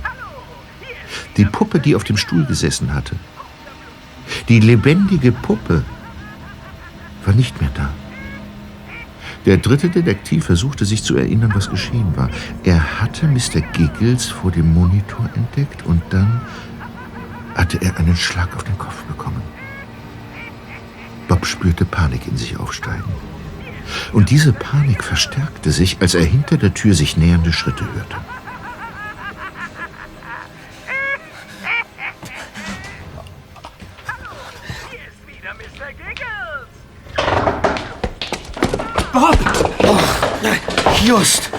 Die 1.37 1.45
Puppe, 1.45 1.79
die 1.79 1.95
auf 1.95 2.03
dem 2.03 2.17
Stuhl 2.17 2.45
gesessen 2.45 2.93
hatte, 2.93 3.15
die 4.49 4.59
lebendige 4.59 5.31
Puppe, 5.31 5.83
war 7.25 7.33
nicht 7.33 7.59
mehr 7.61 7.71
da. 7.73 7.89
Der 9.45 9.57
dritte 9.57 9.89
Detektiv 9.89 10.45
versuchte 10.45 10.85
sich 10.85 11.03
zu 11.03 11.15
erinnern, 11.15 11.51
was 11.53 11.69
geschehen 11.69 12.15
war. 12.15 12.29
Er 12.63 13.01
hatte 13.01 13.27
Mr. 13.27 13.61
Giggles 13.73 14.25
vor 14.25 14.51
dem 14.51 14.73
Monitor 14.73 15.29
entdeckt 15.35 15.85
und 15.85 16.01
dann 16.09 16.41
hatte 17.55 17.79
er 17.81 17.97
einen 17.97 18.15
Schlag 18.15 18.55
auf 18.55 18.63
den 18.63 18.77
Kopf 18.77 19.03
bekommen. 19.03 19.41
Bob 21.27 21.45
spürte 21.45 21.85
Panik 21.85 22.27
in 22.27 22.37
sich 22.37 22.57
aufsteigen. 22.57 23.03
Und 24.13 24.29
diese 24.29 24.53
Panik 24.53 25.03
verstärkte 25.03 25.71
sich, 25.71 25.97
als 26.01 26.15
er 26.15 26.23
hinter 26.23 26.57
der 26.57 26.73
Tür 26.73 26.93
sich 26.93 27.17
nähernde 27.17 27.53
Schritte 27.53 27.85
hörte. 27.93 28.17
Bob! 39.13 39.37
Oh, 39.83 39.99
just. 41.05 41.49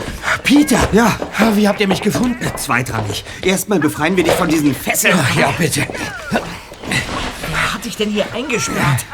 Peter! 0.43 0.79
Ja. 0.93 1.19
Wie 1.55 1.67
habt 1.67 1.81
ihr 1.81 1.89
mich 1.89 2.03
gefunden? 2.03 2.39
Zweitrangig. 2.57 3.25
Erstmal 3.43 3.81
befreien 3.81 4.17
wir 4.17 4.25
dich 4.25 4.33
von 4.35 4.49
diesen 4.49 4.75
Fesseln. 4.75 5.19
Ja, 5.37 5.53
bitte. 5.53 5.87
Wer 6.31 7.75
hat 7.75 7.85
dich 7.85 7.97
denn 7.97 8.11
hier 8.11 8.27
eingesperrt? 8.35 9.05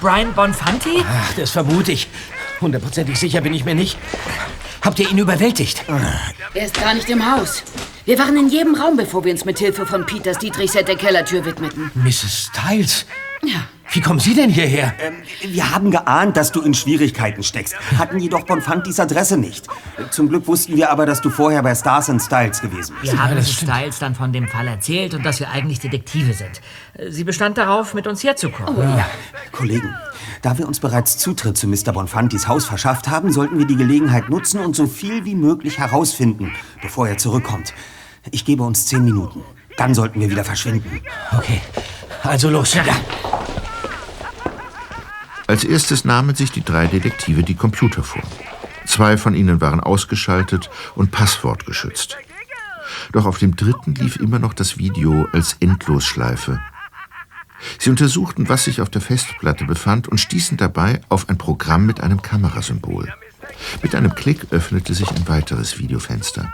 Brian 0.00 0.32
Bonfanti? 0.32 1.04
Ach, 1.06 1.34
das 1.36 1.50
vermute 1.50 1.92
ich. 1.92 2.08
Hundertprozentig 2.60 3.18
sicher 3.18 3.40
bin 3.40 3.54
ich 3.54 3.64
mir 3.64 3.74
nicht. 3.74 3.96
Habt 4.82 4.98
ihr 4.98 5.10
ihn 5.10 5.18
überwältigt? 5.18 5.84
Er 6.54 6.64
ist 6.66 6.80
gar 6.80 6.94
nicht 6.94 7.08
im 7.10 7.34
Haus. 7.34 7.62
Wir 8.04 8.18
waren 8.18 8.36
in 8.36 8.48
jedem 8.48 8.74
Raum, 8.74 8.96
bevor 8.96 9.24
wir 9.24 9.32
uns 9.32 9.44
mit 9.44 9.58
Hilfe 9.58 9.86
von 9.86 10.06
Peters 10.06 10.38
Dietrichset 10.38 10.88
der 10.88 10.96
Kellertür 10.96 11.44
widmeten. 11.44 11.90
Mrs. 11.94 12.50
Styles? 12.52 13.06
Ja. 13.42 13.66
Wie 13.92 14.00
kommen 14.00 14.20
Sie 14.20 14.34
denn 14.34 14.50
hierher? 14.50 14.94
Ähm, 15.00 15.14
wir 15.42 15.70
haben 15.70 15.90
geahnt, 15.90 16.36
dass 16.36 16.52
du 16.52 16.60
in 16.60 16.74
Schwierigkeiten 16.74 17.42
steckst, 17.42 17.74
hatten 17.98 18.20
jedoch 18.20 18.44
Bonfantis 18.44 19.00
Adresse 19.00 19.36
nicht. 19.36 19.66
Zum 20.10 20.28
Glück 20.28 20.46
wussten 20.46 20.76
wir 20.76 20.90
aber, 20.90 21.06
dass 21.06 21.20
du 21.20 21.30
vorher 21.30 21.62
bei 21.62 21.74
Stars 21.74 22.08
and 22.08 22.22
Styles 22.22 22.60
gewesen 22.60 22.94
bist. 23.00 23.12
Wir 23.12 23.22
haben 23.22 23.34
Mrs. 23.34 23.52
Styles 23.52 23.98
dann 23.98 24.14
von 24.14 24.32
dem 24.32 24.46
Fall 24.46 24.68
erzählt 24.68 25.14
und 25.14 25.26
dass 25.26 25.40
wir 25.40 25.50
eigentlich 25.50 25.80
Detektive 25.80 26.34
sind. 26.34 26.60
Sie 27.08 27.24
bestand 27.24 27.58
darauf, 27.58 27.94
mit 27.94 28.06
uns 28.06 28.22
herzukommen. 28.22 28.76
Oh, 28.76 28.82
ja. 28.82 29.06
Kollegen, 29.50 29.94
da 30.42 30.56
wir 30.56 30.68
uns 30.68 30.78
bereits 30.78 31.18
Zutritt 31.18 31.56
zu 31.56 31.66
Mr. 31.66 31.92
Bonfantis 31.92 32.46
Haus 32.46 32.66
verschafft 32.66 33.08
haben, 33.08 33.32
sollten 33.32 33.58
wir 33.58 33.66
die 33.66 33.76
Gelegenheit 33.76 34.28
nutzen 34.28 34.60
und 34.60 34.76
so 34.76 34.86
viel 34.86 35.24
wie 35.24 35.34
möglich 35.34 35.78
herausfinden, 35.78 36.52
bevor 36.80 37.08
er 37.08 37.18
zurückkommt. 37.18 37.74
Ich 38.30 38.44
gebe 38.44 38.62
uns 38.62 38.86
zehn 38.86 39.04
Minuten. 39.04 39.42
Dann 39.76 39.94
sollten 39.94 40.20
wir 40.20 40.30
wieder 40.30 40.44
verschwinden. 40.44 41.00
Okay, 41.36 41.60
also 42.22 42.50
los. 42.50 42.74
Ja. 42.74 42.84
Als 45.50 45.64
erstes 45.64 46.04
nahmen 46.04 46.36
sich 46.36 46.52
die 46.52 46.62
drei 46.62 46.86
Detektive 46.86 47.42
die 47.42 47.56
Computer 47.56 48.04
vor. 48.04 48.22
Zwei 48.86 49.16
von 49.16 49.34
ihnen 49.34 49.60
waren 49.60 49.80
ausgeschaltet 49.80 50.70
und 50.94 51.10
passwortgeschützt. 51.10 52.16
Doch 53.10 53.26
auf 53.26 53.38
dem 53.38 53.56
dritten 53.56 53.96
lief 53.96 54.14
immer 54.14 54.38
noch 54.38 54.54
das 54.54 54.78
Video 54.78 55.26
als 55.32 55.56
Endlosschleife. 55.58 56.60
Sie 57.80 57.90
untersuchten, 57.90 58.48
was 58.48 58.62
sich 58.62 58.80
auf 58.80 58.90
der 58.90 59.00
Festplatte 59.00 59.64
befand 59.64 60.06
und 60.06 60.18
stießen 60.18 60.56
dabei 60.56 61.00
auf 61.08 61.28
ein 61.28 61.36
Programm 61.36 61.84
mit 61.84 62.00
einem 62.00 62.22
Kamerasymbol. 62.22 63.12
Mit 63.82 63.96
einem 63.96 64.14
Klick 64.14 64.52
öffnete 64.52 64.94
sich 64.94 65.10
ein 65.10 65.26
weiteres 65.26 65.80
Videofenster. 65.80 66.52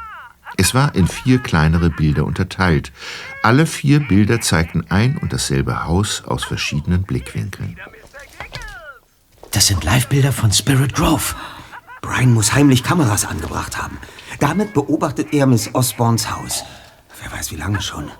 Es 0.56 0.72
war 0.72 0.94
in 0.94 1.06
vier 1.06 1.38
kleinere 1.40 1.90
Bilder 1.90 2.24
unterteilt. 2.24 2.92
Alle 3.42 3.66
vier 3.66 4.00
Bilder 4.00 4.40
zeigten 4.40 4.86
ein 4.88 5.18
und 5.18 5.34
dasselbe 5.34 5.84
Haus 5.84 6.24
aus 6.24 6.44
verschiedenen 6.44 7.02
Blickwinkeln. 7.02 7.76
Das 9.56 9.68
sind 9.68 9.84
Livebilder 9.84 10.32
von 10.32 10.52
Spirit 10.52 10.92
Grove. 10.92 11.34
Brian 12.02 12.34
muss 12.34 12.52
heimlich 12.52 12.82
Kameras 12.82 13.24
angebracht 13.24 13.82
haben. 13.82 13.96
Damit 14.38 14.74
beobachtet 14.74 15.32
er 15.32 15.46
Miss 15.46 15.74
Osborns 15.74 16.30
Haus. 16.30 16.62
Wer 17.22 17.32
weiß 17.32 17.52
wie 17.52 17.56
lange 17.56 17.80
schon. 17.80 18.10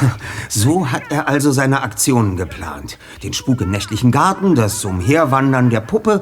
So 0.48 0.92
hat 0.92 1.02
er 1.10 1.26
also 1.26 1.50
seine 1.50 1.82
Aktionen 1.82 2.36
geplant. 2.36 2.98
Den 3.24 3.32
Spuk 3.32 3.62
im 3.62 3.72
nächtlichen 3.72 4.12
Garten, 4.12 4.54
das 4.54 4.84
Umherwandern 4.84 5.70
der 5.70 5.80
Puppe 5.80 6.20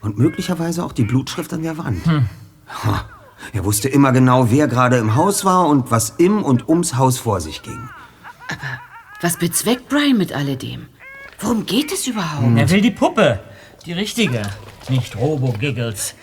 und 0.00 0.16
möglicherweise 0.16 0.84
auch 0.84 0.92
die 0.92 1.04
Blutschrift 1.04 1.52
an 1.52 1.64
der 1.64 1.76
Wand. 1.76 2.06
Hm. 2.06 2.28
Er 3.52 3.64
wusste 3.64 3.88
immer 3.88 4.12
genau, 4.12 4.48
wer 4.52 4.68
gerade 4.68 4.98
im 4.98 5.16
Haus 5.16 5.44
war 5.44 5.66
und 5.66 5.90
was 5.90 6.10
im 6.18 6.44
und 6.44 6.68
ums 6.68 6.94
Haus 6.94 7.18
vor 7.18 7.40
sich 7.40 7.62
ging. 7.62 7.88
Was 9.20 9.38
bezweckt 9.38 9.88
Brian 9.88 10.16
mit 10.16 10.32
alledem? 10.32 10.86
Worum 11.40 11.66
geht 11.66 11.90
es 11.90 12.06
überhaupt? 12.06 12.56
Er 12.56 12.70
will 12.70 12.80
die 12.80 12.92
Puppe. 12.92 13.40
Die 13.86 13.92
richtige. 13.92 14.42
Nicht 14.88 15.16
Robo-Giggles. 15.16 16.14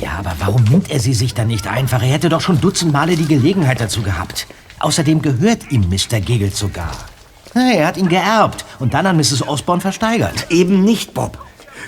Ja, 0.00 0.12
aber 0.18 0.34
warum 0.38 0.64
nimmt 0.64 0.90
er 0.90 0.98
sie 1.00 1.14
sich 1.14 1.34
dann 1.34 1.48
nicht 1.48 1.66
einfach? 1.66 2.02
Er 2.02 2.08
hätte 2.08 2.28
doch 2.28 2.40
schon 2.40 2.60
dutzend 2.60 2.92
Male 2.92 3.16
die 3.16 3.26
Gelegenheit 3.26 3.80
dazu 3.80 4.02
gehabt. 4.02 4.46
Außerdem 4.80 5.22
gehört 5.22 5.70
ihm 5.70 5.88
Mr. 5.88 6.20
Giggles 6.20 6.58
sogar. 6.58 6.92
Er 7.54 7.86
hat 7.86 7.96
ihn 7.96 8.08
geerbt 8.08 8.64
und 8.78 8.94
dann 8.94 9.06
an 9.06 9.16
Mrs. 9.16 9.46
Osborne 9.46 9.82
versteigert. 9.82 10.50
Eben 10.50 10.82
nicht, 10.82 11.14
Bob. 11.14 11.38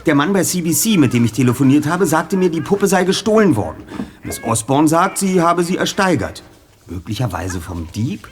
Der 0.07 0.15
Mann 0.15 0.33
bei 0.33 0.43
CBC, 0.45 0.99
mit 0.99 1.13
dem 1.15 1.25
ich 1.25 1.33
telefoniert 1.33 1.87
habe, 1.87 2.07
sagte 2.07 2.37
mir, 2.37 2.51
die 2.51 2.61
Puppe 2.61 2.87
sei 2.87 3.05
gestohlen 3.05 3.57
worden. 3.57 3.85
Miss 4.23 4.43
Osborne 4.45 4.89
sagt, 4.89 5.19
sie 5.19 5.41
habe 5.41 5.65
sie 5.65 5.79
ersteigert. 5.79 6.43
Möglicherweise 6.87 7.61
vom 7.61 7.89
Dieb? 7.95 8.29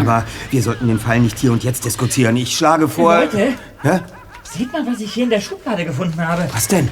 Aber 0.00 0.24
wir 0.50 0.62
sollten 0.62 0.88
den 0.88 0.98
Fall 0.98 1.20
nicht 1.20 1.38
hier 1.38 1.52
und 1.52 1.62
jetzt 1.64 1.84
diskutieren. 1.84 2.36
Ich 2.36 2.56
schlage 2.56 2.88
vor... 2.88 3.18
Leute, 3.18 3.52
Hä? 3.82 4.00
Seht 4.44 4.72
mal, 4.72 4.86
was 4.86 5.00
ich 5.00 5.12
hier 5.12 5.24
in 5.24 5.30
der 5.30 5.40
Schublade 5.40 5.84
gefunden 5.84 6.20
habe. 6.20 6.48
Was 6.52 6.68
denn? 6.68 6.90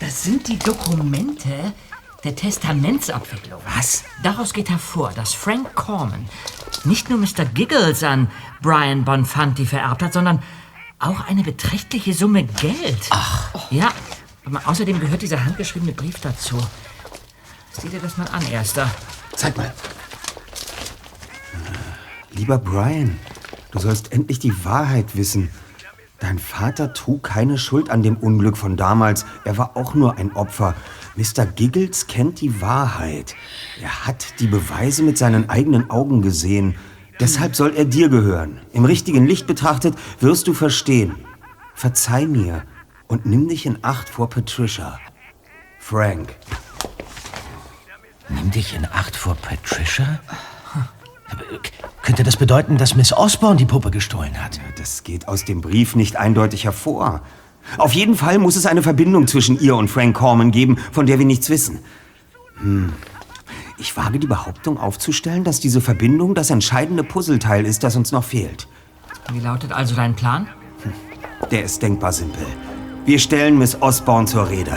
Das 0.00 0.22
sind 0.24 0.48
die 0.48 0.58
Dokumente 0.58 1.72
der 2.24 2.36
Testamentsabwicklung. 2.36 3.60
Was? 3.76 4.04
Daraus 4.22 4.52
geht 4.52 4.70
hervor, 4.70 5.12
dass 5.14 5.34
Frank 5.34 5.74
Corman 5.74 6.28
nicht 6.84 7.08
nur 7.10 7.18
Mr. 7.18 7.44
Giggles 7.44 8.02
an 8.02 8.30
Brian 8.60 9.04
Bonfanti 9.04 9.66
vererbt 9.66 10.02
hat, 10.02 10.12
sondern 10.12 10.42
auch 10.98 11.26
eine 11.28 11.42
beträchtliche 11.42 12.14
Summe 12.14 12.44
Geld. 12.44 13.08
Ach. 13.10 13.50
Ja, 13.70 13.92
aber 14.44 14.62
außerdem 14.66 15.00
gehört 15.00 15.22
dieser 15.22 15.44
handgeschriebene 15.44 15.92
Brief 15.92 16.20
dazu. 16.20 16.58
Sieh 17.72 17.88
dir 17.88 18.00
das 18.00 18.16
mal 18.18 18.28
an, 18.28 18.46
Erster. 18.50 18.90
Zeig 19.36 19.56
mal. 19.56 19.72
Lieber 22.32 22.58
Brian, 22.58 23.18
du 23.70 23.78
sollst 23.78 24.12
endlich 24.12 24.38
die 24.38 24.64
Wahrheit 24.64 25.16
wissen. 25.16 25.50
Dein 26.22 26.38
Vater 26.38 26.92
trug 26.92 27.24
keine 27.24 27.58
Schuld 27.58 27.90
an 27.90 28.04
dem 28.04 28.16
Unglück 28.16 28.56
von 28.56 28.76
damals. 28.76 29.26
Er 29.44 29.58
war 29.58 29.76
auch 29.76 29.94
nur 29.94 30.18
ein 30.18 30.30
Opfer. 30.36 30.76
Mr. 31.16 31.44
Giggles 31.44 32.06
kennt 32.06 32.40
die 32.40 32.60
Wahrheit. 32.60 33.34
Er 33.82 34.06
hat 34.06 34.38
die 34.38 34.46
Beweise 34.46 35.02
mit 35.02 35.18
seinen 35.18 35.50
eigenen 35.50 35.90
Augen 35.90 36.22
gesehen. 36.22 36.76
Deshalb 37.18 37.56
soll 37.56 37.74
er 37.74 37.86
dir 37.86 38.08
gehören. 38.08 38.60
Im 38.72 38.84
richtigen 38.84 39.26
Licht 39.26 39.48
betrachtet 39.48 39.96
wirst 40.20 40.46
du 40.46 40.54
verstehen. 40.54 41.16
Verzeih 41.74 42.26
mir 42.26 42.62
und 43.08 43.26
nimm 43.26 43.48
dich 43.48 43.66
in 43.66 43.80
Acht 43.82 44.08
vor 44.08 44.30
Patricia. 44.30 45.00
Frank. 45.80 46.36
Nimm 48.28 48.52
dich 48.52 48.76
in 48.76 48.84
Acht 48.84 49.16
vor 49.16 49.34
Patricia? 49.34 50.20
Äh, 51.32 51.58
Könnte 52.02 52.22
das 52.22 52.36
bedeuten, 52.36 52.78
dass 52.78 52.96
Miss 52.96 53.12
Osborne 53.12 53.56
die 53.56 53.64
Puppe 53.64 53.90
gestohlen 53.90 54.42
hat? 54.42 54.60
Das 54.76 55.04
geht 55.04 55.28
aus 55.28 55.44
dem 55.44 55.60
Brief 55.60 55.94
nicht 55.94 56.16
eindeutig 56.16 56.64
hervor. 56.64 57.22
Auf 57.78 57.92
jeden 57.92 58.16
Fall 58.16 58.38
muss 58.38 58.56
es 58.56 58.66
eine 58.66 58.82
Verbindung 58.82 59.28
zwischen 59.28 59.60
ihr 59.60 59.76
und 59.76 59.88
Frank 59.88 60.16
Corman 60.16 60.50
geben, 60.50 60.78
von 60.90 61.06
der 61.06 61.18
wir 61.18 61.26
nichts 61.26 61.48
wissen. 61.48 61.78
Hm. 62.60 62.92
Ich 63.78 63.96
wage 63.96 64.18
die 64.18 64.26
Behauptung 64.26 64.78
aufzustellen, 64.78 65.44
dass 65.44 65.60
diese 65.60 65.80
Verbindung 65.80 66.34
das 66.34 66.50
entscheidende 66.50 67.04
Puzzleteil 67.04 67.66
ist, 67.66 67.82
das 67.82 67.96
uns 67.96 68.12
noch 68.12 68.24
fehlt. 68.24 68.68
Wie 69.32 69.40
lautet 69.40 69.72
also 69.72 69.94
dein 69.94 70.14
Plan? 70.14 70.48
Der 71.50 71.64
ist 71.64 71.82
denkbar 71.82 72.12
simpel. 72.12 72.46
Wir 73.04 73.18
stellen 73.18 73.58
Miss 73.58 73.80
Osborne 73.80 74.26
zur 74.26 74.48
Rede. 74.48 74.76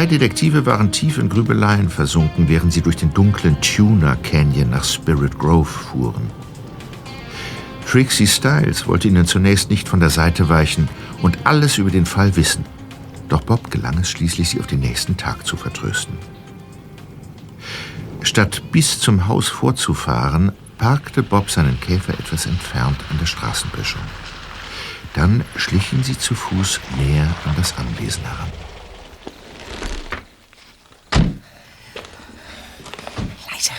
Drei 0.00 0.06
Detektive 0.06 0.64
waren 0.64 0.92
tief 0.92 1.18
in 1.18 1.28
Grübeleien 1.28 1.90
versunken, 1.90 2.48
während 2.48 2.72
sie 2.72 2.80
durch 2.80 2.96
den 2.96 3.12
dunklen 3.12 3.60
Tuna 3.60 4.16
Canyon 4.16 4.70
nach 4.70 4.82
Spirit 4.82 5.38
Grove 5.38 5.66
fuhren. 5.68 6.30
Trixie 7.86 8.26
Styles 8.26 8.86
wollte 8.86 9.08
ihnen 9.08 9.26
zunächst 9.26 9.68
nicht 9.68 9.90
von 9.90 10.00
der 10.00 10.08
Seite 10.08 10.48
weichen 10.48 10.88
und 11.20 11.36
alles 11.44 11.76
über 11.76 11.90
den 11.90 12.06
Fall 12.06 12.34
wissen. 12.36 12.64
Doch 13.28 13.42
Bob 13.42 13.70
gelang 13.70 13.98
es 13.98 14.08
schließlich, 14.08 14.48
sie 14.48 14.60
auf 14.60 14.66
den 14.66 14.80
nächsten 14.80 15.18
Tag 15.18 15.46
zu 15.46 15.58
vertrösten. 15.58 16.16
Statt 18.22 18.62
bis 18.72 19.00
zum 19.00 19.28
Haus 19.28 19.48
vorzufahren, 19.48 20.52
parkte 20.78 21.22
Bob 21.22 21.50
seinen 21.50 21.78
Käfer 21.78 22.14
etwas 22.14 22.46
entfernt 22.46 22.96
an 23.10 23.18
der 23.18 23.26
Straßenböschung. 23.26 24.00
Dann 25.12 25.44
schlichen 25.56 26.02
sie 26.02 26.16
zu 26.16 26.34
Fuß 26.34 26.80
näher 26.96 27.28
an 27.44 27.54
das 27.58 27.76
Anwesen 27.76 28.22
heran. 28.22 28.48
Leise. 33.60 33.72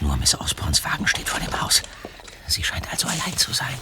Nur 0.00 0.16
Miss 0.16 0.38
Osborns 0.38 0.84
Wagen 0.84 1.06
steht 1.06 1.28
vor 1.28 1.40
dem 1.40 1.60
Haus. 1.60 1.82
Sie 2.46 2.62
scheint 2.62 2.88
also 2.90 3.08
allein 3.08 3.36
zu 3.36 3.52
sein. 3.52 3.74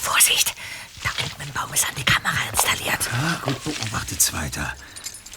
Vorsicht! 0.00 0.54
Da 1.02 1.10
unten 1.22 1.42
im 1.42 1.52
Baum 1.52 1.72
ist 1.72 1.86
eine 1.88 2.04
Kamera 2.04 2.36
installiert. 2.50 3.08
Ah, 3.12 3.38
gut 3.42 3.62
beobachtet's 3.64 4.32
weiter. 4.32 4.74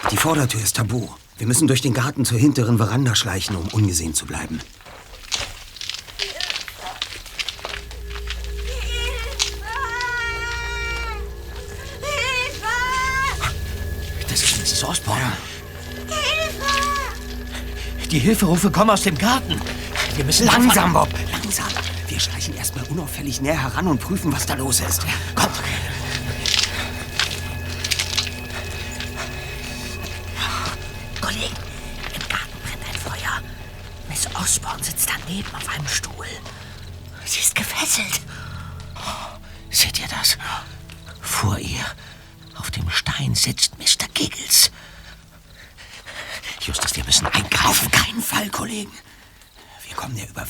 Die 0.09 0.10
Vordertür 0.21 0.61
ist 0.61 0.75
tabu. 0.75 1.07
Wir 1.39 1.47
müssen 1.47 1.67
durch 1.67 1.81
den 1.81 1.95
Garten 1.95 2.25
zur 2.25 2.37
hinteren 2.37 2.77
Veranda 2.77 3.15
schleichen, 3.15 3.55
um 3.55 3.67
ungesehen 3.69 4.13
zu 4.13 4.27
bleiben. 4.27 4.59
Das 14.29 14.43
ist 14.43 14.59
Mrs. 14.59 14.83
Osborne. 14.83 15.31
Die 18.11 18.19
Hilferufe 18.19 18.69
kommen 18.69 18.91
aus 18.91 19.01
dem 19.01 19.17
Garten. 19.17 19.59
Wir 20.15 20.23
müssen 20.23 20.45
Langsam, 20.45 20.93
Bob, 20.93 21.09
langsam. 21.31 21.65
Wir 22.07 22.19
schleichen 22.19 22.55
erstmal 22.55 22.85
unauffällig 22.89 23.41
näher 23.41 23.59
heran 23.59 23.87
und 23.87 23.99
prüfen, 23.99 24.31
was 24.31 24.45
da 24.45 24.53
los 24.53 24.81
ist. 24.81 25.01
Komm. 25.33 25.49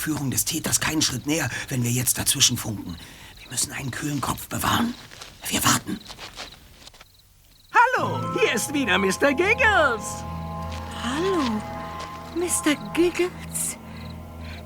Überführung 0.02 0.32
des 0.32 0.46
Täters 0.46 0.80
keinen 0.80 1.04
Schritt 1.04 1.28
näher, 1.28 1.48
wenn 1.70 1.84
wir 1.84 1.92
jetzt 1.92 2.18
dazwischen 2.18 2.58
funken. 2.58 2.98
Wir 3.40 3.52
müssen 3.52 3.72
einen 3.72 3.92
kühlen 3.92 4.20
Kopf 4.20 4.48
bewahren. 4.48 4.96
Wir 5.48 5.64
warten. 5.64 6.00
Hallo, 7.72 8.20
hier 8.40 8.52
ist 8.54 8.74
wieder 8.74 8.98
Mr. 8.98 9.32
Giggles. 9.32 10.24
Hallo, 11.04 11.62
Mr. 12.36 12.76
Giggles. 12.96 13.78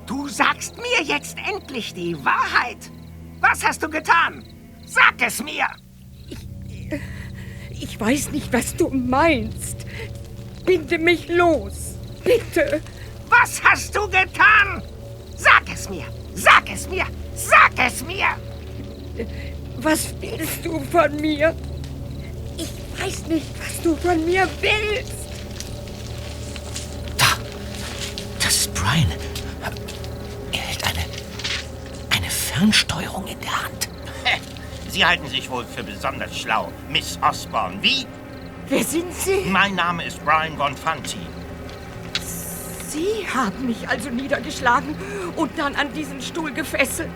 Du 0.06 0.26
sagst 0.26 0.76
mir 0.78 1.02
jetzt 1.04 1.36
endlich 1.46 1.92
die 1.92 2.16
Wahrheit. 2.24 2.90
Was 3.40 3.62
hast 3.62 3.82
du 3.82 3.90
getan? 3.90 4.42
Sag 4.86 5.20
es 5.20 5.42
mir. 5.42 5.66
Ich 7.78 8.00
weiß 8.00 8.30
nicht, 8.30 8.50
was 8.54 8.74
du 8.74 8.88
meinst. 8.88 9.84
Binde 10.64 10.96
mich 10.98 11.28
los. 11.28 11.96
Bitte. 12.24 12.80
Was 13.28 13.62
hast 13.62 13.94
du 13.94 14.08
getan? 14.08 14.82
Sag 15.36 15.62
es 15.72 15.88
mir. 15.88 16.04
Sag 16.34 16.70
es 16.72 16.88
mir. 16.88 17.06
Sag 17.34 17.72
es 17.78 18.04
mir. 18.04 18.26
Was 19.78 20.14
willst 20.20 20.64
du 20.64 20.80
von 20.80 21.16
mir? 21.20 21.54
Ich 22.56 22.70
weiß 22.98 23.26
nicht, 23.26 23.46
was 23.58 23.82
du 23.82 23.96
von 23.96 24.24
mir 24.24 24.48
willst. 24.60 25.12
Das 28.38 28.56
ist 28.56 28.74
Brian. 28.74 29.12
Er 30.52 30.58
hält 30.58 30.84
eine. 30.86 31.04
eine 32.14 32.30
Fernsteuerung 32.30 33.26
in 33.26 33.40
der 33.40 33.64
Hand. 33.64 33.88
Sie 34.88 35.04
halten 35.04 35.28
sich 35.28 35.50
wohl 35.50 35.66
für 35.66 35.82
besonders 35.84 36.38
schlau, 36.38 36.72
Miss 36.88 37.18
Osborne. 37.20 37.82
Wie? 37.82 38.06
Wer 38.68 38.82
sind 38.82 39.12
Sie? 39.12 39.44
Mein 39.44 39.74
Name 39.74 40.04
ist 40.04 40.24
Brian 40.24 40.56
Bonfanti. 40.56 41.18
Sie 42.96 43.28
haben 43.28 43.66
mich 43.66 43.86
also 43.90 44.08
niedergeschlagen 44.08 44.96
und 45.36 45.58
dann 45.58 45.74
an 45.74 45.92
diesen 45.92 46.22
Stuhl 46.22 46.50
gefesselt. 46.50 47.10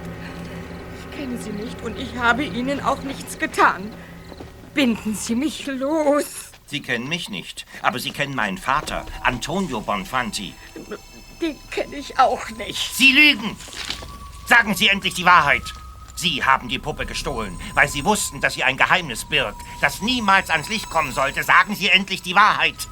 Ich 0.98 1.16
kenne 1.16 1.38
Sie 1.38 1.52
nicht 1.52 1.80
und 1.80 1.98
ich 1.98 2.16
habe 2.16 2.44
Ihnen 2.44 2.80
auch 2.80 3.02
nichts 3.02 3.38
getan. 3.38 3.90
Binden 4.74 5.14
Sie 5.14 5.34
mich 5.34 5.64
los. 5.64 6.52
Sie 6.66 6.82
kennen 6.82 7.08
mich 7.08 7.30
nicht, 7.30 7.64
aber 7.80 7.98
Sie 7.98 8.10
kennen 8.10 8.34
meinen 8.34 8.58
Vater, 8.58 9.06
Antonio 9.22 9.80
Bonfanti. 9.80 10.52
Den 11.40 11.56
kenne 11.70 11.96
ich 11.96 12.18
auch 12.18 12.50
nicht. 12.50 12.94
Sie 12.94 13.12
lügen! 13.12 13.56
Sagen 14.46 14.74
Sie 14.74 14.88
endlich 14.88 15.14
die 15.14 15.24
Wahrheit. 15.24 15.62
Sie 16.14 16.44
haben 16.44 16.68
die 16.68 16.78
Puppe 16.78 17.06
gestohlen, 17.06 17.58
weil 17.72 17.88
Sie 17.88 18.04
wussten, 18.04 18.42
dass 18.42 18.52
sie 18.52 18.64
ein 18.64 18.76
Geheimnis 18.76 19.24
birgt, 19.24 19.62
das 19.80 20.02
niemals 20.02 20.50
ans 20.50 20.68
Licht 20.68 20.90
kommen 20.90 21.12
sollte. 21.12 21.42
Sagen 21.42 21.74
Sie 21.74 21.88
endlich 21.88 22.20
die 22.20 22.34
Wahrheit. 22.34 22.86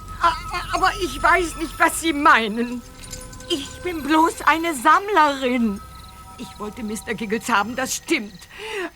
Aber 0.73 0.93
ich 1.03 1.23
weiß 1.23 1.57
nicht, 1.57 1.79
was 1.79 2.01
Sie 2.01 2.13
meinen. 2.13 2.83
Ich 3.49 3.69
bin 3.83 4.03
bloß 4.03 4.43
eine 4.43 4.75
Sammlerin. 4.75 5.81
Ich 6.39 6.59
wollte 6.59 6.83
Mr. 6.83 7.15
Giggles 7.15 7.49
haben, 7.49 7.75
das 7.75 7.97
stimmt. 7.97 8.39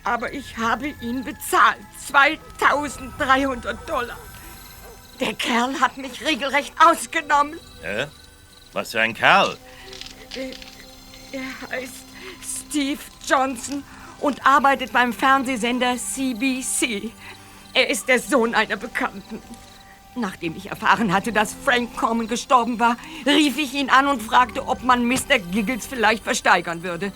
Aber 0.03 0.31
ich 0.31 0.57
habe 0.57 0.89
ihn 1.01 1.23
bezahlt. 1.23 1.79
2300 2.07 3.89
Dollar. 3.89 4.17
Der 5.19 5.33
Kerl 5.33 5.79
hat 5.79 5.97
mich 5.97 6.23
regelrecht 6.23 6.73
ausgenommen. 6.79 7.59
Hä? 7.81 8.07
Was 8.71 8.91
für 8.91 9.01
ein 9.01 9.13
Kerl. 9.13 9.57
Er 11.31 11.69
heißt 11.69 12.05
Steve 12.41 12.99
Johnson 13.27 13.83
und 14.19 14.45
arbeitet 14.45 14.93
beim 14.93 15.13
Fernsehsender 15.13 15.95
CBC. 15.97 17.11
Er 17.73 17.89
ist 17.89 18.07
der 18.07 18.19
Sohn 18.19 18.55
einer 18.55 18.77
Bekannten. 18.77 19.41
Nachdem 20.15 20.55
ich 20.55 20.69
erfahren 20.69 21.11
hatte, 21.11 21.33
dass 21.33 21.55
Frank 21.65 21.97
Corman 21.97 22.27
gestorben 22.27 22.79
war, 22.79 22.97
rief 23.25 23.57
ich 23.57 23.73
ihn 23.73 23.89
an 23.89 24.07
und 24.07 24.21
fragte, 24.21 24.67
ob 24.67 24.83
man 24.83 25.05
Mr. 25.07 25.39
Giggles 25.51 25.87
vielleicht 25.87 26.23
versteigern 26.23 26.83
würde. 26.83 27.11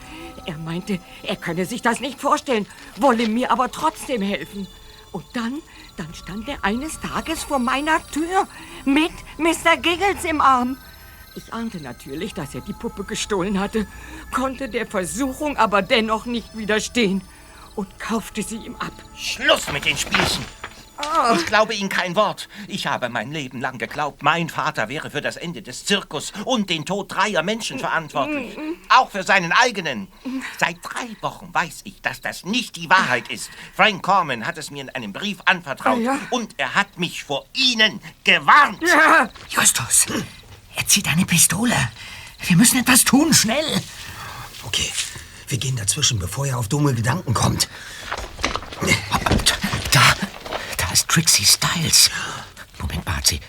Er 0.45 0.57
meinte, 0.57 0.99
er 1.23 1.35
könne 1.35 1.65
sich 1.65 1.81
das 1.81 1.99
nicht 1.99 2.19
vorstellen, 2.19 2.65
wolle 2.95 3.27
mir 3.27 3.51
aber 3.51 3.71
trotzdem 3.71 4.21
helfen. 4.21 4.67
Und 5.11 5.25
dann, 5.33 5.59
dann 5.95 6.13
stand 6.13 6.47
er 6.49 6.63
eines 6.63 6.99
Tages 6.99 7.43
vor 7.43 7.59
meiner 7.59 8.01
Tür 8.07 8.47
mit 8.85 9.11
Mr. 9.37 9.77
Giggles 9.77 10.23
im 10.23 10.41
Arm. 10.41 10.77
Ich 11.35 11.53
ahnte 11.53 11.77
natürlich, 11.77 12.33
dass 12.33 12.55
er 12.55 12.61
die 12.61 12.73
Puppe 12.73 13.03
gestohlen 13.03 13.59
hatte, 13.59 13.85
konnte 14.33 14.69
der 14.69 14.87
Versuchung 14.87 15.55
aber 15.55 15.83
dennoch 15.83 16.25
nicht 16.25 16.57
widerstehen 16.57 17.21
und 17.75 17.99
kaufte 17.99 18.41
sie 18.41 18.57
ihm 18.57 18.75
ab. 18.77 18.93
Schluss 19.15 19.71
mit 19.71 19.85
den 19.85 19.95
Spielchen. 19.95 20.43
Ich 21.35 21.45
glaube 21.45 21.73
Ihnen 21.73 21.89
kein 21.89 22.15
Wort. 22.15 22.49
Ich 22.67 22.87
habe 22.87 23.09
mein 23.09 23.31
Leben 23.31 23.61
lang 23.61 23.77
geglaubt, 23.77 24.23
mein 24.23 24.49
Vater 24.49 24.89
wäre 24.89 25.11
für 25.11 25.21
das 25.21 25.35
Ende 25.37 25.61
des 25.61 25.85
Zirkus 25.85 26.33
und 26.45 26.69
den 26.69 26.85
Tod 26.85 27.13
dreier 27.13 27.43
Menschen 27.43 27.79
verantwortlich. 27.79 28.57
Auch 28.89 29.11
für 29.11 29.23
seinen 29.23 29.51
eigenen. 29.51 30.07
Seit 30.59 30.77
drei 30.81 31.07
Wochen 31.21 31.53
weiß 31.53 31.81
ich, 31.83 32.01
dass 32.01 32.21
das 32.21 32.45
nicht 32.45 32.75
die 32.75 32.89
Wahrheit 32.89 33.29
ist. 33.29 33.49
Frank 33.75 34.03
Corman 34.03 34.45
hat 34.47 34.57
es 34.57 34.71
mir 34.71 34.81
in 34.81 34.89
einem 34.89 35.13
Brief 35.13 35.37
anvertraut. 35.45 35.99
Ja. 35.99 36.19
Und 36.31 36.55
er 36.57 36.75
hat 36.75 36.97
mich 36.97 37.23
vor 37.23 37.45
Ihnen 37.53 38.01
gewarnt. 38.23 38.81
Justus, 39.49 40.07
er 40.75 40.87
zieht 40.87 41.07
eine 41.07 41.25
Pistole. 41.25 41.75
Wir 42.45 42.55
müssen 42.55 42.79
etwas 42.79 43.03
tun, 43.03 43.33
schnell. 43.33 43.81
Okay, 44.63 44.91
wir 45.47 45.57
gehen 45.57 45.75
dazwischen, 45.75 46.19
bevor 46.19 46.45
er 46.45 46.57
auf 46.57 46.67
dumme 46.67 46.93
Gedanken 46.93 47.33
kommt. 47.33 47.69
Da 48.81 48.87
ist 50.97 51.09
Trixie 51.09 51.45
Styles. 51.45 52.09
Moment 52.79 53.05
mal, 53.05 53.17
hat 53.17 53.27
sie, 53.27 53.39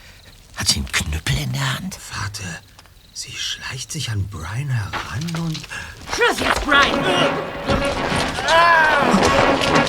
hat 0.56 0.68
sie 0.68 0.80
einen 0.80 0.92
Knüppel 0.92 1.38
in 1.38 1.50
der 1.50 1.76
Hand? 1.76 1.96
Warte, 2.20 2.42
sie 3.14 3.32
schleicht 3.32 3.90
sich 3.90 4.10
an 4.10 4.28
Brian 4.28 4.68
heran 4.68 5.44
und... 5.46 5.58
Schluss 6.14 6.40
jetzt, 6.40 6.62
Brian! 6.66 7.02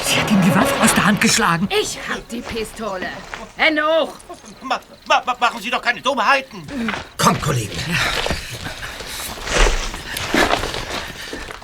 Sie 0.06 0.16
hat 0.22 0.32
ihm 0.32 0.42
die 0.42 0.56
Waffe 0.56 0.82
aus 0.82 0.94
der 0.94 1.06
Hand 1.06 1.20
geschlagen. 1.20 1.68
Ich 1.70 2.00
hab 2.08 2.30
die 2.30 2.40
Pistole. 2.40 3.10
Hände 3.58 3.84
hoch. 3.84 4.14
Ma 4.62 4.80
ma 5.06 5.22
ma 5.26 5.36
machen 5.38 5.62
Sie 5.62 5.70
doch 5.70 5.82
keine 5.82 6.02
Dummheiten. 6.02 6.64
Kommt, 7.18 7.42
Kollegen. 7.42 7.78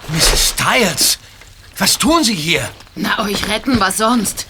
Mrs. 0.10 0.50
Styles, 0.50 1.20
was 1.78 1.98
tun 1.98 2.22
Sie 2.26 2.36
hier? 2.36 2.70
Na, 2.96 3.24
euch 3.24 3.48
retten, 3.48 3.80
was 3.80 3.98
sonst? 3.98 4.46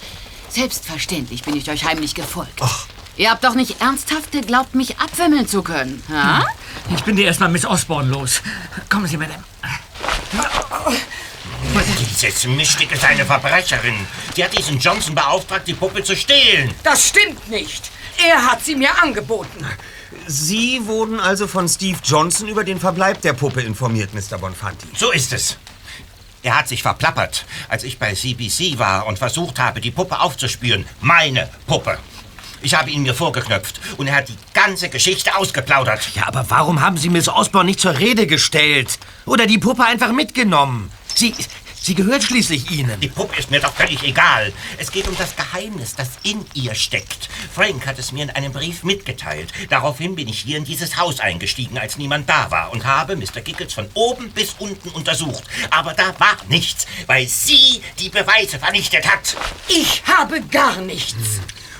Selbstverständlich 0.56 1.42
bin 1.42 1.54
ich 1.54 1.68
euch 1.68 1.84
heimlich 1.84 2.14
gefolgt. 2.14 2.62
Ihr 3.18 3.30
habt 3.30 3.44
doch 3.44 3.54
nicht 3.54 3.78
ernsthaft 3.82 4.32
geglaubt, 4.32 4.74
mich 4.74 4.98
abwimmeln 4.98 5.46
zu 5.46 5.62
können, 5.62 6.02
ha? 6.08 6.46
Ich 6.94 7.04
bin 7.04 7.14
dir 7.14 7.26
erstmal 7.26 7.50
Miss 7.50 7.66
Osborne 7.66 8.08
los. 8.08 8.40
Kommen 8.88 9.06
Sie, 9.06 9.18
Madame. 9.18 9.44
Diese 12.22 12.48
Mischstück 12.48 12.90
ist 12.90 13.04
eine 13.04 13.26
Verbrecherin. 13.26 13.96
Die 14.34 14.42
hat 14.42 14.56
diesen 14.56 14.78
Johnson 14.78 15.14
beauftragt, 15.14 15.68
die 15.68 15.74
Puppe 15.74 16.02
zu 16.02 16.16
stehlen. 16.16 16.74
Das 16.82 17.06
stimmt 17.06 17.50
nicht. 17.50 17.90
Er 18.26 18.50
hat 18.50 18.64
sie 18.64 18.76
mir 18.76 19.02
angeboten. 19.02 19.62
Sie 20.26 20.80
wurden 20.86 21.20
also 21.20 21.46
von 21.46 21.68
Steve 21.68 21.98
Johnson 22.02 22.48
über 22.48 22.64
den 22.64 22.80
Verbleib 22.80 23.20
der 23.20 23.34
Puppe 23.34 23.60
informiert, 23.60 24.14
Mr. 24.14 24.38
Bonfanti. 24.38 24.86
So 24.96 25.10
ist 25.10 25.34
es. 25.34 25.58
Er 26.46 26.56
hat 26.56 26.68
sich 26.68 26.80
verplappert, 26.80 27.44
als 27.68 27.82
ich 27.82 27.98
bei 27.98 28.14
CBC 28.14 28.78
war 28.78 29.06
und 29.06 29.18
versucht 29.18 29.58
habe, 29.58 29.80
die 29.80 29.90
Puppe 29.90 30.20
aufzuspüren. 30.20 30.86
Meine 31.00 31.48
Puppe. 31.66 31.98
Ich 32.62 32.76
habe 32.76 32.88
ihn 32.88 33.02
mir 33.02 33.14
vorgeknöpft 33.14 33.80
und 33.96 34.06
er 34.06 34.14
hat 34.14 34.28
die 34.28 34.36
ganze 34.54 34.88
Geschichte 34.88 35.36
ausgeplaudert. 35.36 36.08
Ja, 36.14 36.28
aber 36.28 36.48
warum 36.48 36.80
haben 36.80 36.98
Sie 36.98 37.08
Miss 37.08 37.28
Osborne 37.28 37.66
nicht 37.66 37.80
zur 37.80 37.98
Rede 37.98 38.28
gestellt? 38.28 38.96
Oder 39.24 39.46
die 39.46 39.58
Puppe 39.58 39.84
einfach 39.84 40.12
mitgenommen? 40.12 40.92
Sie, 41.16 41.34
sie 41.86 41.94
gehört 41.94 42.24
schließlich 42.24 42.70
Ihnen. 42.72 42.98
Die 43.00 43.08
Puppe 43.08 43.38
ist 43.38 43.52
mir 43.52 43.60
doch 43.60 43.72
völlig 43.72 44.02
egal. 44.02 44.52
Es 44.76 44.90
geht 44.90 45.06
um 45.06 45.16
das 45.16 45.36
Geheimnis, 45.36 45.94
das 45.94 46.08
in 46.24 46.44
ihr 46.54 46.74
steckt. 46.74 47.28
Frank 47.54 47.86
hat 47.86 47.98
es 48.00 48.10
mir 48.10 48.24
in 48.24 48.30
einem 48.30 48.52
Brief 48.52 48.82
mitgeteilt. 48.82 49.52
Daraufhin 49.70 50.16
bin 50.16 50.26
ich 50.26 50.40
hier 50.40 50.56
in 50.56 50.64
dieses 50.64 50.96
Haus 50.96 51.20
eingestiegen, 51.20 51.78
als 51.78 51.96
niemand 51.96 52.28
da 52.28 52.50
war 52.50 52.72
und 52.72 52.84
habe 52.84 53.14
Mr. 53.14 53.40
Giggles 53.40 53.72
von 53.72 53.88
oben 53.94 54.30
bis 54.32 54.56
unten 54.58 54.88
untersucht. 54.88 55.44
Aber 55.70 55.94
da 55.94 56.18
war 56.18 56.36
nichts, 56.48 56.86
weil 57.06 57.28
sie 57.28 57.80
die 58.00 58.08
Beweise 58.08 58.58
vernichtet 58.58 59.06
hat. 59.06 59.36
Ich 59.68 60.02
habe 60.06 60.40
gar 60.42 60.80
nichts. 60.80 61.14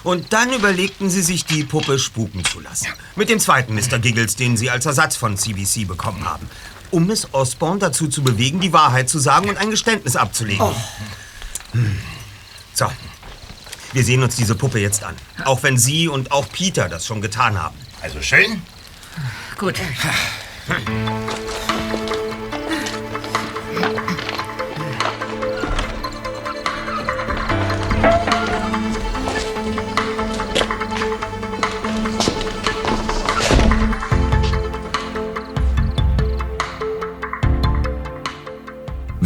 Und 0.05 0.33
dann 0.33 0.53
überlegten 0.53 1.11
sie 1.11 1.23
sich, 1.23 1.47
die 1.47 1.65
Puppe 1.65 1.99
spuken 1.99 2.45
zu 2.45 2.61
lassen. 2.61 2.87
Mit 3.17 3.29
dem 3.29 3.41
zweiten 3.41 3.75
Mr. 3.75 3.99
Giggles, 3.99 4.37
den 4.37 4.57
sie 4.57 4.71
als 4.71 4.87
Ersatz 4.87 5.17
von 5.17 5.37
CBC 5.37 5.85
bekommen 5.85 6.25
haben. 6.25 6.49
Um 6.91 7.07
Miss 7.07 7.29
Osborne 7.33 7.79
dazu 7.79 8.09
zu 8.09 8.23
bewegen, 8.23 8.61
die 8.61 8.73
Wahrheit 8.73 9.09
zu 9.09 9.19
sagen 9.19 9.49
und 9.49 9.59
ein 9.59 9.71
Geständnis 9.71 10.17
abzulegen. 10.17 10.67
Hm. 11.73 11.99
So. 12.75 12.87
Wir 13.93 14.05
sehen 14.05 14.23
uns 14.23 14.37
diese 14.37 14.55
Puppe 14.55 14.79
jetzt 14.79 15.05
an. 15.05 15.15
Auch 15.45 15.63
wenn 15.63 15.79
Sie 15.79 16.09
und 16.09 16.31
auch 16.31 16.47
Peter 16.51 16.89
das 16.89 17.07
schon 17.07 17.23
getan 17.23 17.61
haben. 17.61 17.77
Also 18.03 18.21
schön. 18.21 18.63
Gut. 19.57 19.81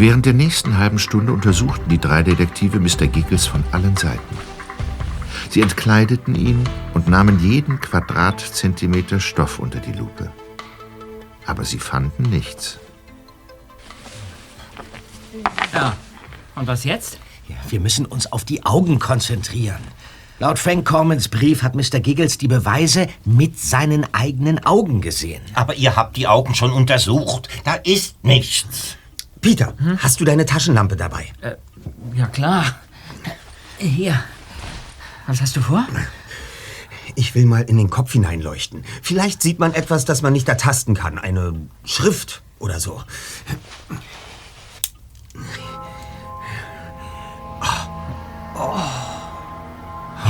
Während 0.00 0.24
der 0.24 0.32
nächsten 0.32 0.78
halben 0.78 0.98
Stunde 0.98 1.30
untersuchten 1.30 1.90
die 1.90 1.98
drei 1.98 2.22
Detektive 2.22 2.80
Mr. 2.80 3.06
Giggles 3.06 3.44
von 3.44 3.62
allen 3.70 3.98
Seiten. 3.98 4.38
Sie 5.50 5.60
entkleideten 5.60 6.34
ihn 6.34 6.66
und 6.94 7.06
nahmen 7.06 7.38
jeden 7.38 7.78
Quadratzentimeter 7.82 9.20
Stoff 9.20 9.58
unter 9.58 9.78
die 9.78 9.92
Lupe. 9.92 10.32
Aber 11.44 11.66
sie 11.66 11.78
fanden 11.78 12.22
nichts. 12.30 12.78
Ja. 15.74 15.94
Und 16.54 16.66
was 16.66 16.84
jetzt? 16.84 17.18
Ja, 17.46 17.56
wir 17.68 17.80
müssen 17.80 18.06
uns 18.06 18.32
auf 18.32 18.46
die 18.46 18.64
Augen 18.64 19.00
konzentrieren. 19.00 19.82
Laut 20.38 20.58
Frank 20.58 20.88
Cormans 20.88 21.28
Brief 21.28 21.62
hat 21.62 21.74
Mr. 21.74 22.00
Giggles 22.00 22.38
die 22.38 22.48
Beweise 22.48 23.06
mit 23.26 23.58
seinen 23.58 24.06
eigenen 24.14 24.64
Augen 24.64 25.02
gesehen. 25.02 25.42
Aber 25.52 25.74
ihr 25.74 25.94
habt 25.94 26.16
die 26.16 26.26
Augen 26.26 26.54
schon 26.54 26.72
untersucht. 26.72 27.50
Da 27.64 27.74
ist 27.74 28.24
nichts. 28.24 28.96
Peter, 29.40 29.74
hast 29.98 30.20
du 30.20 30.24
deine 30.24 30.44
Taschenlampe 30.44 30.96
dabei? 30.96 31.26
Äh, 31.40 31.56
ja, 32.14 32.26
klar. 32.26 32.64
Hier. 33.78 34.22
Was 35.26 35.40
hast 35.40 35.56
du 35.56 35.60
vor? 35.60 35.86
Ich 37.14 37.34
will 37.34 37.46
mal 37.46 37.62
in 37.62 37.76
den 37.76 37.90
Kopf 37.90 38.12
hineinleuchten. 38.12 38.84
Vielleicht 39.02 39.42
sieht 39.42 39.58
man 39.58 39.72
etwas, 39.72 40.04
das 40.04 40.22
man 40.22 40.32
nicht 40.32 40.48
ertasten 40.48 40.94
kann. 40.94 41.18
Eine 41.18 41.54
Schrift 41.84 42.42
oder 42.58 42.80
so. 42.80 43.02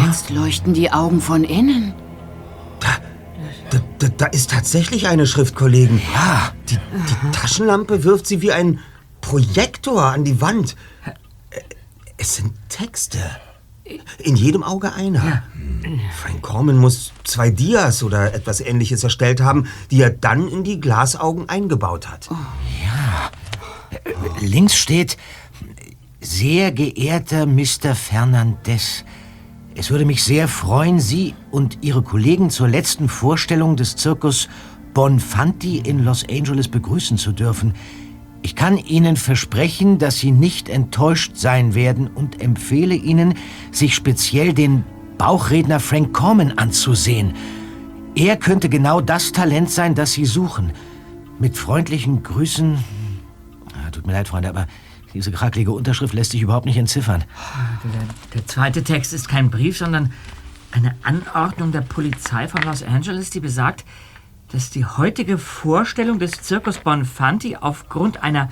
Jetzt 0.07 0.31
leuchten 0.31 0.73
die 0.75 0.93
Augen 0.93 1.21
von 1.21 1.45
innen. 1.45 1.95
Da, 3.71 3.81
da, 3.99 4.09
da 4.09 4.27
ist 4.27 4.51
tatsächlich 4.51 5.07
eine 5.09 5.27
Schrift, 5.27 5.55
Kollegen. 5.55 6.01
Ja. 6.15 6.53
Die, 6.69 6.77
die 6.77 7.31
Taschenlampe 7.33 8.05
wirft 8.05 8.27
sie 8.27 8.43
wie 8.43 8.53
ein 8.53 8.81
Projektor 9.21 10.03
an 10.05 10.25
die 10.25 10.41
Wand. 10.41 10.77
Äh, 11.05 11.61
Es 12.17 12.37
sind 12.37 12.53
Texte. 12.69 13.19
In 14.19 14.37
jedem 14.37 14.63
Auge 14.63 14.93
einer. 14.93 15.43
Frank 16.15 16.43
Corman 16.43 16.77
muss 16.77 17.13
zwei 17.25 17.51
Dias 17.51 18.05
oder 18.05 18.33
etwas 18.35 18.61
ähnliches 18.61 19.03
erstellt 19.03 19.41
haben, 19.41 19.67
die 19.91 20.01
er 20.01 20.11
dann 20.11 20.47
in 20.49 20.63
die 20.63 20.81
Glasaugen 20.81 21.49
eingebaut 21.49 22.09
hat. 22.09 22.29
Links 24.41 24.77
steht, 24.77 25.17
sehr 26.21 26.71
geehrter 26.71 27.47
Mr. 27.47 27.97
Fernandez, 27.97 29.05
es 29.75 29.91
würde 29.91 30.05
mich 30.05 30.23
sehr 30.23 30.47
freuen, 30.47 31.01
Sie 31.01 31.35
und 31.51 31.79
Ihre 31.81 32.03
Kollegen 32.03 32.51
zur 32.51 32.69
letzten 32.69 33.09
Vorstellung 33.09 33.77
des 33.77 33.97
Zirkus 33.97 34.49
Bonfanti 34.95 35.79
in 35.79 36.05
Los 36.05 36.25
Angeles 36.29 36.69
begrüßen 36.69 37.17
zu 37.17 37.33
dürfen. 37.33 37.75
Ich 38.43 38.57
kann 38.57 38.79
Ihnen 38.79 39.17
versprechen, 39.17 39.99
dass 39.99 40.19
Sie 40.19 40.31
nicht 40.31 40.69
enttäuscht 40.69 41.37
sein 41.37 41.75
werden 41.75 42.09
und 42.09 42.41
empfehle 42.41 42.95
Ihnen, 42.95 43.35
sich 43.71 43.95
speziell 43.95 44.55
den 44.55 44.85
Bauchredner 45.19 45.81
Frank 45.81 46.15
Corman 46.15 46.57
anzusehen. 46.57 47.35
Er 48.15 48.37
könnte 48.37 48.69
genau 48.69 49.01
das 49.01 49.33
Talent 49.33 49.71
sein, 49.71 49.95
das 49.95 50.13
Sie 50.13 50.25
suchen. 50.25 50.73
Mit 51.39 51.57
freundlichen 51.57 52.23
Grüßen. 52.23 52.79
Ah, 53.75 53.91
tut 53.91 54.07
mir 54.07 54.15
leid, 54.15 54.29
Freunde, 54.29 54.49
aber 54.49 54.67
diese 55.13 55.31
krakelige 55.31 55.73
Unterschrift 55.73 56.15
lässt 56.15 56.31
sich 56.33 56.41
überhaupt 56.41 56.67
nicht 56.67 56.77
entziffern. 56.77 57.25
Der, 57.85 58.01
der 58.35 58.47
zweite 58.47 58.83
Text 58.83 59.13
ist 59.13 59.29
kein 59.29 59.51
Brief, 59.51 59.77
sondern 59.77 60.13
eine 60.73 60.95
Anordnung 61.03 61.73
der 61.73 61.81
Polizei 61.81 62.49
von 62.49 62.63
Los 62.63 62.83
Angeles, 62.83 63.31
die 63.31 63.41
besagt, 63.41 63.85
dass 64.53 64.71
die 64.71 64.85
heutige 64.85 65.39
Vorstellung 65.39 66.19
des 66.19 66.33
Zirkus 66.43 66.79
Bonfanti 66.79 67.57
aufgrund 67.57 68.23
einer 68.23 68.49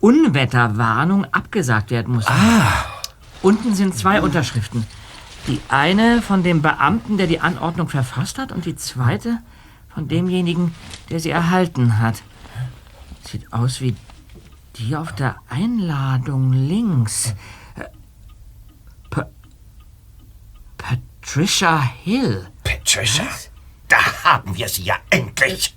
Unwetterwarnung 0.00 1.24
abgesagt 1.32 1.90
werden 1.90 2.14
muss. 2.14 2.26
Ah. 2.26 2.84
Unten 3.42 3.74
sind 3.74 3.94
zwei 3.94 4.20
Unterschriften. 4.20 4.86
Die 5.46 5.60
eine 5.68 6.22
von 6.22 6.42
dem 6.42 6.62
Beamten, 6.62 7.18
der 7.18 7.26
die 7.26 7.40
Anordnung 7.40 7.88
verfasst 7.88 8.38
hat, 8.38 8.52
und 8.52 8.64
die 8.64 8.76
zweite 8.76 9.38
von 9.92 10.08
demjenigen, 10.08 10.74
der 11.10 11.20
sie 11.20 11.30
erhalten 11.30 11.98
hat. 11.98 12.22
Sieht 13.22 13.52
aus 13.52 13.80
wie 13.80 13.94
die 14.76 14.96
auf 14.96 15.12
der 15.12 15.36
Einladung 15.48 16.52
links. 16.52 17.34
Äh, 17.76 17.84
Pa- 19.10 19.28
Patricia 20.78 21.80
Hill. 22.02 22.48
Patricia? 22.64 23.24
Da 23.88 24.24
haben 24.24 24.56
wir 24.56 24.68
sie 24.68 24.82
ja 24.82 24.96
endlich. 25.10 25.74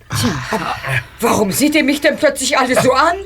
Warum 1.19 1.51
seht 1.51 1.75
ihr 1.75 1.83
mich 1.83 2.01
denn 2.01 2.17
plötzlich 2.17 2.57
alle 2.57 2.81
so 2.81 2.93
an? 2.93 3.17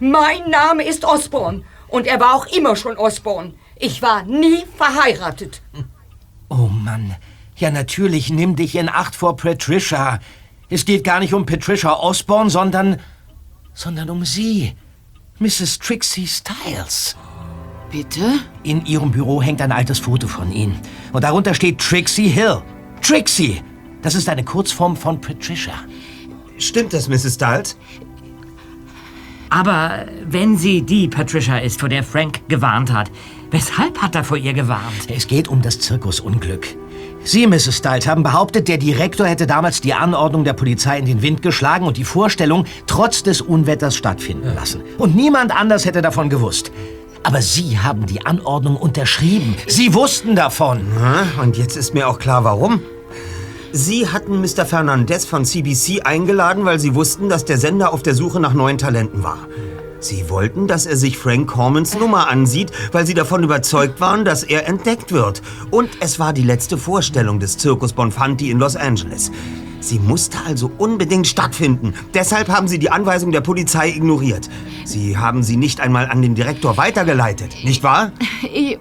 Mein 0.00 0.48
Name 0.50 0.84
ist 0.84 1.04
Osborne 1.04 1.62
und 1.88 2.06
er 2.06 2.18
war 2.18 2.34
auch 2.34 2.46
immer 2.46 2.74
schon 2.76 2.96
Osborne. 2.96 3.54
Ich 3.76 4.00
war 4.02 4.22
nie 4.24 4.64
verheiratet. 4.76 5.62
Oh 6.48 6.68
Mann. 6.68 7.16
Ja, 7.56 7.70
natürlich, 7.70 8.30
nimm 8.30 8.56
dich 8.56 8.74
in 8.74 8.88
Acht 8.88 9.14
vor 9.14 9.36
Patricia. 9.36 10.18
Es 10.70 10.84
geht 10.84 11.04
gar 11.04 11.20
nicht 11.20 11.34
um 11.34 11.44
Patricia 11.46 11.92
Osborne, 11.92 12.50
sondern. 12.50 12.98
sondern 13.74 14.08
um 14.10 14.24
sie. 14.24 14.74
Mrs. 15.38 15.78
Trixie 15.78 16.26
Styles. 16.26 17.16
Bitte? 17.90 18.40
In 18.62 18.86
ihrem 18.86 19.10
Büro 19.10 19.42
hängt 19.42 19.60
ein 19.60 19.72
altes 19.72 19.98
Foto 19.98 20.26
von 20.26 20.50
Ihnen. 20.50 20.80
Und 21.12 21.24
darunter 21.24 21.52
steht 21.52 21.78
Trixie 21.78 22.28
Hill. 22.28 22.62
Trixie! 23.02 23.62
Das 24.02 24.14
ist 24.14 24.28
eine 24.28 24.44
Kurzform 24.44 24.96
von 24.96 25.20
Patricia. 25.20 25.74
Stimmt 26.58 26.92
das, 26.92 27.08
Mrs. 27.08 27.34
Stiles? 27.34 27.76
Aber 29.48 30.06
wenn 30.28 30.56
sie 30.56 30.82
die 30.82 31.08
Patricia 31.08 31.58
ist, 31.58 31.78
vor 31.78 31.88
der 31.88 32.02
Frank 32.02 32.40
gewarnt 32.48 32.92
hat, 32.92 33.10
weshalb 33.50 33.98
hat 34.00 34.14
er 34.14 34.24
vor 34.24 34.36
ihr 34.36 34.54
gewarnt? 34.54 35.10
Es 35.14 35.26
geht 35.26 35.46
um 35.46 35.62
das 35.62 35.78
Zirkusunglück. 35.78 36.66
Sie, 37.24 37.46
Mrs. 37.46 37.76
Stiles, 37.76 38.08
haben 38.08 38.24
behauptet, 38.24 38.66
der 38.66 38.78
Direktor 38.78 39.26
hätte 39.26 39.46
damals 39.46 39.80
die 39.80 39.94
Anordnung 39.94 40.42
der 40.42 40.54
Polizei 40.54 40.98
in 40.98 41.04
den 41.04 41.22
Wind 41.22 41.42
geschlagen 41.42 41.86
und 41.86 41.96
die 41.96 42.04
Vorstellung 42.04 42.64
trotz 42.86 43.22
des 43.22 43.40
Unwetters 43.40 43.94
stattfinden 43.94 44.54
lassen. 44.54 44.82
Und 44.98 45.14
niemand 45.14 45.54
anders 45.54 45.84
hätte 45.84 46.02
davon 46.02 46.30
gewusst. 46.30 46.72
Aber 47.22 47.40
Sie 47.40 47.78
haben 47.78 48.06
die 48.06 48.26
Anordnung 48.26 48.76
unterschrieben. 48.76 49.54
Sie 49.68 49.94
wussten 49.94 50.34
davon. 50.34 50.80
und 51.40 51.56
jetzt 51.56 51.76
ist 51.76 51.94
mir 51.94 52.08
auch 52.08 52.18
klar, 52.18 52.42
warum. 52.42 52.80
Sie 53.74 54.06
hatten 54.06 54.42
Mr. 54.42 54.66
Fernandez 54.66 55.24
von 55.24 55.46
CBC 55.46 56.02
eingeladen, 56.02 56.66
weil 56.66 56.78
Sie 56.78 56.94
wussten, 56.94 57.30
dass 57.30 57.46
der 57.46 57.56
Sender 57.56 57.94
auf 57.94 58.02
der 58.02 58.14
Suche 58.14 58.38
nach 58.38 58.52
neuen 58.52 58.76
Talenten 58.76 59.22
war. 59.22 59.48
Sie 59.98 60.28
wollten, 60.28 60.66
dass 60.66 60.84
er 60.84 60.98
sich 60.98 61.16
Frank 61.16 61.48
Cormans 61.48 61.98
Nummer 61.98 62.28
ansieht, 62.28 62.70
weil 62.92 63.06
Sie 63.06 63.14
davon 63.14 63.42
überzeugt 63.42 63.98
waren, 63.98 64.26
dass 64.26 64.42
er 64.42 64.68
entdeckt 64.68 65.10
wird. 65.12 65.40
Und 65.70 65.88
es 66.00 66.18
war 66.18 66.34
die 66.34 66.42
letzte 66.42 66.76
Vorstellung 66.76 67.40
des 67.40 67.56
Zirkus 67.56 67.94
Bonfanti 67.94 68.50
in 68.50 68.58
Los 68.58 68.76
Angeles. 68.76 69.30
Sie 69.82 69.98
musste 69.98 70.38
also 70.46 70.70
unbedingt 70.78 71.26
stattfinden. 71.26 71.92
Deshalb 72.14 72.48
haben 72.48 72.68
Sie 72.68 72.78
die 72.78 72.90
Anweisung 72.90 73.32
der 73.32 73.40
Polizei 73.40 73.88
ignoriert. 73.90 74.48
Sie 74.84 75.16
haben 75.16 75.42
sie 75.42 75.56
nicht 75.56 75.80
einmal 75.80 76.06
an 76.08 76.22
den 76.22 76.34
Direktor 76.34 76.76
weitergeleitet, 76.76 77.54
nicht 77.64 77.82
wahr? 77.82 78.12
Ich, 78.52 78.78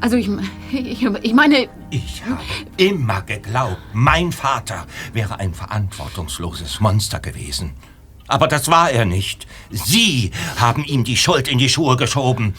also 0.00 0.16
ich, 0.16 0.28
ich, 0.72 1.04
ich 1.04 1.34
meine, 1.34 1.68
Ich 1.90 2.22
habe 2.24 2.40
immer 2.76 3.22
geglaubt, 3.22 3.78
mein 3.92 4.32
Vater 4.32 4.86
wäre 5.12 5.40
ein 5.40 5.54
verantwortungsloses 5.54 6.80
Monster 6.80 7.18
gewesen. 7.18 7.72
Aber 8.28 8.46
das 8.46 8.68
war 8.68 8.90
er 8.90 9.04
nicht. 9.04 9.46
Sie 9.70 10.30
haben 10.56 10.84
ihm 10.84 11.02
die 11.02 11.16
Schuld 11.16 11.48
in 11.48 11.58
die 11.58 11.68
Schuhe 11.68 11.96
geschoben, 11.96 12.54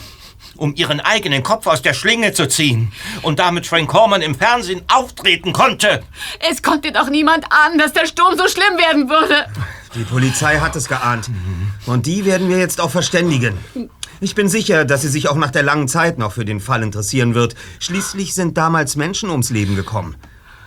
um 0.62 0.76
ihren 0.76 1.00
eigenen 1.00 1.42
Kopf 1.42 1.66
aus 1.66 1.82
der 1.82 1.94
Schlinge 1.94 2.34
zu 2.34 2.48
ziehen 2.48 2.92
und 3.24 3.40
damit 3.40 3.66
Frank 3.66 3.90
Corman 3.90 4.22
im 4.22 4.36
Fernsehen 4.36 4.84
auftreten 4.88 5.54
konnte. 5.54 6.04
es 6.50 6.62
konnte 6.62 6.92
doch 6.92 7.10
niemand 7.10 7.46
ahnen, 7.50 7.80
dass 7.80 7.94
der 7.94 8.06
Sturm 8.06 8.38
so 8.38 8.48
schlimm 8.48 8.78
werden 8.78 9.10
würde. 9.10 9.48
Die 9.96 10.04
Polizei 10.04 10.60
hat 10.60 10.76
es 10.76 10.88
geahnt. 10.88 11.30
Und 11.88 12.06
die 12.06 12.26
werden 12.26 12.48
wir 12.48 12.60
jetzt 12.60 12.80
auch 12.80 12.92
verständigen. 12.92 13.58
Ich 14.22 14.36
bin 14.36 14.48
sicher, 14.48 14.86
dass 14.86 15.02
sie 15.02 15.08
sich 15.08 15.28
auch 15.28 15.36
nach 15.36 15.50
der 15.50 15.64
langen 15.64 15.88
Zeit 15.88 16.20
noch 16.20 16.32
für 16.32 16.46
den 16.46 16.60
Fall 16.60 16.84
interessieren 16.84 17.34
wird. 17.34 17.56
Schließlich 17.80 18.36
sind 18.36 18.56
damals 18.56 18.96
Menschen 18.96 19.32
ums 19.32 19.50
Leben 19.50 19.76
gekommen. 19.76 20.16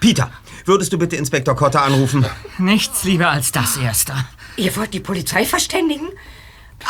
Peter, 0.01 0.31
würdest 0.65 0.93
du 0.93 0.99
bitte 0.99 1.15
Inspektor 1.17 1.55
Cotter 1.55 1.83
anrufen? 1.83 2.27
Nichts 2.59 3.05
lieber 3.05 3.31
als 3.31 3.53
das 3.53 3.77
Erste. 3.77 4.13
Ihr 4.57 4.75
wollt 4.77 4.93
die 4.93 5.01
Polizei 5.01 5.45
verständigen? 5.45 6.09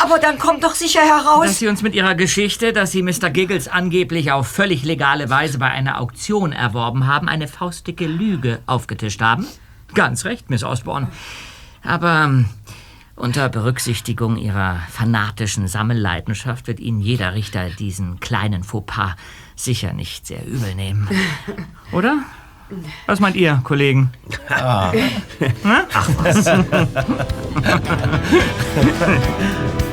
Aber 0.01 0.19
dann 0.19 0.37
kommt 0.39 0.63
doch 0.63 0.75
sicher 0.75 1.01
heraus. 1.01 1.45
Dass 1.45 1.59
Sie 1.59 1.67
uns 1.67 1.81
mit 1.81 1.95
Ihrer 1.95 2.15
Geschichte, 2.15 2.73
dass 2.73 2.91
Sie 2.91 3.01
Mr. 3.01 3.29
Giggles 3.29 3.67
angeblich 3.67 4.31
auf 4.31 4.47
völlig 4.47 4.83
legale 4.83 5.29
Weise 5.29 5.57
bei 5.57 5.69
einer 5.69 5.99
Auktion 6.01 6.51
erworben 6.51 7.07
haben, 7.07 7.29
eine 7.29 7.47
faustdicke 7.47 8.05
Lüge 8.05 8.59
aufgetischt 8.65 9.21
haben? 9.21 9.45
Ganz 9.93 10.25
recht, 10.25 10.49
Miss 10.49 10.63
Osborne. 10.63 11.07
Aber 11.83 12.23
ähm, 12.25 12.45
unter 13.15 13.47
Berücksichtigung 13.47 14.37
Ihrer 14.37 14.81
fanatischen 14.91 15.67
Sammelleidenschaft 15.67 16.67
wird 16.67 16.79
Ihnen 16.79 16.99
jeder 16.99 17.33
Richter 17.33 17.69
diesen 17.69 18.19
kleinen 18.19 18.63
Fauxpas 18.63 19.15
sicher 19.55 19.93
nicht 19.93 20.27
sehr 20.27 20.45
übel 20.45 20.75
nehmen. 20.75 21.07
Oder? 21.91 22.19
Was 23.05 23.19
meint 23.19 23.35
ihr, 23.35 23.61
Kollegen? 23.63 24.11
Ah. 24.49 24.91
Na? 25.63 25.85
Ach 25.93 26.09
was. 26.17 26.45